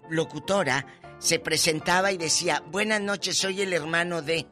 [0.10, 0.86] locutora
[1.20, 4.48] se presentaba y decía, buenas noches, soy el hermano de...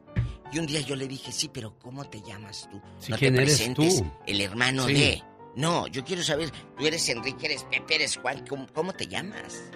[0.51, 2.79] Y un día yo le dije, sí, pero ¿cómo te llamas tú?
[2.99, 4.11] Sí, no ¿quién te eres presentes tú?
[4.27, 4.93] el hermano Sí.
[4.93, 5.23] de...
[5.55, 9.71] No, yo quiero saber, tú eres Enrique, eres Pepe, eres Juan, ¿cómo, cómo te llamas?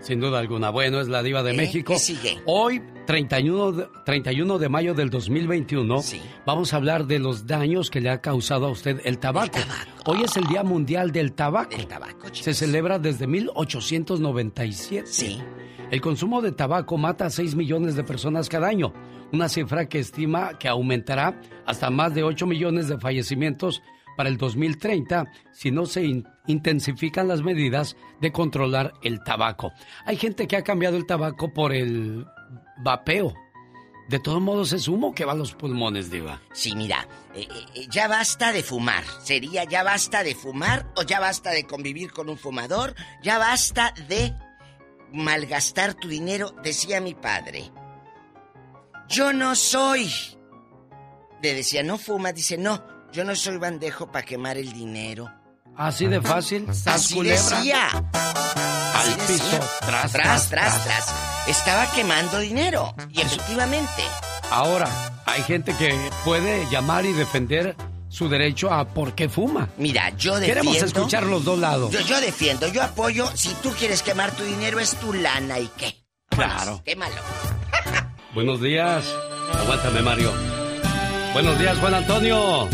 [0.00, 0.70] Sin duda alguna.
[0.70, 1.54] Bueno, es la diva de ¿Eh?
[1.54, 1.92] México.
[1.92, 2.40] ¿Qué sigue?
[2.46, 6.02] Hoy, 31 de, 31 de mayo del 2021,
[6.46, 9.58] vamos a hablar de los daños que le ha causado a usted el tabaco.
[10.06, 11.76] Hoy es el Día Mundial del Tabaco.
[12.32, 15.44] Se celebra desde 1897.
[15.90, 18.94] El consumo de tabaco mata a 6 millones de personas cada año,
[19.32, 23.82] una cifra que estima que aumentará hasta más de 8 millones de fallecimientos
[24.20, 29.72] para el 2030 si no se in- intensifican las medidas de controlar el tabaco.
[30.04, 32.26] Hay gente que ha cambiado el tabaco por el
[32.84, 33.32] vapeo.
[34.10, 36.42] De todos modos es humo que va a los pulmones, diva.
[36.52, 39.04] Sí, mira, eh, eh, ya basta de fumar.
[39.22, 43.94] Sería ya basta de fumar o ya basta de convivir con un fumador, ya basta
[44.06, 44.34] de
[45.14, 47.70] malgastar tu dinero, decía mi padre.
[49.08, 50.10] Yo no soy.
[51.42, 55.30] Le decía, no fuma, dice, no, yo no soy bandejo para quemar el dinero.
[55.76, 57.40] Así de fácil, Así culebra.
[57.40, 57.88] decía.
[57.88, 59.60] Al Así piso, decía.
[59.80, 61.14] tras, tras, tras, tras, tras.
[61.48, 62.94] Estaba quemando dinero.
[63.10, 64.02] Y efectivamente.
[64.50, 64.88] Ahora,
[65.26, 67.76] hay gente que puede llamar y defender
[68.08, 69.68] su derecho a por qué fuma.
[69.78, 70.60] Mira, yo defiendo.
[70.70, 71.92] Queremos escuchar los dos lados.
[71.92, 73.30] Yo, yo defiendo, yo apoyo.
[73.34, 76.04] Si tú quieres quemar tu dinero, es tu lana y qué.
[76.28, 76.82] Claro.
[76.84, 77.14] Quémalo.
[78.34, 79.04] Buenos días.
[79.54, 80.32] Aguántame, Mario.
[81.32, 82.68] Buenos días, Juan Antonio.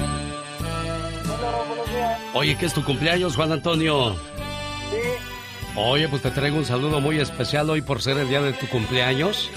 [2.34, 4.16] Oye, ¿qué es tu cumpleaños, Juan Antonio?
[5.76, 8.66] Oye, pues te traigo un saludo muy especial hoy por ser el día de tu
[8.66, 9.51] cumpleaños.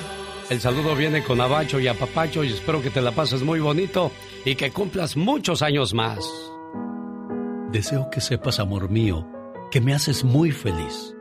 [0.49, 4.11] El saludo viene con abacho y apapacho y espero que te la pases muy bonito
[4.45, 6.19] y que cumplas muchos años más.
[7.71, 9.27] Deseo que sepas, amor mío,
[9.71, 11.15] que me haces muy feliz.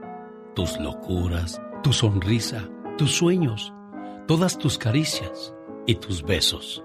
[0.55, 3.73] Tus locuras, tu sonrisa, tus sueños,
[4.27, 5.55] todas tus caricias
[5.86, 6.82] y tus besos.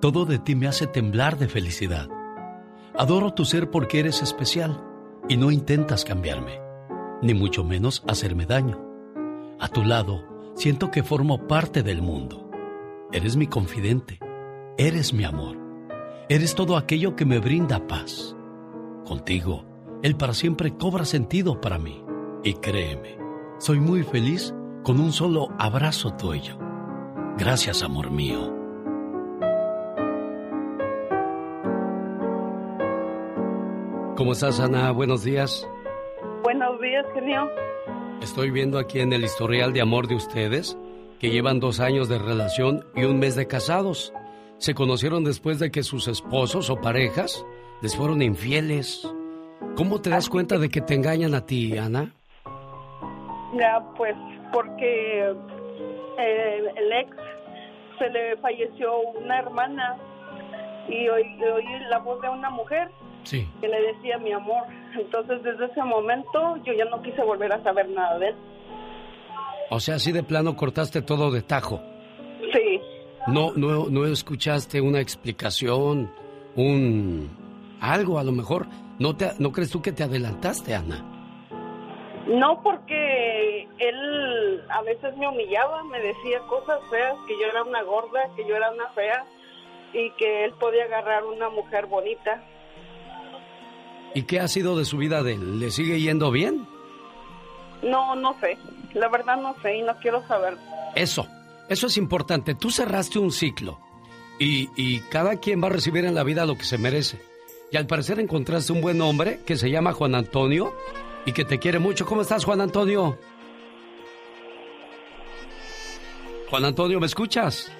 [0.00, 2.08] Todo de ti me hace temblar de felicidad.
[2.96, 4.84] Adoro tu ser porque eres especial
[5.28, 6.60] y no intentas cambiarme,
[7.22, 8.78] ni mucho menos hacerme daño.
[9.58, 10.24] A tu lado,
[10.54, 12.50] siento que formo parte del mundo.
[13.10, 14.18] Eres mi confidente,
[14.76, 15.56] eres mi amor,
[16.28, 18.36] eres todo aquello que me brinda paz.
[19.06, 19.64] Contigo,
[20.02, 22.04] el para siempre cobra sentido para mí.
[22.44, 23.16] Y créeme,
[23.58, 26.58] soy muy feliz con un solo abrazo tuyo.
[27.38, 28.61] Gracias, amor mío.
[34.22, 34.92] ¿Cómo estás, Ana?
[34.92, 35.68] Buenos días.
[36.44, 37.50] Buenos días, genio.
[38.22, 40.78] Estoy viendo aquí en el historial de amor de ustedes
[41.18, 44.14] que llevan dos años de relación y un mes de casados.
[44.58, 47.44] Se conocieron después de que sus esposos o parejas
[47.82, 49.12] les fueron infieles.
[49.74, 52.14] ¿Cómo te das cuenta de que te engañan a ti, Ana?
[53.58, 54.14] Ya, pues
[54.52, 55.34] porque
[56.20, 57.16] eh, el ex
[57.98, 59.96] se le falleció una hermana
[60.88, 62.88] y oí, oí la voz de una mujer
[63.24, 63.48] Sí.
[63.60, 64.64] que le decía mi amor.
[64.98, 68.34] Entonces desde ese momento yo ya no quise volver a saber nada de él.
[69.70, 71.80] O sea, así de plano cortaste todo de tajo.
[72.52, 72.80] Sí.
[73.26, 76.10] No, no, no escuchaste una explicación,
[76.56, 77.30] un
[77.80, 78.66] algo a lo mejor.
[78.98, 81.04] ¿No, te, ¿No crees tú que te adelantaste, Ana?
[82.26, 87.82] No porque él a veces me humillaba, me decía cosas feas, que yo era una
[87.82, 89.24] gorda, que yo era una fea
[89.92, 92.42] y que él podía agarrar una mujer bonita.
[94.14, 95.58] ¿Y qué ha sido de su vida de él?
[95.58, 96.66] ¿Le sigue yendo bien?
[97.82, 98.58] No, no sé.
[98.94, 100.56] La verdad no sé y no quiero saber.
[100.94, 101.26] Eso,
[101.68, 102.54] eso es importante.
[102.54, 103.78] Tú cerraste un ciclo
[104.38, 107.20] y, y cada quien va a recibir en la vida lo que se merece.
[107.70, 110.74] Y al parecer encontraste un buen hombre que se llama Juan Antonio
[111.24, 112.04] y que te quiere mucho.
[112.04, 113.18] ¿Cómo estás, Juan Antonio?
[116.50, 117.72] Juan Antonio, ¿me escuchas?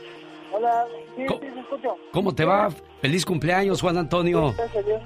[0.51, 1.95] Hola, sí, sí, me escucho.
[2.11, 2.71] ¿Cómo te va?
[3.03, 4.55] Feliz cumpleaños, Juan Antonio.
[4.57, 5.03] Gracias.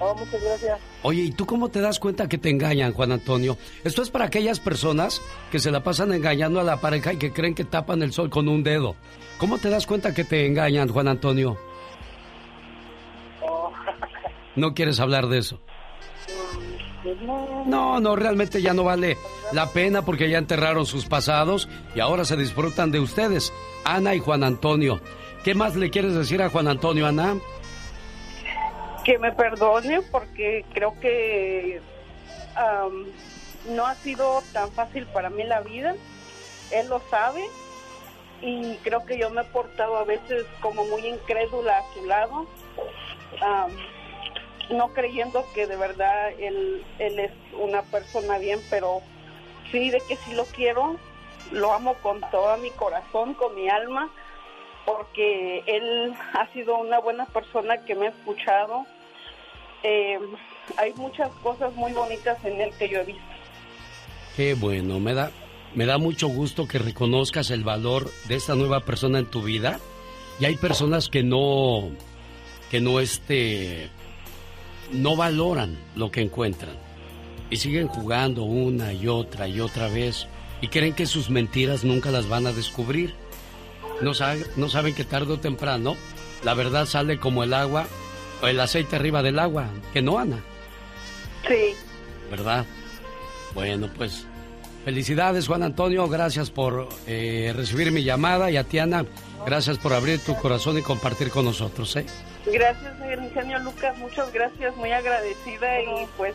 [0.00, 0.78] Oh, muchas gracias.
[1.02, 3.56] Oye, ¿y tú cómo te das cuenta que te engañan, Juan Antonio?
[3.84, 5.22] Esto es para aquellas personas
[5.52, 8.28] que se la pasan engañando a la pareja y que creen que tapan el sol
[8.30, 8.96] con un dedo.
[9.38, 11.56] ¿Cómo te das cuenta que te engañan, Juan Antonio?
[13.42, 13.70] Oh,
[14.56, 15.60] No quieres hablar de eso.
[17.02, 19.16] pues no, No, no, realmente ya no vale
[19.52, 23.52] la pena porque ya enterraron sus pasados y ahora se disfrutan de ustedes,
[23.84, 25.00] Ana y Juan Antonio.
[25.44, 27.36] ¿Qué más le quieres decir a Juan Antonio, Ana?
[29.04, 31.80] Que me perdone porque creo que
[32.54, 33.06] am,
[33.68, 35.94] no ha sido tan fácil para mí la vida.
[36.70, 37.44] Él lo sabe.
[38.40, 42.46] Y creo que yo me he portado a veces como muy incrédula a su lado,
[43.40, 43.70] am,
[44.70, 49.00] no creyendo que de verdad él, él es una persona bien, pero
[49.70, 50.96] sí de que sí lo quiero,
[51.52, 54.10] lo amo con todo mi corazón, con mi alma,
[54.84, 58.86] porque él ha sido una buena persona que me ha escuchado.
[59.82, 60.18] Eh,
[60.76, 63.22] hay muchas cosas muy bonitas en él que yo he visto.
[64.36, 65.30] Qué bueno, me da,
[65.74, 69.78] me da mucho gusto que reconozcas el valor de esta nueva persona en tu vida.
[70.40, 71.90] Y hay personas que no,
[72.70, 73.88] que no este,
[74.90, 76.76] no valoran lo que encuentran.
[77.50, 80.26] Y siguen jugando una y otra y otra vez.
[80.60, 83.14] Y creen que sus mentiras nunca las van a descubrir.
[84.00, 85.96] No, sa- no saben que tarde o temprano
[86.42, 87.86] la verdad sale como el agua
[88.42, 89.68] o el aceite arriba del agua.
[89.92, 90.38] Que no, Ana.
[91.48, 91.74] Sí.
[92.30, 92.64] ¿verdad?
[93.54, 94.26] Bueno, pues
[94.84, 99.04] felicidades Juan Antonio, gracias por eh, recibir mi llamada y a ti Ana,
[99.46, 102.06] gracias por abrir tu corazón y compartir con nosotros, ¿eh?
[102.46, 106.34] Gracias, el ingenio Lucas, muchas gracias, muy agradecida y pues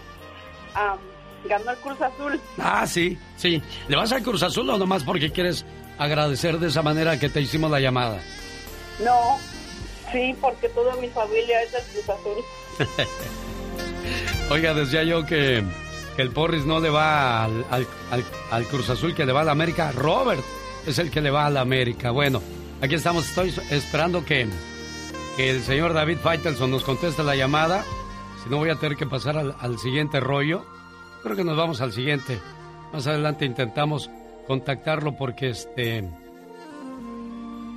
[0.73, 0.97] am,
[1.45, 2.39] ganó el Cruz Azul.
[2.57, 3.61] Ah, sí, sí.
[3.87, 5.65] ¿Le vas al Cruz Azul o nomás porque quieres
[5.99, 8.19] agradecer de esa manera que te hicimos la llamada?
[9.03, 9.37] No,
[10.11, 12.43] sí, porque toda mi familia es del Cruz Azul.
[14.49, 15.63] Oiga, decía yo que,
[16.15, 19.41] que el Porris no le va al, al- al- al Cruz Azul, que le va
[19.41, 19.91] a la América.
[19.91, 20.41] Robert
[20.87, 22.11] es el que le va a la América.
[22.11, 22.41] Bueno,
[22.81, 23.27] aquí estamos.
[23.29, 24.47] Estoy esperando que,
[25.37, 27.83] que el señor David Faitelson nos conteste la llamada.
[28.43, 30.65] Si no, voy a tener que pasar al, al siguiente rollo.
[31.21, 32.39] Creo que nos vamos al siguiente.
[32.91, 34.09] Más adelante intentamos
[34.49, 36.01] contactarlo porque este...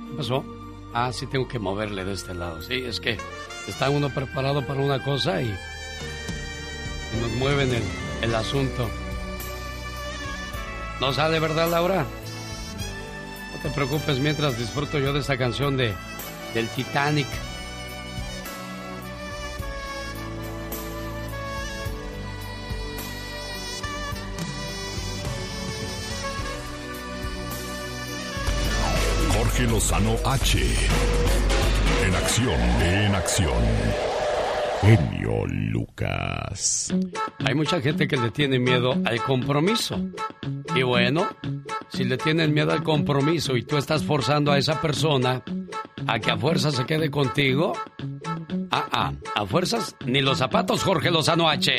[0.09, 0.43] ¿Qué pasó?
[0.91, 2.63] Ah, sí tengo que moverle de este lado.
[2.63, 3.15] Sí, es que
[3.67, 7.83] está uno preparado para una cosa y y nos mueven el,
[8.23, 8.89] el asunto.
[10.99, 12.07] ¿No sale, verdad, Laura?
[13.53, 15.93] No te preocupes mientras disfruto yo de esta canción de
[16.55, 17.27] del Titanic.
[29.53, 30.57] Jorge Lozano H.
[32.07, 34.22] En acción, en acción.
[34.83, 36.93] Genio Lucas.
[37.45, 39.97] Hay mucha gente que le tiene miedo al compromiso.
[40.75, 41.25] Y bueno,
[41.87, 45.41] si le tienen miedo al compromiso y tú estás forzando a esa persona
[46.05, 47.71] a que a fuerza se quede contigo,
[48.71, 51.71] ah, ah, a fuerzas ni los zapatos, Jorge Lozano H.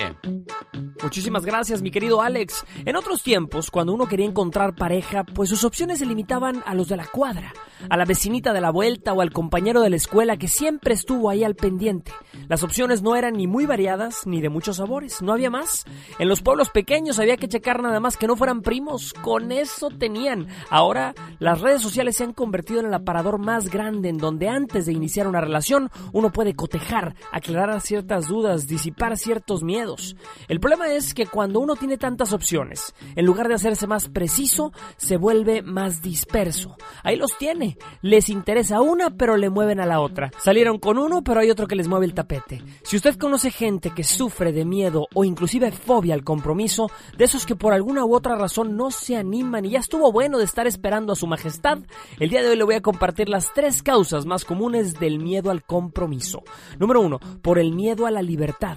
[1.05, 2.65] Muchísimas gracias, mi querido Alex.
[2.87, 6.89] En otros tiempos, cuando uno quería encontrar pareja, pues sus opciones se limitaban a los
[6.89, 7.53] de la cuadra,
[7.91, 11.29] a la vecinita de la vuelta o al compañero de la escuela que siempre estuvo
[11.29, 12.11] ahí al pendiente.
[12.49, 15.85] Las opciones no eran ni muy variadas ni de muchos sabores, no había más.
[16.19, 19.89] En los pueblos pequeños había que checar nada más que no fueran primos, con eso
[19.89, 20.49] tenían.
[20.71, 24.87] Ahora, las redes sociales se han convertido en el aparador más grande en donde antes
[24.87, 30.17] de iniciar una relación uno puede cotejar, aclarar ciertas dudas, disipar ciertos miedos.
[30.49, 34.73] El problema es que cuando uno tiene tantas opciones, en lugar de hacerse más preciso,
[34.97, 36.77] se vuelve más disperso.
[37.03, 37.77] Ahí los tiene.
[38.03, 40.31] Les interesa una, pero le mueven a la otra.
[40.39, 42.63] Salieron con uno, pero hay otro que les mueve el tapete.
[42.85, 47.47] Si usted conoce gente que sufre de miedo o inclusive fobia al compromiso, de esos
[47.47, 50.67] que por alguna u otra razón no se animan y ya estuvo bueno de estar
[50.67, 51.79] esperando a su majestad,
[52.21, 55.51] el día de hoy le voy a compartir las tres causas más comunes del miedo
[55.51, 56.43] al compromiso.
[56.79, 58.77] Número uno, por el miedo a la libertad.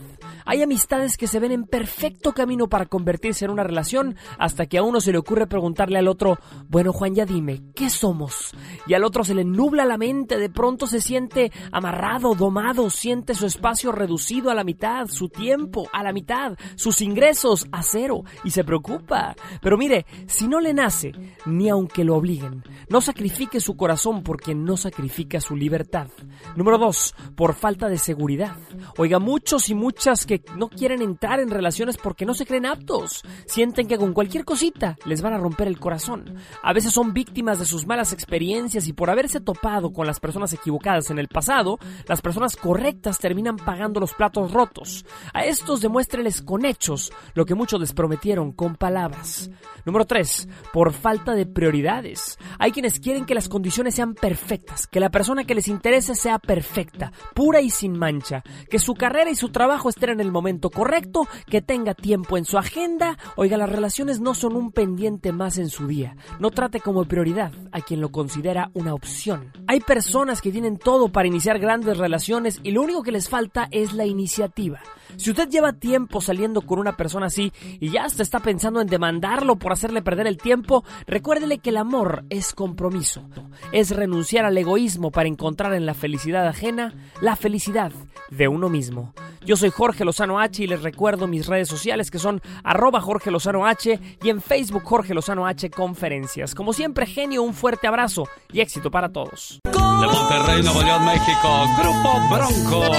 [0.49, 4.77] Hay amistades que se ven en perfecto camino para convertirse en una relación hasta que
[4.77, 8.51] a uno se le ocurre preguntarle al otro, bueno Juan, ya dime, ¿qué somos?
[8.87, 13.35] Y al otro se le nubla la mente, de pronto se siente amarrado, domado, siente
[13.35, 18.23] su espacio reducido a la mitad, su tiempo a la mitad, sus ingresos a cero
[18.45, 19.35] y se preocupa.
[19.61, 21.11] Pero mire, si no le nace,
[21.45, 26.07] ni aunque lo obliguen, no sacrifique su corazón porque no sacrifica su libertad.
[26.55, 28.55] Número dos, por falta de seguridad.
[28.97, 33.23] Oiga, muchos y muchas que no quieren entrar en relaciones porque no se creen aptos.
[33.45, 36.35] Sienten que con cualquier cosita les van a romper el corazón.
[36.63, 40.53] A veces son víctimas de sus malas experiencias y por haberse topado con las personas
[40.53, 45.05] equivocadas en el pasado, las personas correctas terminan pagando los platos rotos.
[45.33, 49.49] A estos demuéstreles con hechos lo que muchos les prometieron con palabras.
[49.85, 50.47] Número 3.
[50.73, 52.37] Por falta de prioridades.
[52.59, 56.39] Hay quienes quieren que las condiciones sean perfectas, que la persona que les interese sea
[56.39, 60.69] perfecta, pura y sin mancha, que su carrera y su trabajo estén en el momento
[60.69, 63.17] correcto, que tenga tiempo en su agenda.
[63.35, 66.15] Oiga, las relaciones no son un pendiente más en su día.
[66.39, 69.51] No trate como prioridad a quien lo considera una opción.
[69.67, 73.67] Hay personas que tienen todo para iniciar grandes relaciones y lo único que les falta
[73.71, 74.79] es la iniciativa.
[75.15, 78.87] Si usted lleva tiempo saliendo con una persona así y ya hasta está pensando en
[78.87, 83.27] demandarlo por hacerle perder el tiempo, recuérdele que el amor es compromiso.
[83.71, 87.91] Es renunciar al egoísmo para encontrar en la felicidad ajena la felicidad
[88.29, 89.13] de uno mismo.
[89.45, 93.29] Yo soy Jorge Lozano H y les recuerdo mis redes sociales que son arroba Jorge
[93.29, 96.55] Lozano H y en Facebook Jorge Lozano H Conferencias.
[96.55, 99.59] Como siempre, genio, un fuerte abrazo y éxito para todos.
[99.63, 102.95] De Monterrey, Nuevo León, México, Grupo Bronco.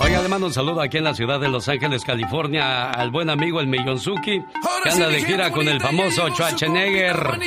[0.00, 3.30] Oiga, le mando un saludo aquí en la ciudad de Los Ángeles, California, al buen
[3.30, 4.42] amigo el Millonzuki,
[4.82, 7.38] que anda de gira con el famoso Schwarzenegger.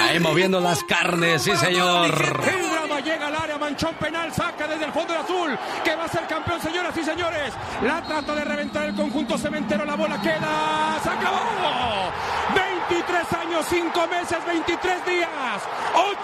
[0.00, 2.40] Ahí moviendo las carnes, sí señor.
[3.04, 6.24] Llega al área, manchón penal, saca desde el fondo del azul, que va a ser
[6.26, 7.52] campeón, señoras y señores.
[7.82, 11.40] La trata de reventar el conjunto cementero, la bola queda, se acabó.
[12.54, 15.28] 23 años, 5 meses, 23 días,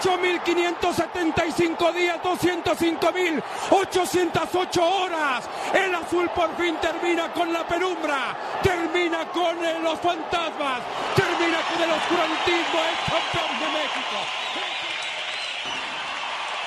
[0.01, 5.49] 8.575 días, 205.808 horas.
[5.73, 10.79] El azul por fin termina con la penumbra, termina con eh, los fantasmas,
[11.15, 14.15] termina con el oscurantismo, es campeón de México.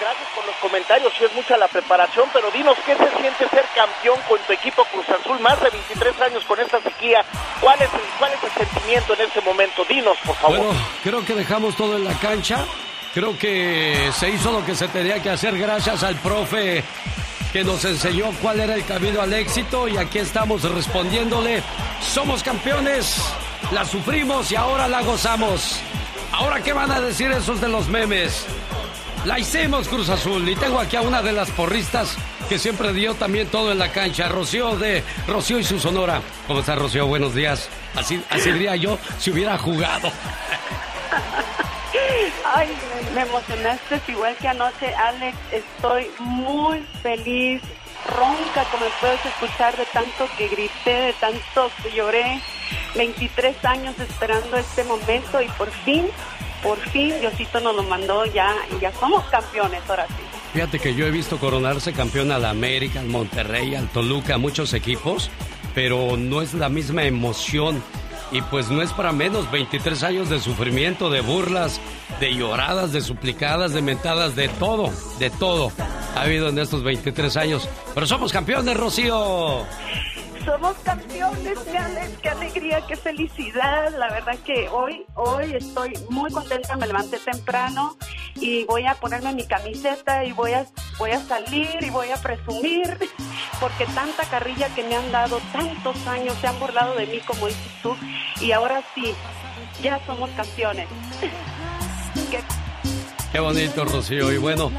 [0.03, 3.65] Gracias por los comentarios, sí es mucha la preparación, pero dinos qué se siente ser
[3.73, 7.25] campeón con tu equipo Cruz Azul, más de 23 años con esta sequía.
[7.61, 9.85] ¿Cuál es el, cuál es el sentimiento en este momento?
[9.85, 10.59] Dinos, por favor.
[10.59, 10.75] Bueno,
[11.05, 12.65] creo que dejamos todo en la cancha.
[13.15, 16.83] Creo que se hizo lo que se tenía que hacer gracias al profe
[17.53, 21.63] que nos enseñó cuál era el camino al éxito y aquí estamos respondiéndole.
[22.01, 23.23] Somos campeones,
[23.71, 25.79] la sufrimos y ahora la gozamos.
[26.33, 28.49] Ahora, ¿qué van a decir esos de los memes?
[29.25, 32.17] La hicimos Cruz Azul y tengo aquí a una de las porristas
[32.49, 36.21] que siempre dio también todo en la cancha, Rocío de Rocío y su Sonora.
[36.49, 37.07] ¿Cómo está Rocío?
[37.07, 37.69] Buenos días.
[37.95, 40.11] Así, así diría yo si hubiera jugado.
[42.55, 42.69] Ay,
[43.15, 45.37] me emocionaste igual que anoche, Alex.
[45.53, 47.63] Estoy muy feliz,
[48.07, 52.41] ronca, como puedes escuchar, de tanto que grité, de tanto que lloré.
[52.97, 56.09] 23 años esperando este momento y por fin,
[56.63, 60.23] por fin Diosito nos lo mandó ya y ya somos campeones ahora sí.
[60.53, 65.31] Fíjate que yo he visto coronarse campeón al América, al Monterrey, al Toluca, muchos equipos,
[65.75, 67.83] pero no es la misma emoción.
[68.31, 71.81] Y pues no es para menos, 23 años de sufrimiento, de burlas,
[72.19, 75.71] de lloradas, de suplicadas, de mentadas, de todo, de todo
[76.15, 77.69] ha habido en estos 23 años.
[77.95, 79.65] Pero somos campeones, Rocío.
[80.45, 83.97] Somos campeones, Alex, qué alegría, qué felicidad.
[83.97, 87.97] La verdad que hoy, hoy estoy muy contenta, me levanté temprano
[88.35, 90.67] y voy a ponerme mi camiseta y voy a,
[90.99, 92.99] voy a salir y voy a presumir
[93.61, 97.47] porque tanta carrilla que me han dado, tantos años, se han burlado de mí, como
[97.47, 97.97] dices tú,
[98.41, 99.15] y ahora sí,
[99.81, 100.89] ya somos campeones.
[103.31, 104.33] Qué bonito, Rocío.
[104.33, 104.73] Y bueno,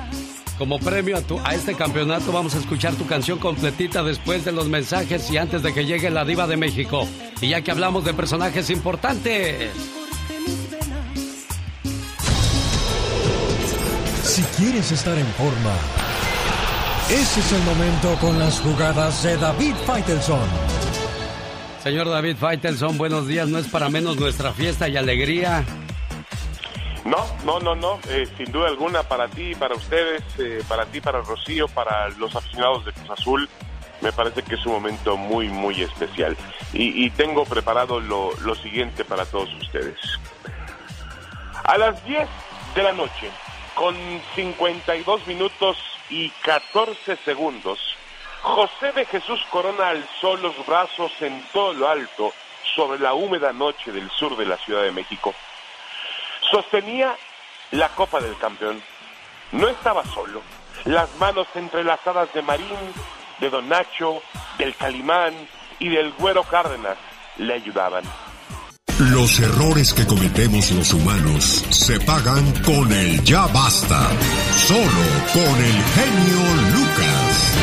[0.64, 4.54] como premio a, tu, a este campeonato vamos a escuchar tu canción completita después de
[4.54, 7.06] los mensajes y antes de que llegue la diva de México.
[7.42, 9.72] Y ya que hablamos de personajes importantes.
[14.24, 15.74] Si quieres estar en forma,
[17.10, 20.48] ese es el momento con las jugadas de David Faitelson.
[21.84, 23.50] Señor David Faitelson, buenos días.
[23.50, 25.66] No es para menos nuestra fiesta y alegría.
[27.06, 31.02] No, no, no, no, eh, sin duda alguna para ti, para ustedes, eh, para ti,
[31.02, 33.50] para Rocío, para los aficionados de Cruz Azul,
[34.00, 36.38] me parece que es un momento muy, muy especial.
[36.72, 39.98] Y, y tengo preparado lo, lo siguiente para todos ustedes.
[41.64, 42.28] A las 10
[42.76, 43.30] de la noche,
[43.76, 43.96] con
[44.36, 45.78] 52 minutos
[46.10, 47.80] y 14 segundos,
[48.42, 52.34] José de Jesús Corona alzó los brazos en todo lo alto
[52.76, 55.34] sobre la húmeda noche del sur de la Ciudad de México.
[56.54, 57.16] Sostenía
[57.72, 58.80] la copa del campeón.
[59.54, 60.40] No estaba solo.
[60.86, 62.78] Las manos entrelazadas de Marín,
[63.40, 64.22] de Don Nacho,
[64.60, 65.34] del Calimán
[65.80, 66.96] y del Güero Cárdenas
[67.38, 68.04] le ayudaban.
[69.00, 74.12] Los errores que cometemos los humanos se pagan con el ya basta.
[74.52, 76.40] Solo con el genio
[76.72, 77.58] Lucas.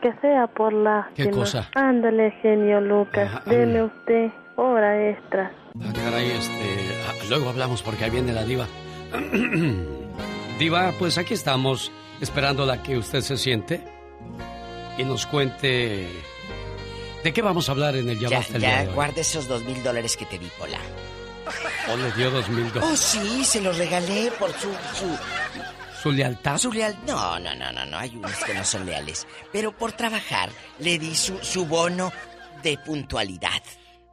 [0.00, 1.10] Que sea por la...
[1.14, 1.68] ¿Qué cosa?
[1.74, 4.30] Ándale, genio Lucas, Ajá, deme usted
[4.62, 5.52] hora extra.
[5.80, 8.66] Ah, caray, este, ah, luego hablamos porque ahí viene la diva.
[10.58, 11.90] diva, pues aquí estamos
[12.20, 13.82] esperando la que usted se siente
[14.96, 16.08] y nos cuente
[17.22, 18.94] de qué vamos a hablar en el Ya, Ya, Basta el día ya de hoy.
[18.94, 20.78] guarda esos dos mil dólares que te di, Pola.
[21.92, 22.98] ¿O le dio dos mil Oh, dólares?
[23.00, 24.68] sí, se los regalé por su...
[24.94, 25.18] su...
[26.02, 26.58] ¿Su lealtad?
[26.58, 26.96] Su leal...
[27.06, 29.26] No, no, no, no, no, hay unos que no son leales.
[29.52, 32.12] Pero por trabajar le di su, su bono
[32.62, 33.62] de puntualidad.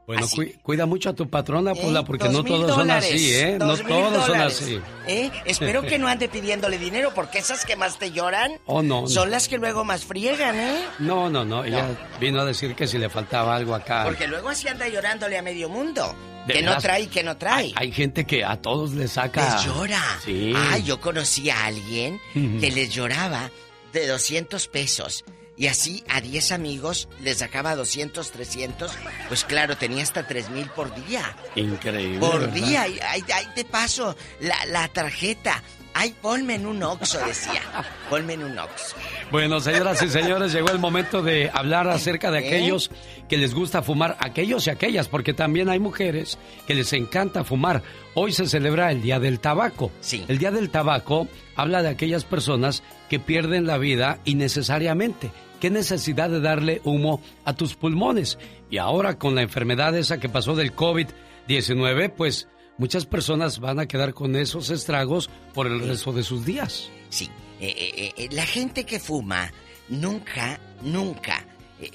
[0.06, 3.34] Bueno, cui- cuida mucho a tu patrona, Pola, porque Dos no mil todos son así,
[3.34, 3.56] ¿eh?
[3.58, 4.80] No todos son así.
[5.08, 5.30] ¿Eh?
[5.44, 9.02] Espero que no ande pidiéndole dinero, porque esas que más te lloran Oh, no.
[9.02, 9.08] no.
[9.08, 10.78] son las que luego más friegan, ¿eh?
[11.00, 11.64] No, no, no.
[11.64, 11.88] Ella
[12.20, 14.04] vino a decir que si le faltaba algo acá.
[14.04, 16.14] Porque luego así anda llorándole a medio mundo.
[16.46, 17.64] De que no trae, que no trae.
[17.64, 19.56] Hay, hay gente que a todos les saca.
[19.56, 20.00] Les llora.
[20.24, 20.52] Sí.
[20.54, 23.50] Ah, yo conocí a alguien que les lloraba
[23.92, 25.24] de 200 pesos.
[25.56, 28.92] Y así a 10 amigos les sacaba 200, 300.
[29.28, 31.34] Pues claro, tenía hasta 3 mil por día.
[31.54, 32.18] Increíble.
[32.18, 32.54] Por ¿verdad?
[32.54, 32.82] día.
[32.82, 33.22] Ahí,
[33.54, 35.62] te paso la, la tarjeta.
[35.98, 37.62] Ay, ponme en un Oxxo, decía.
[38.10, 38.96] Ponme en un Oxxo.
[39.30, 42.46] Bueno, señoras y señores, llegó el momento de hablar acerca de ¿Eh?
[42.48, 42.90] aquellos
[43.30, 47.82] que les gusta fumar, aquellos y aquellas, porque también hay mujeres que les encanta fumar.
[48.12, 49.90] Hoy se celebra el Día del Tabaco.
[50.02, 50.22] Sí.
[50.28, 55.30] El Día del Tabaco habla de aquellas personas que pierden la vida innecesariamente.
[55.60, 58.38] ¿Qué necesidad de darle humo a tus pulmones?
[58.70, 63.86] Y ahora con la enfermedad esa que pasó del COVID-19, pues muchas personas van a
[63.86, 66.90] quedar con esos estragos por el resto de sus días.
[67.08, 67.30] Sí,
[67.60, 69.50] eh, eh, eh, la gente que fuma
[69.88, 71.46] nunca, nunca,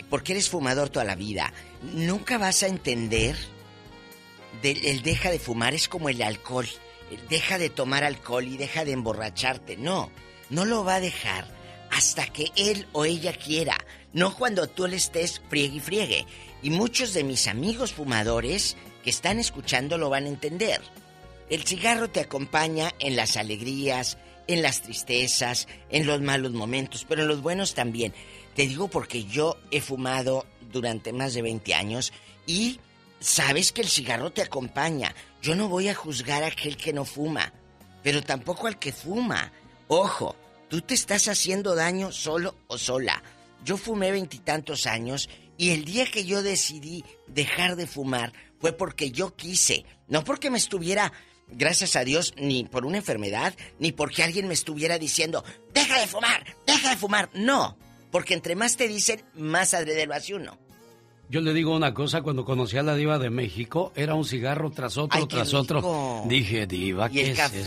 [0.10, 1.54] porque eres fumador toda la vida,
[1.94, 3.36] nunca vas a entender
[4.64, 6.68] el deja de fumar es como el alcohol.
[7.30, 9.76] Deja de tomar alcohol y deja de emborracharte.
[9.76, 10.12] No,
[10.50, 11.61] no lo va a dejar
[11.92, 13.78] hasta que él o ella quiera.
[14.14, 16.26] No cuando tú le estés friegue y friegue.
[16.64, 20.82] Y muchos de mis amigos fumadores que están escuchando lo van a entender.
[21.50, 27.24] El cigarro te acompaña en las alegrías, en las tristezas, en los malos momentos, pero
[27.24, 28.14] en los buenos también.
[28.56, 32.14] Te digo porque yo he fumado durante más de 20 años
[32.46, 32.80] y
[33.20, 35.14] sabes que el cigarro te acompaña.
[35.42, 37.54] Yo no voy a juzgar a aquel que no fuma,
[38.04, 39.52] pero tampoco al que fuma.
[39.88, 40.36] Ojo,
[40.72, 43.22] tú te estás haciendo daño solo o sola.
[43.66, 45.28] Yo fumé veintitantos años
[45.58, 50.50] y el día que yo decidí dejar de fumar fue porque yo quise, no porque
[50.50, 51.12] me estuviera,
[51.50, 55.44] gracias a Dios, ni por una enfermedad, ni porque alguien me estuviera diciendo,
[55.74, 57.30] deja de fumar, deja de fumar.
[57.34, 57.78] No,
[58.10, 60.58] porque entre más te dicen, más adrede lo hace uno.
[61.32, 64.70] Yo le digo una cosa, cuando conocí a la diva de México, era un cigarro
[64.70, 66.24] tras otro, Ay, tras otro.
[66.28, 67.62] Dije, diva, Y ¿qué el es café.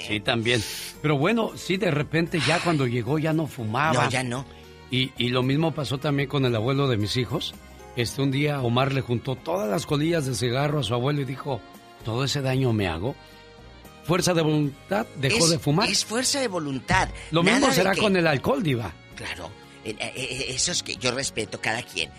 [0.00, 0.08] eso?
[0.08, 0.60] Sí, también.
[1.00, 4.04] Pero bueno, sí, de repente ya cuando llegó ya no fumaba.
[4.04, 4.44] No, ya no.
[4.90, 7.54] Y, y lo mismo pasó también con el abuelo de mis hijos.
[7.94, 11.24] Este, un día Omar le juntó todas las colillas de cigarro a su abuelo y
[11.24, 11.60] dijo,
[12.04, 13.14] ¿todo ese daño me hago?
[14.02, 15.88] Fuerza de voluntad, dejó Es- de fumar.
[15.88, 17.08] Es fuerza de voluntad.
[17.30, 18.92] Lo Nada mismo será que- con el alcohol, diva.
[19.14, 19.50] Claro,
[19.84, 22.10] eh, eh, eh, eso es que yo respeto cada quien.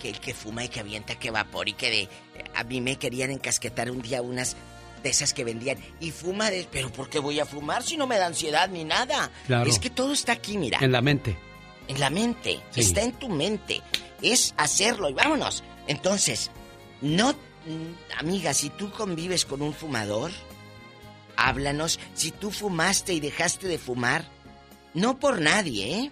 [0.00, 2.08] Que el que fuma y que avienta, que vapor y que de...
[2.54, 4.56] A mí me querían encasquetar un día unas
[5.02, 5.78] de esas que vendían.
[6.00, 6.66] Y fuma de...
[6.70, 9.30] Pero ¿por qué voy a fumar si no me da ansiedad ni nada?
[9.46, 9.68] Claro.
[9.68, 10.78] Es que todo está aquí, mira.
[10.80, 11.36] En la mente.
[11.88, 12.60] En la mente.
[12.70, 12.80] Sí.
[12.80, 13.82] Está en tu mente.
[14.20, 15.64] Es hacerlo y vámonos.
[15.88, 16.50] Entonces,
[17.00, 20.30] no, mm, amiga, si tú convives con un fumador,
[21.36, 21.98] háblanos.
[22.14, 24.24] Si tú fumaste y dejaste de fumar,
[24.94, 26.10] no por nadie, ¿eh?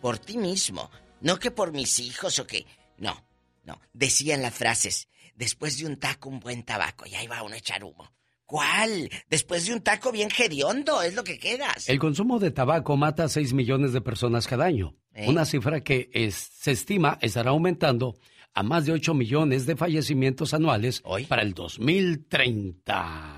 [0.00, 0.90] Por ti mismo.
[1.20, 2.66] No que por mis hijos o que...
[2.98, 3.24] No,
[3.64, 3.80] no.
[3.92, 7.58] Decían las frases, después de un taco un buen tabaco y ahí va uno a
[7.58, 8.12] echar humo.
[8.44, 9.10] ¿Cuál?
[9.28, 11.88] Después de un taco bien hediondo, es lo que quedas.
[11.88, 14.96] El consumo de tabaco mata a 6 millones de personas cada año.
[15.14, 15.28] ¿Eh?
[15.28, 18.16] Una cifra que es- se estima estará aumentando
[18.54, 23.37] a más de 8 millones de fallecimientos anuales para el 2030.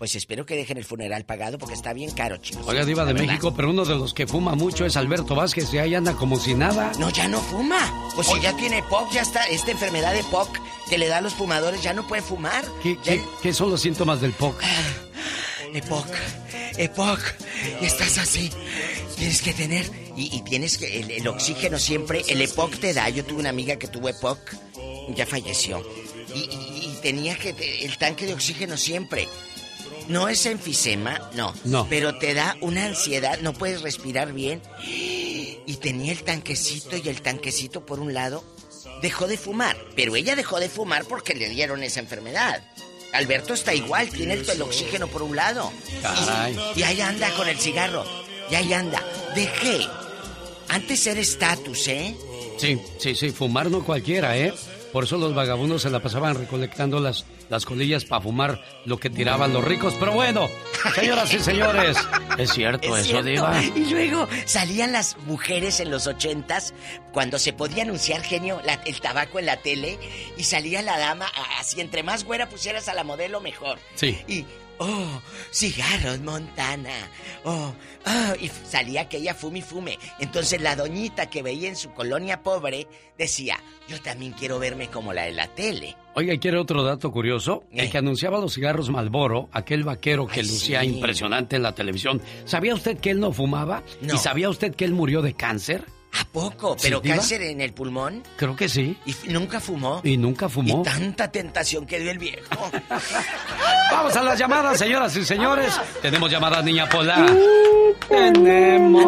[0.00, 2.64] Pues espero que dejen el funeral pagado porque está bien caro, chicos.
[2.66, 3.12] Oiga, Diva de.
[3.12, 6.40] México, pero uno de los que fuma mucho es Alberto Vázquez y ahí anda como
[6.40, 6.90] si nada.
[6.98, 8.10] No, ya no fuma.
[8.14, 10.58] Pues si ya tiene POC, ya está, esta enfermedad de POC
[10.88, 12.64] que le da a los fumadores, ya no puede fumar.
[12.82, 14.58] ¿Qué, qué- qué son los síntomas del POC?
[15.74, 16.06] EPOC,
[16.78, 17.20] EPOC,
[17.82, 18.50] estás así.
[19.18, 19.84] Tienes que tener,
[20.16, 23.10] y, y tienes que, el, el oxígeno siempre, el EPOC te da.
[23.10, 24.38] Yo tuve una amiga que tuvo EPOC,
[25.14, 25.84] ya falleció.
[26.34, 27.50] Y, y- y tenía que,
[27.84, 29.28] el tanque de oxígeno siempre.
[30.10, 31.54] No es enfisema, no.
[31.64, 31.86] No.
[31.88, 34.60] Pero te da una ansiedad, no puedes respirar bien.
[34.84, 38.44] Y tenía el tanquecito y el tanquecito por un lado
[39.02, 39.76] dejó de fumar.
[39.94, 42.62] Pero ella dejó de fumar porque le dieron esa enfermedad.
[43.12, 45.72] Alberto está igual, tiene el, el oxígeno por un lado.
[46.02, 46.58] Caray.
[46.74, 48.04] Y, y ahí anda con el cigarro.
[48.50, 49.02] Y ahí anda.
[49.34, 49.86] Dejé.
[50.68, 52.16] Antes era estatus, ¿eh?
[52.58, 54.52] Sí, sí, sí, fumar no cualquiera, ¿eh?
[54.92, 59.10] Por eso los vagabundos se la pasaban recolectando las, las colillas para fumar lo que
[59.10, 59.94] tiraban los ricos.
[60.00, 60.48] Pero bueno,
[60.94, 61.96] señoras y señores,
[62.38, 63.28] es cierto Es eso, cierto.
[63.28, 63.62] Diva.
[63.62, 66.72] Y luego salían las mujeres en los ochentas,
[67.12, 69.98] cuando se podía anunciar genio la- el tabaco en la tele,
[70.38, 71.26] y salía la dama,
[71.58, 73.78] así entre más güera pusieras a la modelo, mejor.
[73.96, 74.18] Sí.
[74.26, 74.46] Y,
[74.80, 77.08] oh, cigarros, Montana.
[77.44, 77.72] Oh,
[78.06, 79.98] oh, y salía aquella fume y fume.
[80.18, 83.58] Entonces la doñita que veía en su colonia pobre decía,
[83.88, 85.96] yo también quiero verme como la de la tele.
[86.14, 87.64] Oiga, ¿quiere otro dato curioso?
[87.70, 87.82] Eh.
[87.82, 90.88] El que anunciaba los cigarros Malboro, aquel vaquero que Ay, lucía sí.
[90.88, 93.82] impresionante en la televisión, ¿sabía usted que él no fumaba?
[94.00, 94.14] No.
[94.14, 95.84] ¿Y sabía usted que él murió de cáncer?
[96.12, 96.74] ¿A poco?
[96.78, 98.22] Sí, ¿Pero cáncer en el pulmón?
[98.36, 98.96] Creo que sí.
[99.06, 100.00] ¿Y nunca fumó?
[100.02, 100.80] Y nunca fumó.
[100.80, 102.42] Y tanta tentación que dio el viejo.
[103.92, 105.78] Vamos a las llamadas, señoras y señores.
[106.02, 107.26] Tenemos llamada Niña Pola.
[108.08, 109.04] Tenemos.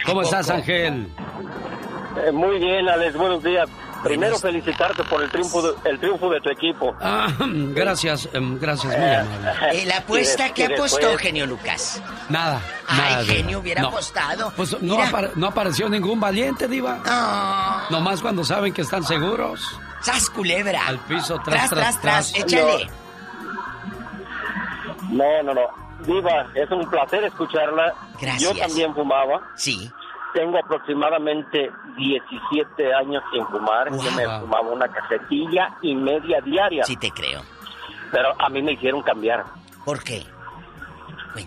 [0.04, 1.06] ¿Cómo estás, Ángel?
[2.26, 3.68] Eh, muy bien, Alex, buenos días.
[4.02, 6.94] Primero felicitarte por el triunfo de, el triunfo de tu equipo.
[7.00, 9.52] Ah, gracias, em, gracias, muy amable.
[9.82, 12.02] Eh, la apuesta que apostó, después- genio Lucas.
[12.28, 13.24] Nada, Ay, nada.
[13.24, 13.88] Genio, hubiera No.
[13.88, 14.52] apostado.
[14.56, 17.00] Pues no, apare- no apareció ningún valiente, Diva.
[17.06, 17.86] Ah.
[17.90, 19.60] Nomás cuando saben que están seguros.
[20.00, 20.86] ¡Sas, culebra!
[20.88, 22.44] Al piso, tras, Tras, tras, tras, tras, tras.
[22.52, 22.90] échale.
[25.10, 25.60] No, no, no.
[26.06, 27.94] Diva, es un placer escucharla.
[28.20, 28.42] Gracias.
[28.42, 29.40] Yo también fumaba.
[29.56, 29.90] Sí.
[30.34, 33.90] Tengo aproximadamente 17 años sin fumar.
[33.90, 36.84] Yo me fumaba una cajetilla y media diaria.
[36.84, 37.42] Sí te creo.
[38.10, 39.44] Pero a mí me hicieron cambiar.
[39.84, 40.22] ¿Por qué?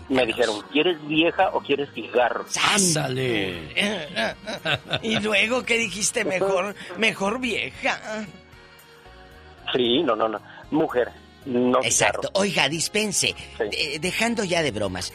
[0.08, 2.44] Me dijeron, ¿quieres vieja o quieres cigarro?
[2.74, 3.96] Ándale.
[5.02, 6.24] Y luego, ¿qué dijiste?
[6.24, 8.24] Mejor, mejor vieja.
[9.72, 10.40] Sí, no, no, no.
[10.70, 11.12] Mujer,
[11.44, 12.30] no Exacto.
[12.34, 13.34] Oiga, dispense.
[13.60, 15.12] eh, dejando ya de bromas.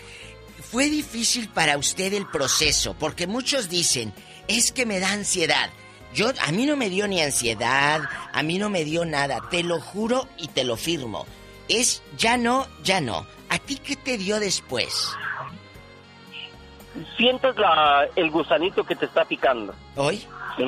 [0.72, 2.96] ¿Fue difícil para usted el proceso?
[2.98, 4.14] Porque muchos dicen,
[4.48, 5.70] es que me da ansiedad.
[6.14, 9.42] Yo, a mí no me dio ni ansiedad, a mí no me dio nada.
[9.50, 11.26] Te lo juro y te lo firmo.
[11.68, 13.26] Es ya no, ya no.
[13.50, 15.10] ¿A ti qué te dio después?
[17.18, 19.74] Sientes la, el gusanito que te está picando.
[19.96, 20.26] ¿Hoy?
[20.58, 20.68] Sí.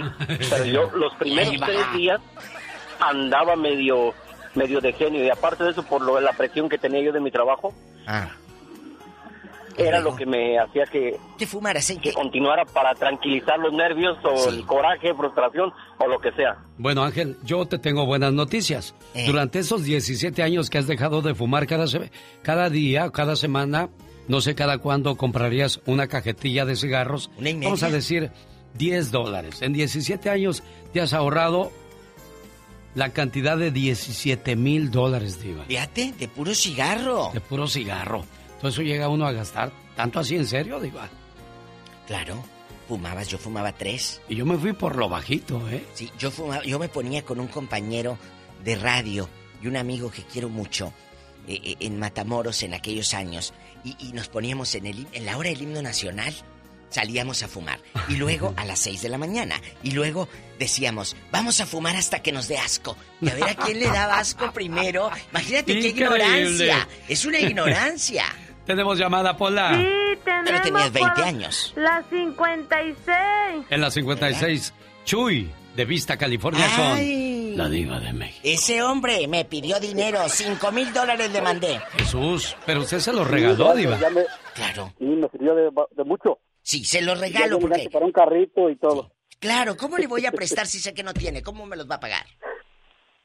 [0.50, 2.22] Pero yo los primeros tres días
[3.00, 4.14] andaba medio
[4.56, 7.20] medio de genio y aparte de eso por lo la presión que tenía yo de
[7.20, 7.74] mi trabajo
[8.06, 8.30] Ah.
[9.78, 14.50] Era lo que me hacía que que fumaras que continuara para tranquilizar los nervios o
[14.50, 18.94] el coraje frustración o lo que sea Bueno, Ángel, yo te tengo buenas noticias.
[19.14, 19.26] Eh.
[19.28, 23.90] Durante esos 17 años que has dejado de fumar cada, se- cada día, cada semana,
[24.28, 27.30] no sé cada cuándo comprarías una cajetilla de cigarros.
[27.38, 28.32] ¿Una y Vamos a decir
[28.76, 29.62] 10 dólares.
[29.62, 30.64] En 17 años
[30.94, 31.72] te has ahorrado
[32.96, 35.64] la cantidad de 17 mil dólares, Diva.
[35.66, 37.32] Fíjate, de puro cigarro.
[37.34, 38.24] De puro cigarro.
[38.64, 39.74] Todo eso llega uno a gastar.
[39.94, 41.10] ¿Tanto así en serio, Diva?
[42.08, 42.42] Claro.
[42.88, 44.22] Fumabas, yo fumaba tres.
[44.30, 45.84] Y yo me fui por lo bajito, ¿eh?
[45.94, 48.18] Sí, yo fumaba, yo me ponía con un compañero
[48.64, 49.28] de radio
[49.62, 50.94] y un amigo que quiero mucho
[51.46, 53.54] eh, eh, en Matamoros en aquellos años
[53.84, 56.34] y, y nos poníamos en el en la hora del himno nacional.
[56.90, 57.80] salíamos a fumar.
[58.08, 59.60] Y luego a las 6 de la mañana.
[59.84, 62.96] Y luego decíamos, vamos a fumar hasta que nos dé asco.
[63.20, 65.12] Y a ver a quién le daba asco primero.
[65.32, 66.88] Imagínate qué ignorancia.
[67.10, 68.24] Es una ignorancia.
[68.66, 69.72] Tenemos llamada, Pola.
[69.76, 71.74] Sí, tenemos Pero tenías 20 por años.
[71.76, 73.66] La 56.
[73.70, 74.74] En la 56,
[75.06, 76.66] Chuy, de Vista, California,
[76.96, 77.50] Ay.
[77.50, 78.40] con la diva de México.
[78.44, 80.20] Ese hombre me pidió dinero.
[80.28, 81.82] 5 mil dólares le mandé.
[81.98, 84.00] Jesús, pero usted se lo regaló, diva.
[84.00, 84.24] Ya me,
[84.54, 84.94] Claro.
[84.98, 86.40] sí, me sirvió de, de mucho.
[86.62, 87.90] Sí, se lo regalo porque...
[87.92, 89.12] para un carrito y todo.
[89.40, 91.42] Claro, ¿cómo le voy a prestar si sé que no tiene?
[91.42, 92.26] ¿Cómo me los va a pagar?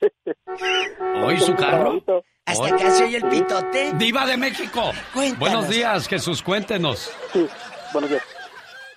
[1.24, 2.00] ¿Hoy su carro?
[2.46, 2.70] Hasta Hoy.
[2.70, 3.92] acá se oye el pitote.
[3.94, 4.90] Diva de México.
[5.12, 5.38] Cuéntanos.
[5.38, 7.12] Buenos días, Jesús, cuéntenos.
[7.32, 7.46] Sí,
[7.92, 8.22] buenos días.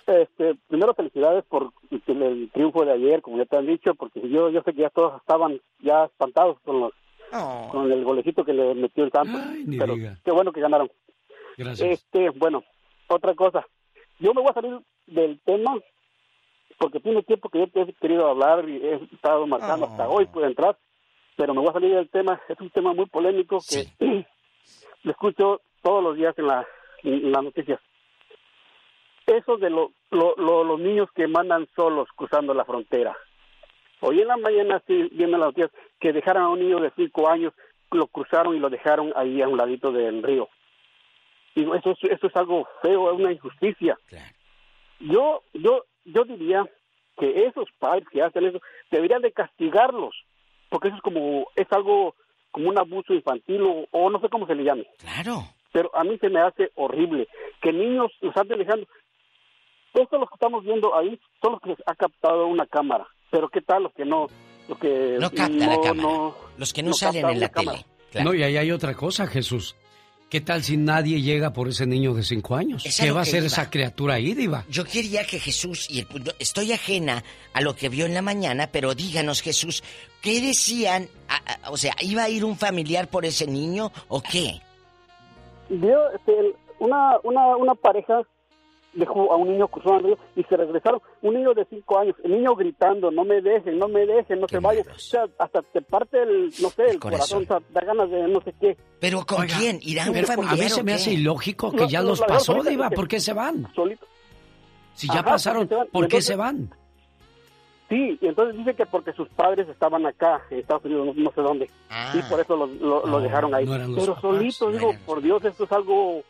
[0.06, 4.50] Este, primero felicidades por el, triunfo de ayer, como ya te han dicho, porque yo
[4.50, 6.92] yo sé que ya todos estaban ya espantados con los
[7.70, 10.18] con el golecito que le metió el Santos, ni pero diga.
[10.22, 10.90] qué bueno que ganaron.
[11.56, 11.90] Gracias.
[11.90, 12.62] Este, bueno,
[13.08, 13.66] otra cosa.
[14.18, 15.74] Yo me voy a salir del tema
[16.82, 20.26] porque tiene tiempo que yo te he querido hablar y he estado marcando hasta hoy
[20.26, 20.76] pude entrar,
[21.36, 22.40] pero me voy a salir del tema.
[22.48, 23.86] Es un tema muy polémico que
[25.04, 26.66] lo escucho todos los días en, la,
[27.02, 27.80] en las noticias.
[29.26, 33.16] Eso de lo, lo- lo- los niños que mandan solos cruzando la frontera.
[34.00, 37.28] Hoy en la mañana sí viendo las noticias que dejaron a un niño de cinco
[37.28, 37.52] años,
[37.92, 40.48] lo cruzaron y lo dejaron ahí a un ladito del río.
[41.54, 43.96] Y eso, es- eso es algo feo, es una injusticia.
[44.98, 46.64] Yo, yo, yo diría
[47.18, 48.60] que esos padres que hacen eso
[48.90, 50.14] deberían de castigarlos,
[50.72, 52.14] porque eso es como, es algo
[52.50, 54.86] como un abuso infantil o, o no sé cómo se le llame.
[54.98, 55.44] Claro.
[55.70, 57.28] Pero a mí se me hace horrible
[57.60, 58.86] que niños los anden dejando.
[59.92, 63.60] Estos los que estamos viendo ahí son los que ha captado una cámara, pero ¿qué
[63.60, 64.28] tal los que no?
[64.66, 66.30] Los que No capta la cámara.
[66.56, 67.84] Los que no salen en la tele.
[68.24, 69.76] No, y ahí hay otra cosa, Jesús.
[70.32, 72.82] ¿Qué tal si nadie llega por ese niño de cinco años?
[72.98, 74.64] ¿Qué va a hacer esa criatura ahí, diva?
[74.70, 77.22] Yo quería que Jesús, y el punto- estoy ajena
[77.52, 79.84] a lo que vio en la mañana, pero díganos Jesús,
[80.22, 81.06] ¿qué decían?
[81.28, 84.58] A- a- o sea, ¿iba a ir un familiar por ese niño o qué?
[85.68, 86.32] Vio, este,
[86.78, 88.22] una, una, una pareja
[88.94, 91.00] dejó a un niño cruzando el río y se regresaron.
[91.22, 94.48] Un niño de cinco años, el niño gritando, no me dejen, no me dejen, no
[94.48, 94.84] se vayan.
[94.88, 98.28] O sea, hasta te parte el, no sé, el, corazón, o sea, da ganas de
[98.28, 98.76] no sé qué.
[99.00, 99.78] ¿Pero con quién?
[99.82, 100.96] ¿Irá un Pero familiar a mí se me qué?
[100.96, 102.90] hace ilógico que No, ya no, los pasó, ahorita diva.
[102.90, 103.72] ¿Por qué se van?
[103.74, 104.06] Solito.
[104.94, 105.86] Si ya Ajá, pasaron, porque se van.
[105.90, 106.70] ¿por qué entonces- se van?
[107.88, 111.32] Sí, y entonces dice que porque sus padres estaban acá, en Estados Unidos, no, no
[111.32, 111.70] sé dónde.
[111.90, 112.14] Ah.
[112.14, 113.66] Y por eso lo, lo- lo No, dejaron ahí.
[113.66, 116.22] no eran los Pero solito, no digo, por Dios, esto es algo...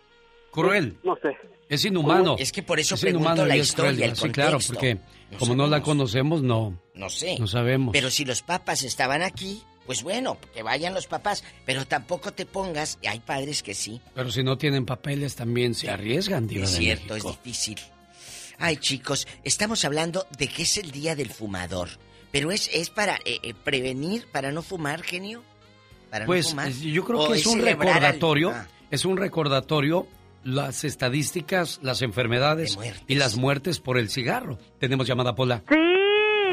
[0.50, 0.96] Cruel.
[1.04, 1.36] No sé.
[1.72, 2.36] Es inhumano.
[2.38, 4.98] Es que por eso es pregunto la historia, Sí, claro, porque
[5.30, 6.78] No como no la conocemos, no.
[6.94, 7.36] No sé.
[7.38, 7.92] No sabemos.
[7.92, 11.42] Pero si los papás estaban aquí, pues bueno, que vayan los papás.
[11.64, 14.00] Pero tampoco te pongas, hay padres que sí.
[14.14, 17.78] Pero si no tienen papeles también se arriesgan, diva Es de cierto, es difícil.
[18.58, 21.88] Ay, chicos, estamos hablando de que es el día del fumador.
[22.30, 25.42] Pero es, es para eh, eh, prevenir, para no fumar, genio.
[26.10, 26.70] Para no Pues fumar.
[26.70, 30.06] yo creo ¿O que es un al- recordatorio, Ah, es un recordatorio
[30.44, 34.58] las estadísticas, las enfermedades y las muertes por el cigarro.
[34.78, 35.62] Tenemos llamada Pola.
[35.68, 35.76] Sí,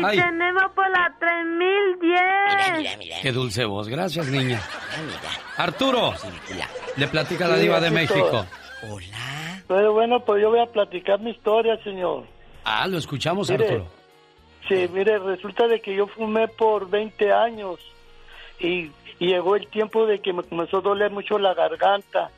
[0.04, 0.18] Ay.
[0.18, 3.22] tenemos por la 3010.
[3.22, 4.62] Qué dulce voz, gracias niña.
[5.58, 6.14] Arturo,
[6.96, 7.92] le platica la diva de.
[7.92, 8.46] México.
[9.68, 12.26] Pero bueno, pues yo voy a platicar mi historia, señor.
[12.64, 13.88] Ah, lo escuchamos, Mire, Arturo.
[14.68, 17.80] Sí, mire, resulta de que yo fumé por 20 años
[18.60, 22.32] y, y llegó el tiempo de que me comenzó a doler mucho la garganta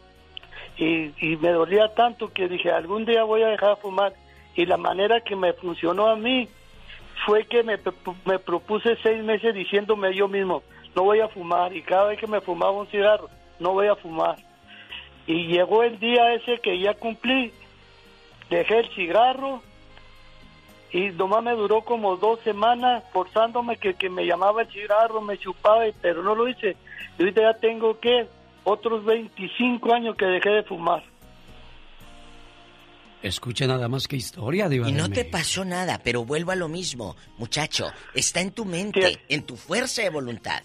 [0.82, 4.14] y, y me dolía tanto que dije, algún día voy a dejar de fumar.
[4.56, 6.50] Y la manera que me funcionó a mí
[7.24, 7.78] fue que me,
[8.26, 10.64] me propuse seis meses diciéndome yo mismo,
[10.96, 11.72] no voy a fumar.
[11.76, 13.30] Y cada vez que me fumaba un cigarro,
[13.60, 14.38] no voy a fumar.
[15.28, 17.54] Y llegó el día ese que ya cumplí,
[18.50, 19.62] dejé el cigarro
[20.92, 25.38] y nomás me duró como dos semanas forzándome que, que me llamaba el cigarro, me
[25.38, 26.76] chupaba, pero no lo hice.
[27.20, 28.26] Y ahorita ya tengo que
[28.64, 31.04] otros 25 años que dejé de fumar.
[33.22, 36.56] Escuche nada más que historia, diva Y de no te pasó nada, pero vuelvo a
[36.56, 37.92] lo mismo, muchacho.
[38.16, 40.64] Está en tu mente, en tu fuerza de voluntad.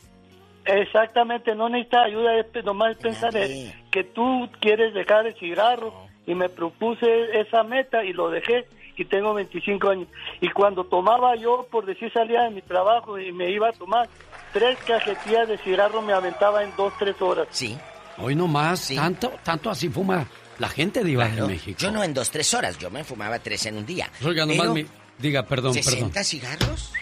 [0.65, 2.33] Exactamente, no necesitas ayuda,
[2.65, 5.93] nomás es pensar en que tú quieres dejar el cigarro
[6.27, 8.67] y me propuse esa meta y lo dejé
[8.97, 10.09] y tengo 25 años.
[10.41, 14.09] Y cuando tomaba yo, por decir, salía de mi trabajo y me iba a tomar,
[14.57, 17.47] tres cajetillas de cigarro me aventaba en dos, tres horas.
[17.51, 17.77] Sí.
[18.17, 20.27] Hoy no más, tanto, tanto así fuma
[20.59, 21.79] la gente de México.
[21.79, 24.11] Yo no en dos, tres horas, yo me fumaba tres en un día.
[24.25, 24.87] Oiga, nomás mi...
[25.19, 26.11] Diga, perdón, perdón.
[26.11, 26.93] ¿60 cigarros?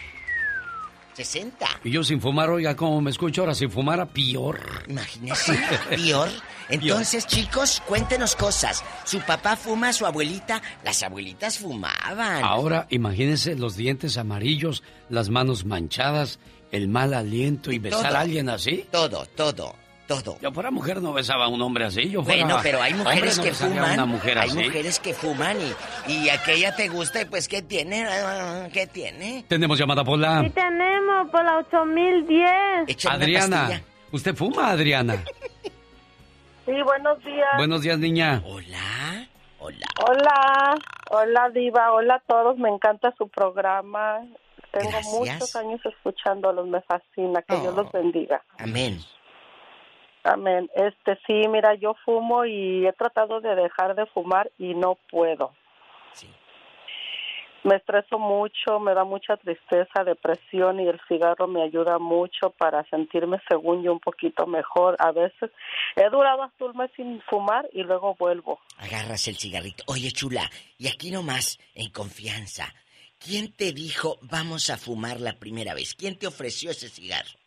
[1.13, 1.65] 60.
[1.85, 4.59] Y yo sin fumar, oiga, cómo me escucho ahora, sin fumar a peor.
[4.89, 5.57] Imagínese,
[5.89, 6.29] peor.
[6.67, 8.83] Entonces, chicos, cuéntenos cosas.
[9.05, 10.61] Su papá fuma, su abuelita.
[10.83, 12.43] Las abuelitas fumaban.
[12.43, 16.39] Ahora, imagínense los dientes amarillos, las manos manchadas,
[16.75, 18.17] el mal aliento y, besar todo.
[18.17, 18.85] a alguien así.
[18.91, 19.75] Todo, todo,
[20.07, 20.37] todo.
[20.39, 22.09] Yo fuera mujer no besaba a un hombre así.
[22.09, 23.93] Yo fuera Bueno, pero hay mujeres no que fuman.
[23.93, 24.63] Una mujer hay así.
[24.63, 25.57] mujeres que fuman
[26.07, 28.05] y, y aquella te gusta y pues ¿qué tiene?
[28.71, 29.45] ¿Qué tiene?
[29.47, 30.43] Tenemos llamada por la...
[30.43, 33.05] Sí tenemos por la 8010.
[33.07, 33.81] Adriana.
[34.11, 35.23] ¿Usted fuma, Adriana?
[36.65, 37.47] Sí, buenos días.
[37.57, 38.41] Buenos días, niña.
[38.45, 39.27] Hola.
[39.59, 39.87] Hola.
[40.07, 40.75] Hola,
[41.09, 44.19] hola Diva, hola a todos, me encanta su programa.
[44.75, 45.13] Tengo Gracias.
[45.13, 48.43] muchos años escuchándolos, me fascina, que Dios los bendiga.
[48.59, 48.99] Amén.
[50.25, 50.69] Amén.
[50.75, 55.53] Este sí, mira, yo fumo y he tratado de dejar de fumar y no puedo.
[57.63, 62.83] Me estreso mucho, me da mucha tristeza, depresión y el cigarro me ayuda mucho para
[62.89, 64.95] sentirme según yo un poquito mejor.
[64.99, 65.49] A veces
[65.95, 68.59] he durado hasta un mes sin fumar y luego vuelvo.
[68.77, 69.83] Agarras el cigarrito.
[69.87, 70.47] Oye, chula,
[70.77, 72.71] y aquí nomás, en confianza.
[73.19, 75.95] ¿Quién te dijo vamos a fumar la primera vez?
[75.95, 77.37] ¿Quién te ofreció ese cigarro?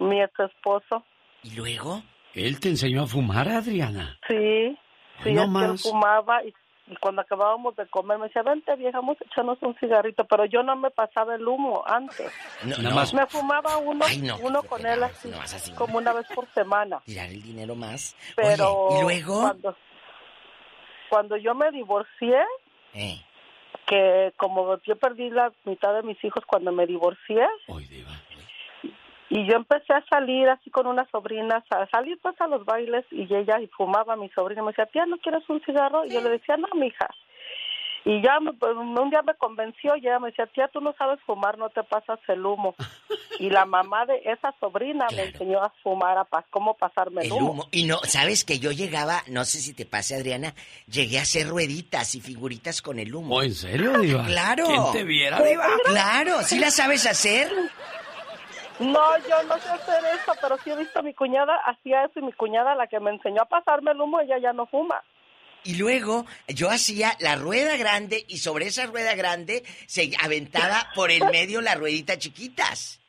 [0.00, 1.04] Mi ex esposo.
[1.42, 2.02] ¿Y luego?
[2.34, 4.18] ¿Él te enseñó a fumar, Adriana?
[4.28, 4.78] Sí,
[5.24, 5.82] sí, no es que él más.
[5.82, 6.52] fumaba y,
[6.86, 10.44] y cuando acabábamos de comer me decía, vente vieja, vamos a echarnos un cigarrito, pero
[10.44, 12.30] yo no me pasaba el humo antes.
[12.64, 12.94] No, Nada no.
[12.96, 13.14] más.
[13.14, 15.72] Me fumaba uno, Ay, no, uno con él así, no vas así.
[15.72, 17.00] como una vez por semana.
[17.06, 18.14] Tirar el dinero más.
[18.36, 19.40] Pero Oye, ¿y luego?
[19.40, 19.76] Cuando,
[21.08, 22.38] cuando yo me divorcié,
[22.94, 23.20] Eh,
[23.88, 27.46] que como yo perdí la mitad de mis hijos cuando me divorcié,
[29.30, 33.04] y yo empecé a salir así con unas sobrinas, a salir pues a los bailes
[33.10, 36.04] y ella y fumaba mi sobrina, me decía, tía, ¿no quieres un cigarro?
[36.04, 37.08] Y yo le decía, no, mija.
[38.04, 40.94] Y ya me- pues, un día me convenció y ella me decía, tía, tú no
[40.96, 42.74] sabes fumar, no te pasas el humo.
[43.38, 47.26] Y la mamá de esa sobrina me enseñó a fumar, a pa- cómo pasarme el,
[47.28, 47.68] el humo.
[47.70, 50.54] Y no, ¿sabes que yo llegaba, no sé si te pase, Adriana,
[50.86, 53.36] llegué a hacer rueditas y figuritas con el humo?
[53.36, 54.24] ¿Oh, en serio, Diva?
[54.26, 54.64] Claro.
[54.66, 55.66] ¿Quién te viera, Diva?
[55.84, 57.50] Claro, ¿sí la sabes hacer?
[58.78, 62.20] No, yo no sé hacer eso, pero sí he visto a mi cuñada, hacía eso
[62.20, 65.02] y mi cuñada, la que me enseñó a pasarme el humo, ella ya no fuma.
[65.64, 71.10] Y luego yo hacía la rueda grande y sobre esa rueda grande se aventaba por
[71.10, 73.00] el medio las rueditas chiquitas.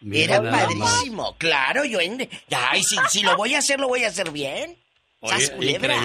[0.00, 1.36] Mira Era padrísimo.
[1.38, 2.28] Claro, yo en...
[2.50, 4.76] Ay, si, si lo voy a hacer, lo voy a hacer bien.
[5.20, 6.00] Oye, ¡Sas, culebra!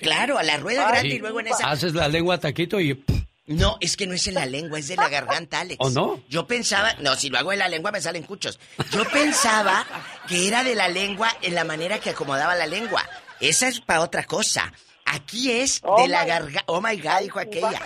[0.00, 1.70] Claro, a la rueda grande y luego en esa...
[1.70, 3.04] Haces la lengua taquito y...
[3.46, 5.76] No, es que no es en la lengua, es de la garganta, Alex.
[5.80, 6.22] ¿O no?
[6.28, 8.58] Yo pensaba, no, si lo hago en la lengua me salen cuchos.
[8.92, 9.84] Yo pensaba
[10.28, 13.08] que era de la lengua en la manera que acomodaba la lengua.
[13.40, 14.72] Esa es para otra cosa.
[15.12, 16.64] Aquí es de la garganta.
[16.66, 17.82] Oh my God, dijo aquella.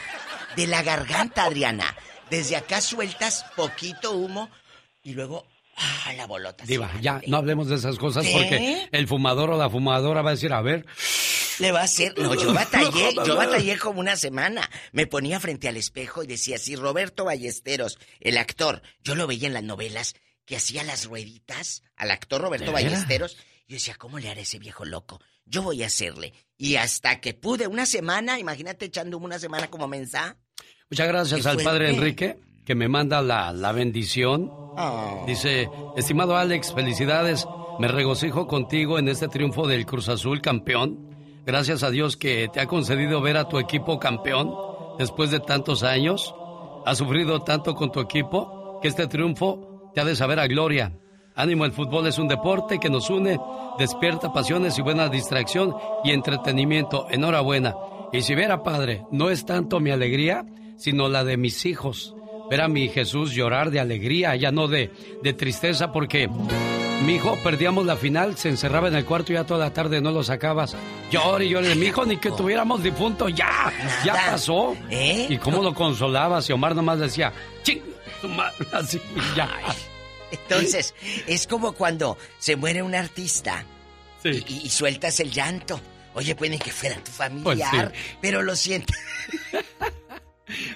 [0.54, 1.96] De la garganta, Adriana.
[2.30, 4.48] Desde acá sueltas poquito humo
[5.02, 5.44] y luego.
[5.76, 6.64] Ah, la bolota.
[6.64, 8.32] Diva, ya, no hablemos de esas cosas ¿Qué?
[8.32, 10.86] porque el fumador o la fumadora va a decir, a ver,
[11.58, 12.16] Le va a hacer.
[12.16, 14.70] No, yo batallé, yo batallé como una semana.
[14.92, 19.48] Me ponía frente al espejo y decía, si Roberto Ballesteros, el actor, yo lo veía
[19.48, 20.14] en las novelas,
[20.46, 22.70] que hacía las rueditas al actor Roberto.
[22.72, 23.36] Ballesteros.
[23.68, 25.20] Yo decía, ¿cómo le haré a ese viejo loco?
[25.46, 26.34] Yo voy a hacerle.
[26.58, 30.36] Y hasta que pude, una semana, imagínate echando una semana como mensa.
[30.90, 31.90] Muchas gracias al padre.
[31.90, 34.50] Enrique que me manda la, la bendición.
[34.50, 35.24] Oh.
[35.26, 37.46] Dice, estimado Alex, felicidades.
[37.78, 41.16] Me regocijo contigo en este triunfo del Cruz Azul campeón.
[41.46, 44.52] Gracias a Dios que te ha concedido ver a tu equipo campeón
[44.98, 46.34] después de tantos años.
[46.84, 50.98] Has sufrido tanto con tu equipo que este triunfo te ha de saber a gloria.
[51.36, 53.38] Ánimo, el fútbol es un deporte que nos une,
[53.78, 57.06] despierta pasiones y buena distracción y entretenimiento.
[57.10, 57.74] Enhorabuena.
[58.10, 60.46] Y si viera, padre, no es tanto mi alegría,
[60.78, 62.14] sino la de mis hijos.
[62.48, 64.90] Ver a mi Jesús llorar de alegría, ya no de,
[65.22, 66.30] de tristeza, porque
[67.04, 70.00] mi hijo perdíamos la final, se encerraba en el cuarto y ya toda la tarde
[70.00, 70.74] no lo sacabas.
[71.10, 73.70] Llore y llore, mi hijo, ni que tuviéramos difunto, ya,
[74.04, 74.74] ya pasó.
[74.88, 75.26] ¿Eh?
[75.28, 76.48] ¿Y cómo lo consolabas?
[76.48, 77.30] Y Omar nomás decía,
[77.62, 77.82] ching,
[78.22, 78.98] tu madre", así,
[79.36, 79.50] ya.
[80.30, 80.94] Entonces,
[81.26, 83.64] es como cuando se muere un artista
[84.22, 84.44] Sí.
[84.64, 85.80] y, sueltas el llanto.
[86.14, 88.96] Oye, puede que fuera tu familiar, Pues pero lo sientes.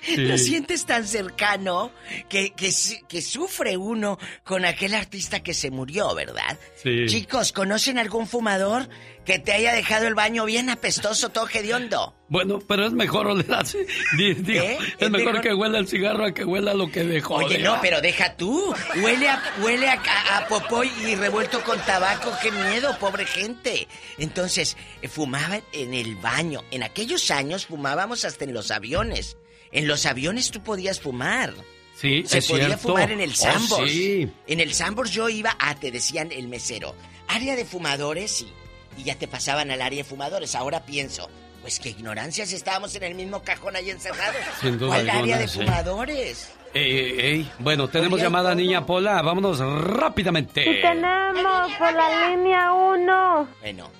[0.05, 0.17] Sí.
[0.17, 1.93] Lo sientes tan cercano
[2.29, 6.59] que, que, su- que sufre uno con aquel artista que se murió, ¿verdad?
[6.83, 7.07] Sí.
[7.07, 8.89] Chicos, ¿conocen algún fumador
[9.25, 12.17] que te haya dejado el baño bien apestoso, todo hediondo?
[12.29, 13.79] Bueno, pero es mejor oler así.
[14.17, 14.79] Digo, ¿Eh?
[14.81, 17.35] Es, Es mejor, mejor- que huela el cigarro a que huela lo que dejó.
[17.37, 18.75] Oye, no, pero deja tú.
[19.03, 22.33] Huele a, huele a, a- a popoy y revuelto con tabaco.
[22.43, 23.87] ¡Qué miedo, pobre gente!
[24.19, 26.63] Entonces, eh, fumaban en el baño.
[26.71, 29.37] En aquellos años fumábamos hasta en los aviones.
[29.73, 31.55] En los aviones tú podías fumar.
[31.97, 32.89] Sí, Se es podía cierto.
[32.89, 33.91] fumar en el Oh, Sambors.
[33.91, 34.31] sí.
[34.47, 36.95] En el Sambors yo iba, ah, te decían el mesero.
[37.29, 38.53] Área de fumadores, sí.
[38.97, 40.55] Y ya te pasaban al área de fumadores.
[40.55, 41.29] Ahora pienso,
[41.61, 44.37] pues qué ignorancia si estábamos en el mismo cajón ahí encerrados.
[44.61, 45.59] Sin duda ¿Cuál alguna, área de sí.
[45.61, 46.51] fumadores?
[46.73, 47.51] Ey, ey, ey.
[47.59, 48.61] Bueno, tenemos llamada ¿cómo?
[48.63, 49.21] niña Pola.
[49.23, 50.65] Vámonos rápidamente.
[50.65, 53.49] Sí tenemos por la línea 1.
[53.61, 53.91] Bueno.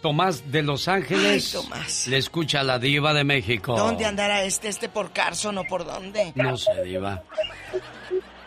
[0.00, 1.54] Tomás de Los Ángeles.
[1.54, 2.06] Ay, Tomás.
[2.06, 3.76] Le escucha a la diva de México.
[3.76, 4.68] ¿Dónde andará este?
[4.68, 6.32] ¿Este por Carson o por dónde?
[6.34, 7.22] No sé, diva.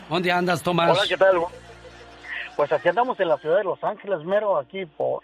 [0.10, 0.92] ¿Dónde andas, Tomás?
[0.92, 1.38] Hola, ¿qué tal?
[2.56, 5.24] Pues aquí andamos en la ciudad de Los Ángeles, mero aquí por,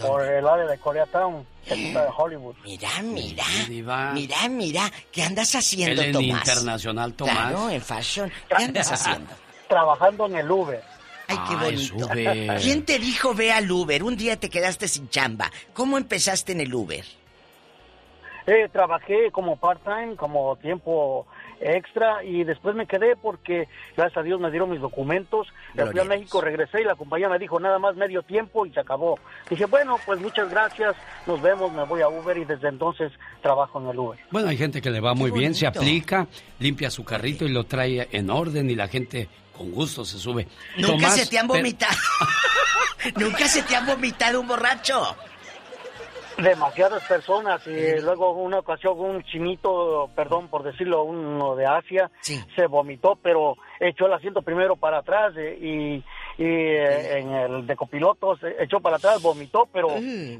[0.00, 2.54] por, el área de Koreatown, cerquita de Hollywood.
[2.64, 3.44] Mira, mira.
[3.68, 4.12] diva.
[4.12, 4.90] Mira, mira.
[5.12, 6.40] ¿Qué andas haciendo, Él en Tomás?
[6.40, 7.34] internacional, Tomás.
[7.34, 8.32] Claro, en fashion.
[8.48, 9.30] ¿Qué andas haciendo?
[9.68, 10.93] Trabajando en el Uber.
[11.28, 12.06] Ay, qué Ay, bonito.
[12.06, 12.60] Uber.
[12.60, 14.02] ¿Quién te dijo ve al Uber?
[14.02, 15.50] Un día te quedaste sin chamba.
[15.72, 17.04] ¿Cómo empezaste en el Uber?
[18.46, 21.26] Eh, trabajé como part-time, como tiempo
[21.60, 25.48] extra y después me quedé porque gracias a Dios me dieron mis documentos.
[25.72, 28.72] Me fui a México, regresé y la compañía me dijo nada más medio tiempo y
[28.72, 29.18] se acabó.
[29.48, 30.94] Dije, bueno, pues muchas gracias,
[31.26, 34.18] nos vemos, me voy a Uber y desde entonces trabajo en el Uber.
[34.30, 36.26] Bueno, hay gente que le va muy bien, se aplica,
[36.58, 40.46] limpia su carrito y lo trae en orden y la gente con gusto se sube.
[40.76, 41.96] Nunca Tomás, se te han pero- vomitado.
[43.16, 45.16] Nunca se te han vomitado un borracho.
[46.38, 52.66] demasiadas personas y luego una ocasión un chinito, perdón por decirlo, uno de Asia, se
[52.66, 55.94] vomitó, pero echó el asiento primero para atrás eh, y,
[56.42, 59.88] y, eh, en el de copilotos eh, echó para atrás, vomitó, pero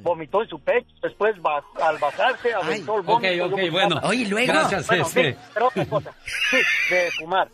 [0.00, 3.44] vomitó en su pecho, después baj- al bajarse aventó el Ok, vómito.
[3.44, 3.88] ok, luego bueno.
[3.90, 4.08] fumaba.
[4.08, 4.52] Oye, ¿y luego?
[4.52, 5.32] Gracias, Bueno, este.
[5.34, 6.12] sí, pero otra cosa,
[6.50, 6.56] sí,
[6.92, 7.48] de fumar.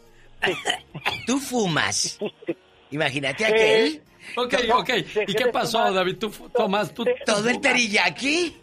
[1.26, 2.18] ¿Tú fumas?
[2.90, 4.02] Imagínate aquel.
[4.36, 4.90] Ok, ok.
[5.26, 5.92] ¿Y qué pasó.
[5.92, 6.16] David?
[6.18, 7.04] Tú, Tomás, tú...
[7.24, 8.56] ¿Todo el teriyaki?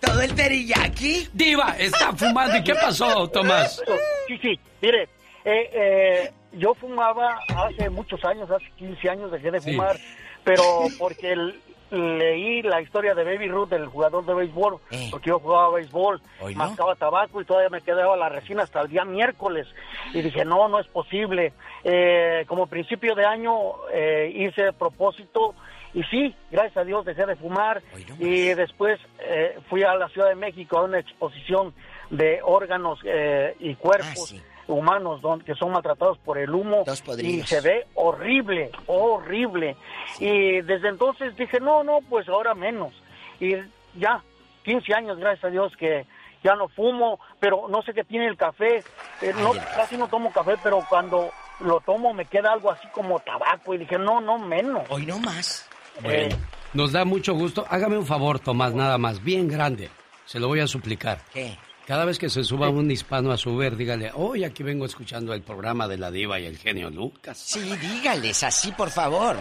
[0.00, 1.28] ¿Todo el teriyaki?
[1.32, 2.56] Diva, está fumando.
[2.58, 3.82] ¿Y qué pasó, Tomás?
[4.28, 5.04] Sí, sí, mire,
[5.44, 9.70] eh, eh, yo fumaba hace muchos años, hace 15 años dejé de Sí.
[9.72, 9.98] fumar,
[10.44, 10.62] pero
[10.98, 11.60] porque el-
[11.90, 15.08] leí la historia de Baby Ruth, el jugador de béisbol, Eh.
[15.10, 16.20] porque yo jugaba béisbol,
[16.54, 19.66] mascaba tabaco y todavía me quedaba la resina hasta el día miércoles.
[20.12, 21.52] Y dije, no, no es posible.
[21.84, 23.52] Eh, como principio de año
[23.92, 25.54] eh, hice propósito
[25.94, 27.80] y sí, gracias a Dios dejé de fumar
[28.18, 31.72] y después eh, fui a la Ciudad de México a una exposición
[32.10, 34.34] de órganos eh, y cuerpos
[34.68, 36.84] humanos don- que son maltratados por el humo
[37.28, 39.76] y se ve horrible, horrible.
[40.18, 42.92] Y desde entonces dije, no, no, pues ahora menos.
[43.40, 43.54] Y
[43.94, 44.22] ya,
[44.64, 46.06] 15 años, gracias a Dios, que
[46.42, 48.78] ya no fumo, pero no sé qué tiene el café.
[49.22, 51.30] Eh, no, casi no tomo café, pero cuando
[51.60, 53.74] lo tomo me queda algo así como tabaco.
[53.74, 54.82] Y dije, no, no, menos.
[54.88, 55.68] Hoy no más.
[56.02, 56.36] Bueno,
[56.74, 57.64] nos da mucho gusto.
[57.70, 59.88] Hágame un favor, Tomás, nada más, bien grande.
[60.26, 61.18] Se lo voy a suplicar.
[61.32, 61.56] ¿Qué?
[61.86, 65.32] Cada vez que se suba un hispano a su Uber, dígale, hoy aquí vengo escuchando
[65.32, 67.38] el programa de la diva y el genio Lucas.
[67.38, 69.36] Sí, dígales así, por favor.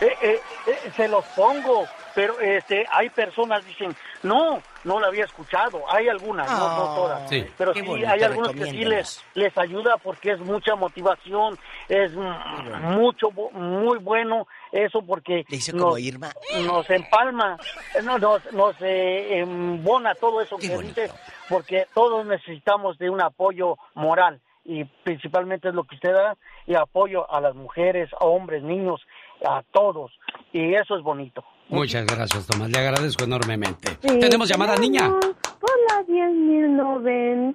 [0.00, 5.26] Eh, eh, eh, se los pongo, pero este, hay personas dicen, no, no lo había
[5.26, 5.82] escuchado.
[5.92, 7.28] Hay algunas, no, no todas.
[7.28, 7.44] Sí.
[7.58, 11.58] Pero Qué sí, bonito, hay algunos que sí les, les ayuda porque es mucha motivación,
[11.86, 16.32] es mucho, muy bueno eso porque hizo como nos, Irma.
[16.64, 17.58] nos empalma,
[18.04, 21.10] no, nos, nos eh, embona todo eso que dice,
[21.48, 26.36] porque todos necesitamos de un apoyo moral y principalmente es lo que usted da
[26.66, 29.00] y apoyo a las mujeres, a hombres, niños,
[29.44, 30.12] a todos
[30.52, 31.44] y eso es bonito.
[31.68, 32.70] Muchas gracias, Tomás.
[32.70, 33.96] Le agradezco enormemente.
[34.00, 35.08] Tenemos llamada, niña.
[35.08, 37.54] Por la 10.090.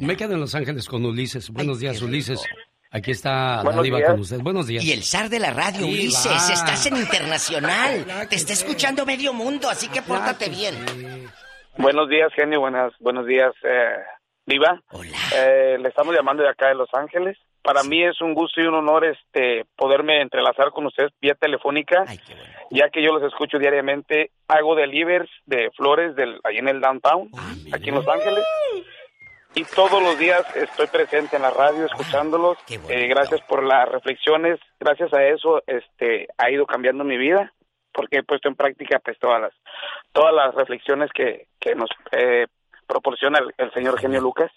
[0.00, 1.50] Me quedo en Los Ángeles con Ulises.
[1.50, 2.42] Buenos días, Ulises.
[2.94, 4.10] Aquí está la Buenos diva días.
[4.10, 4.40] con usted.
[4.40, 4.84] Buenos días.
[4.84, 5.86] Y el zar de la radio.
[5.86, 8.04] Ulises, estás en internacional.
[8.28, 10.74] Te está escuchando medio mundo, así que pórtate bien.
[11.78, 12.60] Buenos días, genio.
[12.60, 13.94] Buenas, buenos días, eh,
[14.44, 14.78] Diva.
[14.90, 15.16] Hola.
[15.36, 17.38] Eh, le estamos llamando de acá de Los Ángeles.
[17.62, 22.04] Para mí es un gusto y un honor este poderme entrelazar con ustedes vía telefónica,
[22.70, 24.32] ya que yo los escucho diariamente.
[24.48, 27.30] Hago deliveries de flores del, ahí en el downtown,
[27.72, 28.44] aquí en Los Ángeles.
[29.54, 32.56] Y todos los días estoy presente en la radio escuchándolos.
[32.88, 34.58] Eh, gracias por las reflexiones.
[34.80, 37.52] Gracias a eso este ha ido cambiando mi vida
[37.92, 39.52] porque he puesto en práctica pues todas las
[40.12, 42.46] todas las reflexiones que, que nos eh,
[42.86, 44.50] proporciona el, el señor genio Lucas.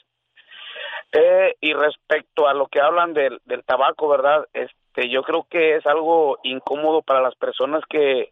[1.11, 4.47] Eh, y respecto a lo que hablan del, del tabaco, ¿verdad?
[4.53, 8.31] Este, yo creo que es algo incómodo para las personas que,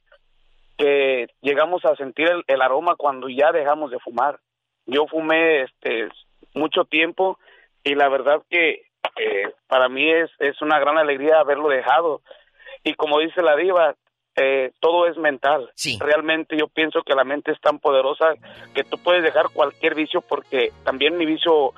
[0.77, 4.39] que llegamos a sentir el, el aroma cuando ya dejamos de fumar.
[4.85, 6.09] Yo fumé este,
[6.53, 7.39] mucho tiempo
[7.83, 8.83] y la verdad que
[9.17, 12.21] eh, para mí es, es una gran alegría haberlo dejado.
[12.83, 13.95] Y como dice la diva,
[14.35, 15.69] eh, todo es mental.
[15.99, 18.33] Realmente yo pienso que la mente es tan poderosa
[18.73, 21.73] que tú puedes dejar cualquier vicio porque también mi vicio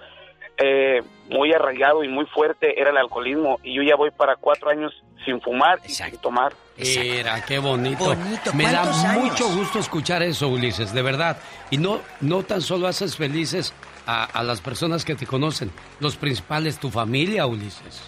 [0.58, 4.70] eh, muy arraigado y muy fuerte era el alcoholismo y yo ya voy para cuatro
[4.70, 4.94] años
[5.26, 6.54] sin fumar y sin tomar.
[6.78, 8.16] Mira, qué bonito.
[8.54, 8.86] Me da
[9.20, 11.38] mucho gusto escuchar eso, Ulises, de verdad.
[11.72, 13.74] Y no, no tan solo haces felices
[14.06, 18.02] a, a las personas que te conocen, los principales, tu familia, Ulises.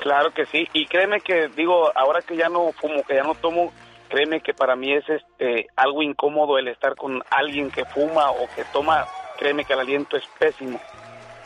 [0.00, 3.34] Claro que sí, y créeme que digo, ahora que ya no fumo, que ya no
[3.34, 3.72] tomo,
[4.08, 8.48] créeme que para mí es este algo incómodo el estar con alguien que fuma o
[8.54, 9.06] que toma,
[9.38, 10.80] créeme que el aliento es pésimo.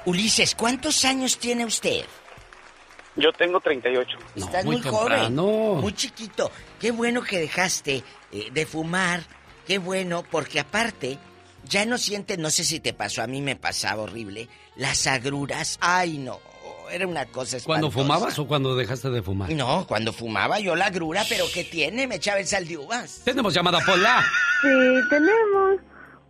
[0.05, 2.05] Ulises, ¿cuántos años tiene usted?
[3.17, 4.19] Yo tengo 38.
[4.35, 6.51] Estás muy, joven, muy chiquito.
[6.81, 8.03] Qué bueno que dejaste
[8.33, 9.21] eh, de fumar,
[9.67, 11.19] qué bueno, porque aparte
[11.69, 15.79] ya no sientes, no sé si te pasó, a mí me pasaba horrible, las agruras.
[15.81, 16.41] Ay, no,
[16.91, 17.67] era una cosa espantosa.
[17.67, 19.51] ¿Cuando fumabas o cuando dejaste de fumar?
[19.53, 22.07] No, cuando fumaba yo la agrura, pero ¿qué tiene?
[22.07, 23.21] Me echaba el sal de uvas.
[23.25, 24.25] Tenemos llamada Pola.
[24.63, 24.69] Sí,
[25.11, 25.81] tenemos.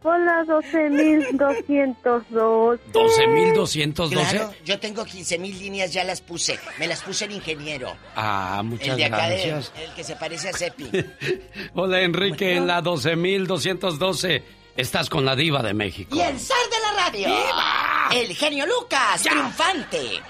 [0.03, 2.79] Pola 12.212.
[2.93, 4.11] 12.212.
[4.11, 6.59] Claro, yo tengo 15.000 líneas, ya las puse.
[6.79, 7.97] Me las puse el ingeniero.
[8.15, 9.73] Ah, muchas el de acá gracias.
[9.83, 10.91] el que se parece a Cepi.
[11.75, 14.43] Hola, Enrique, en la 12.212.
[14.77, 16.17] Estás con la diva de México.
[16.17, 17.29] Y el zar de la radio.
[17.29, 18.09] ¡Viva!
[18.13, 20.21] El genio Lucas, triunfante.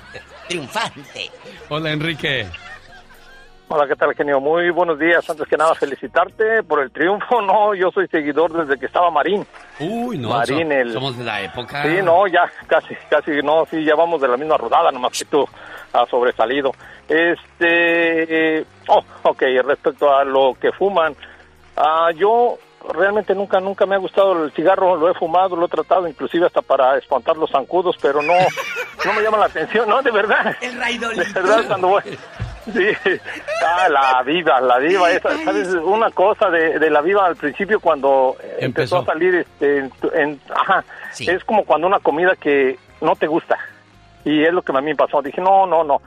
[0.49, 1.31] Triunfante.
[1.71, 2.47] Hola, Enrique.
[3.69, 4.41] Hola, ¿qué tal, genio?
[4.41, 5.29] Muy buenos días.
[5.31, 7.41] Antes que nada, felicitarte por el triunfo.
[7.45, 9.47] No, yo soy seguidor desde que estaba Marín.
[9.81, 10.93] Uy, no, Marín, so- el...
[10.93, 11.83] somos de la época.
[11.83, 15.25] Sí, no, ya, casi, casi, no, sí, ya vamos de la misma rodada, nomás que
[15.25, 15.49] tú
[15.93, 16.71] has sobresalido.
[17.09, 21.17] Este, oh, ok, respecto a lo que fuman,
[21.77, 22.59] ah, yo
[22.93, 26.47] realmente nunca, nunca me ha gustado el cigarro, lo he fumado, lo he tratado inclusive
[26.47, 28.35] hasta para espantar los zancudos, pero no,
[29.05, 30.55] no me llama la atención, no, de verdad.
[30.61, 30.83] El
[31.17, 32.03] De verdad, cuando voy...
[32.65, 32.89] Sí,
[33.63, 35.69] ah, la viva, la viva, esa, ¿sabes?
[35.75, 40.41] Una cosa de, de la viva al principio cuando empezó, a salir, este, en, en-
[40.51, 40.83] ajá,
[41.31, 43.59] es como cuando una comida que no te gusta,
[44.25, 46.01] y es lo que a mí me pasó, dije, no, no, no,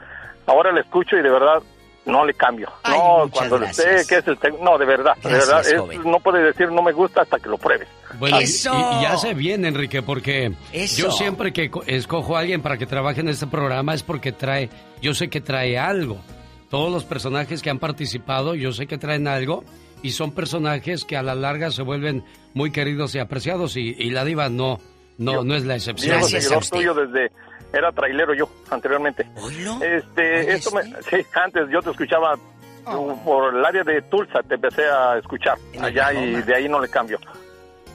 [0.47, 1.61] ahora la escucho y de verdad
[2.07, 4.07] no le cambio, no, cuando le sé gracias.
[4.07, 6.91] que es el, no, de verdad, de Gracias, verdad, es- no puedes decir no me
[6.93, 7.87] gusta hasta que lo pruebes.
[8.17, 11.03] Bueno, y, y- y hace bien, Enrique, porque Eso.
[11.03, 14.31] yo siempre que co- escojo a alguien para que trabaje en este programa es porque
[14.31, 14.69] trae,
[15.01, 16.17] yo sé que trae algo.
[16.69, 19.63] Todos los personajes que han participado, yo sé que traen algo
[20.03, 22.23] y son personajes que a la larga se vuelven
[22.53, 24.79] muy queridos y apreciados y, y la diva no,
[25.17, 26.23] no, no es la excepción.
[26.23, 27.31] Seguidor tuyo desde
[27.73, 29.27] era trailero yo anteriormente.
[29.81, 32.35] Este, esto me, sí, antes yo te escuchaba
[32.85, 36.79] tú, por el área de Tulsa, te empecé a escuchar allá y de ahí no
[36.79, 37.19] le cambio.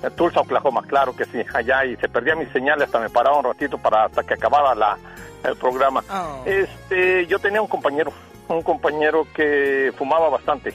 [0.03, 3.39] Eh, Tulsa, Oklahoma, claro que sí, allá y se perdía mi señal hasta me paraba
[3.39, 4.99] un ratito para hasta que acabara la,
[5.45, 6.03] el programa.
[6.45, 8.13] Este, yo tenía un compañero,
[8.49, 10.75] un compañero que fumaba bastante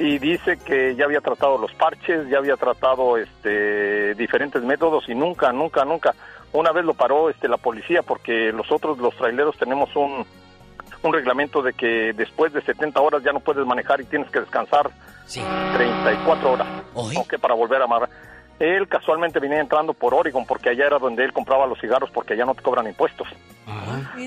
[0.00, 5.14] y dice que ya había tratado los parches, ya había tratado este diferentes métodos y
[5.14, 6.14] nunca, nunca, nunca.
[6.52, 10.26] Una vez lo paró este la policía porque nosotros los traileros tenemos un
[11.02, 14.40] un reglamento de que después de 70 horas ya no puedes manejar y tienes que
[14.40, 14.90] descansar
[15.74, 16.68] 34 horas.
[16.94, 18.10] Ok, para volver a amarrar.
[18.58, 22.34] Él casualmente venía entrando por Oregon porque allá era donde él compraba los cigarros porque
[22.34, 23.26] allá no te cobran impuestos.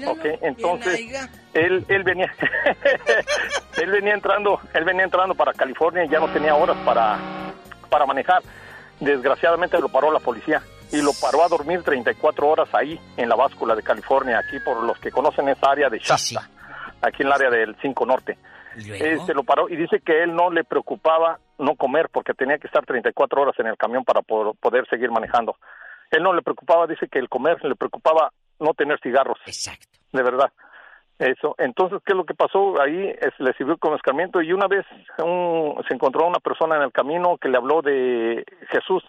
[0.07, 2.33] Ok, entonces él él venía
[3.81, 7.19] él venía entrando él venía entrando para California y ya no tenía horas para
[7.89, 8.41] para manejar.
[8.99, 10.63] Desgraciadamente lo paró la policía
[10.93, 14.81] y lo paró a dormir 34 horas ahí en la báscula de California, aquí por
[14.83, 16.47] los que conocen esa área de Shasta,
[17.01, 18.37] aquí en el área del 5 Norte.
[18.75, 22.67] Este lo paró y dice que él no le preocupaba no comer porque tenía que
[22.67, 25.55] estar 34 horas en el camión para po- poder seguir manejando.
[26.09, 29.37] Él no le preocupaba, dice que el comer le preocupaba no tener cigarros.
[29.45, 29.85] Exacto.
[30.11, 30.51] De verdad.
[31.19, 31.53] Eso.
[31.59, 32.81] Entonces, ¿qué es lo que pasó?
[32.81, 34.85] Ahí es- le sirvió como escarmiento y una vez
[35.19, 39.03] un- se encontró una persona en el camino que le habló de Jesús,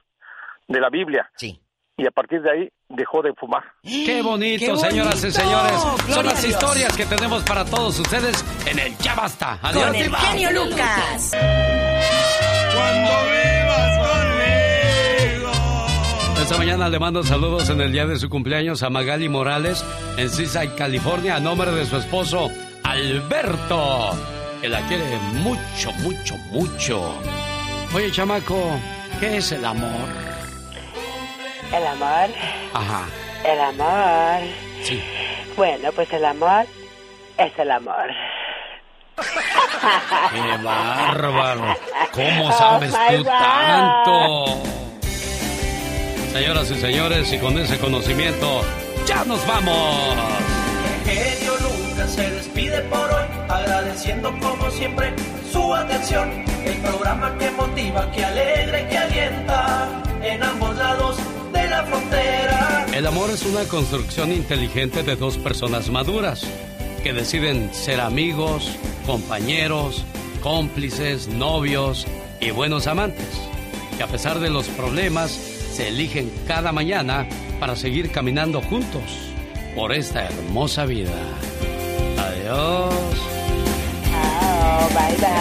[0.68, 1.30] de la Biblia.
[1.36, 1.58] Sí.
[1.96, 3.62] Y a partir de ahí dejó de fumar.
[3.82, 5.80] Qué bonito, señoras y señores.
[6.08, 9.58] Son las historias que tenemos para todos ustedes en el Ya Basta.
[9.62, 11.30] Adiós, Con el genio Lucas.
[12.74, 15.52] Cuando vivas conmigo.
[16.42, 19.84] Esta mañana le mando saludos en el día de su cumpleaños a Magali Morales
[20.16, 22.50] en Seaside, California, a nombre de su esposo
[22.82, 24.10] Alberto,
[24.60, 27.14] que la quiere mucho, mucho, mucho.
[27.94, 28.80] Oye, chamaco,
[29.20, 30.33] ¿qué es el amor?
[31.76, 32.28] El amor,
[32.72, 33.06] Ajá,
[33.44, 34.40] el amor.
[34.82, 35.02] sí.
[35.56, 36.66] Bueno, pues el amor
[37.38, 38.10] es el amor.
[39.16, 41.76] ¡Qué bárbaro!
[42.12, 43.26] ¿Cómo Oh, sabes tú God.
[43.26, 44.62] tanto?
[46.32, 48.62] Señoras y señores, y con ese conocimiento,
[49.06, 50.16] ¡ya nos vamos!
[51.04, 55.12] genio Lucas se despide por hoy, agradeciendo como siempre
[55.52, 56.44] su atención.
[56.64, 59.86] El programa que motiva, que alegra y que alienta
[60.22, 61.16] en ambos lados
[61.74, 62.86] la frontera.
[62.94, 66.46] El amor es una construcción inteligente de dos personas maduras
[67.02, 68.70] que deciden ser amigos,
[69.06, 70.04] compañeros,
[70.40, 72.06] cómplices, novios
[72.40, 73.26] y buenos amantes.
[73.96, 77.26] Que a pesar de los problemas, se eligen cada mañana
[77.58, 79.02] para seguir caminando juntos
[79.74, 81.12] por esta hermosa vida.
[82.16, 82.94] Adiós.
[84.94, 85.34] bye bye.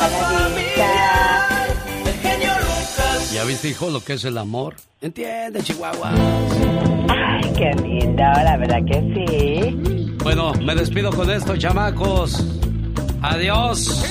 [0.00, 1.61] Hasta la vista.
[3.42, 4.76] ¿Ya viste, hijo, lo que es el amor?
[5.00, 6.12] Entiende, Chihuahua.
[7.08, 10.12] Ay, qué lindo, la verdad que sí.
[10.22, 12.46] Bueno, me despido con esto, chamacos.
[13.20, 14.04] Adiós.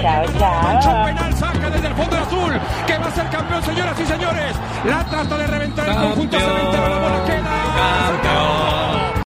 [0.00, 1.04] Chao, chao.
[1.04, 4.56] penal saca desde el fondo azul, que va a ser campeón, señoras y señores.
[4.86, 7.24] La trata de reventar el conjunto cementero, la bola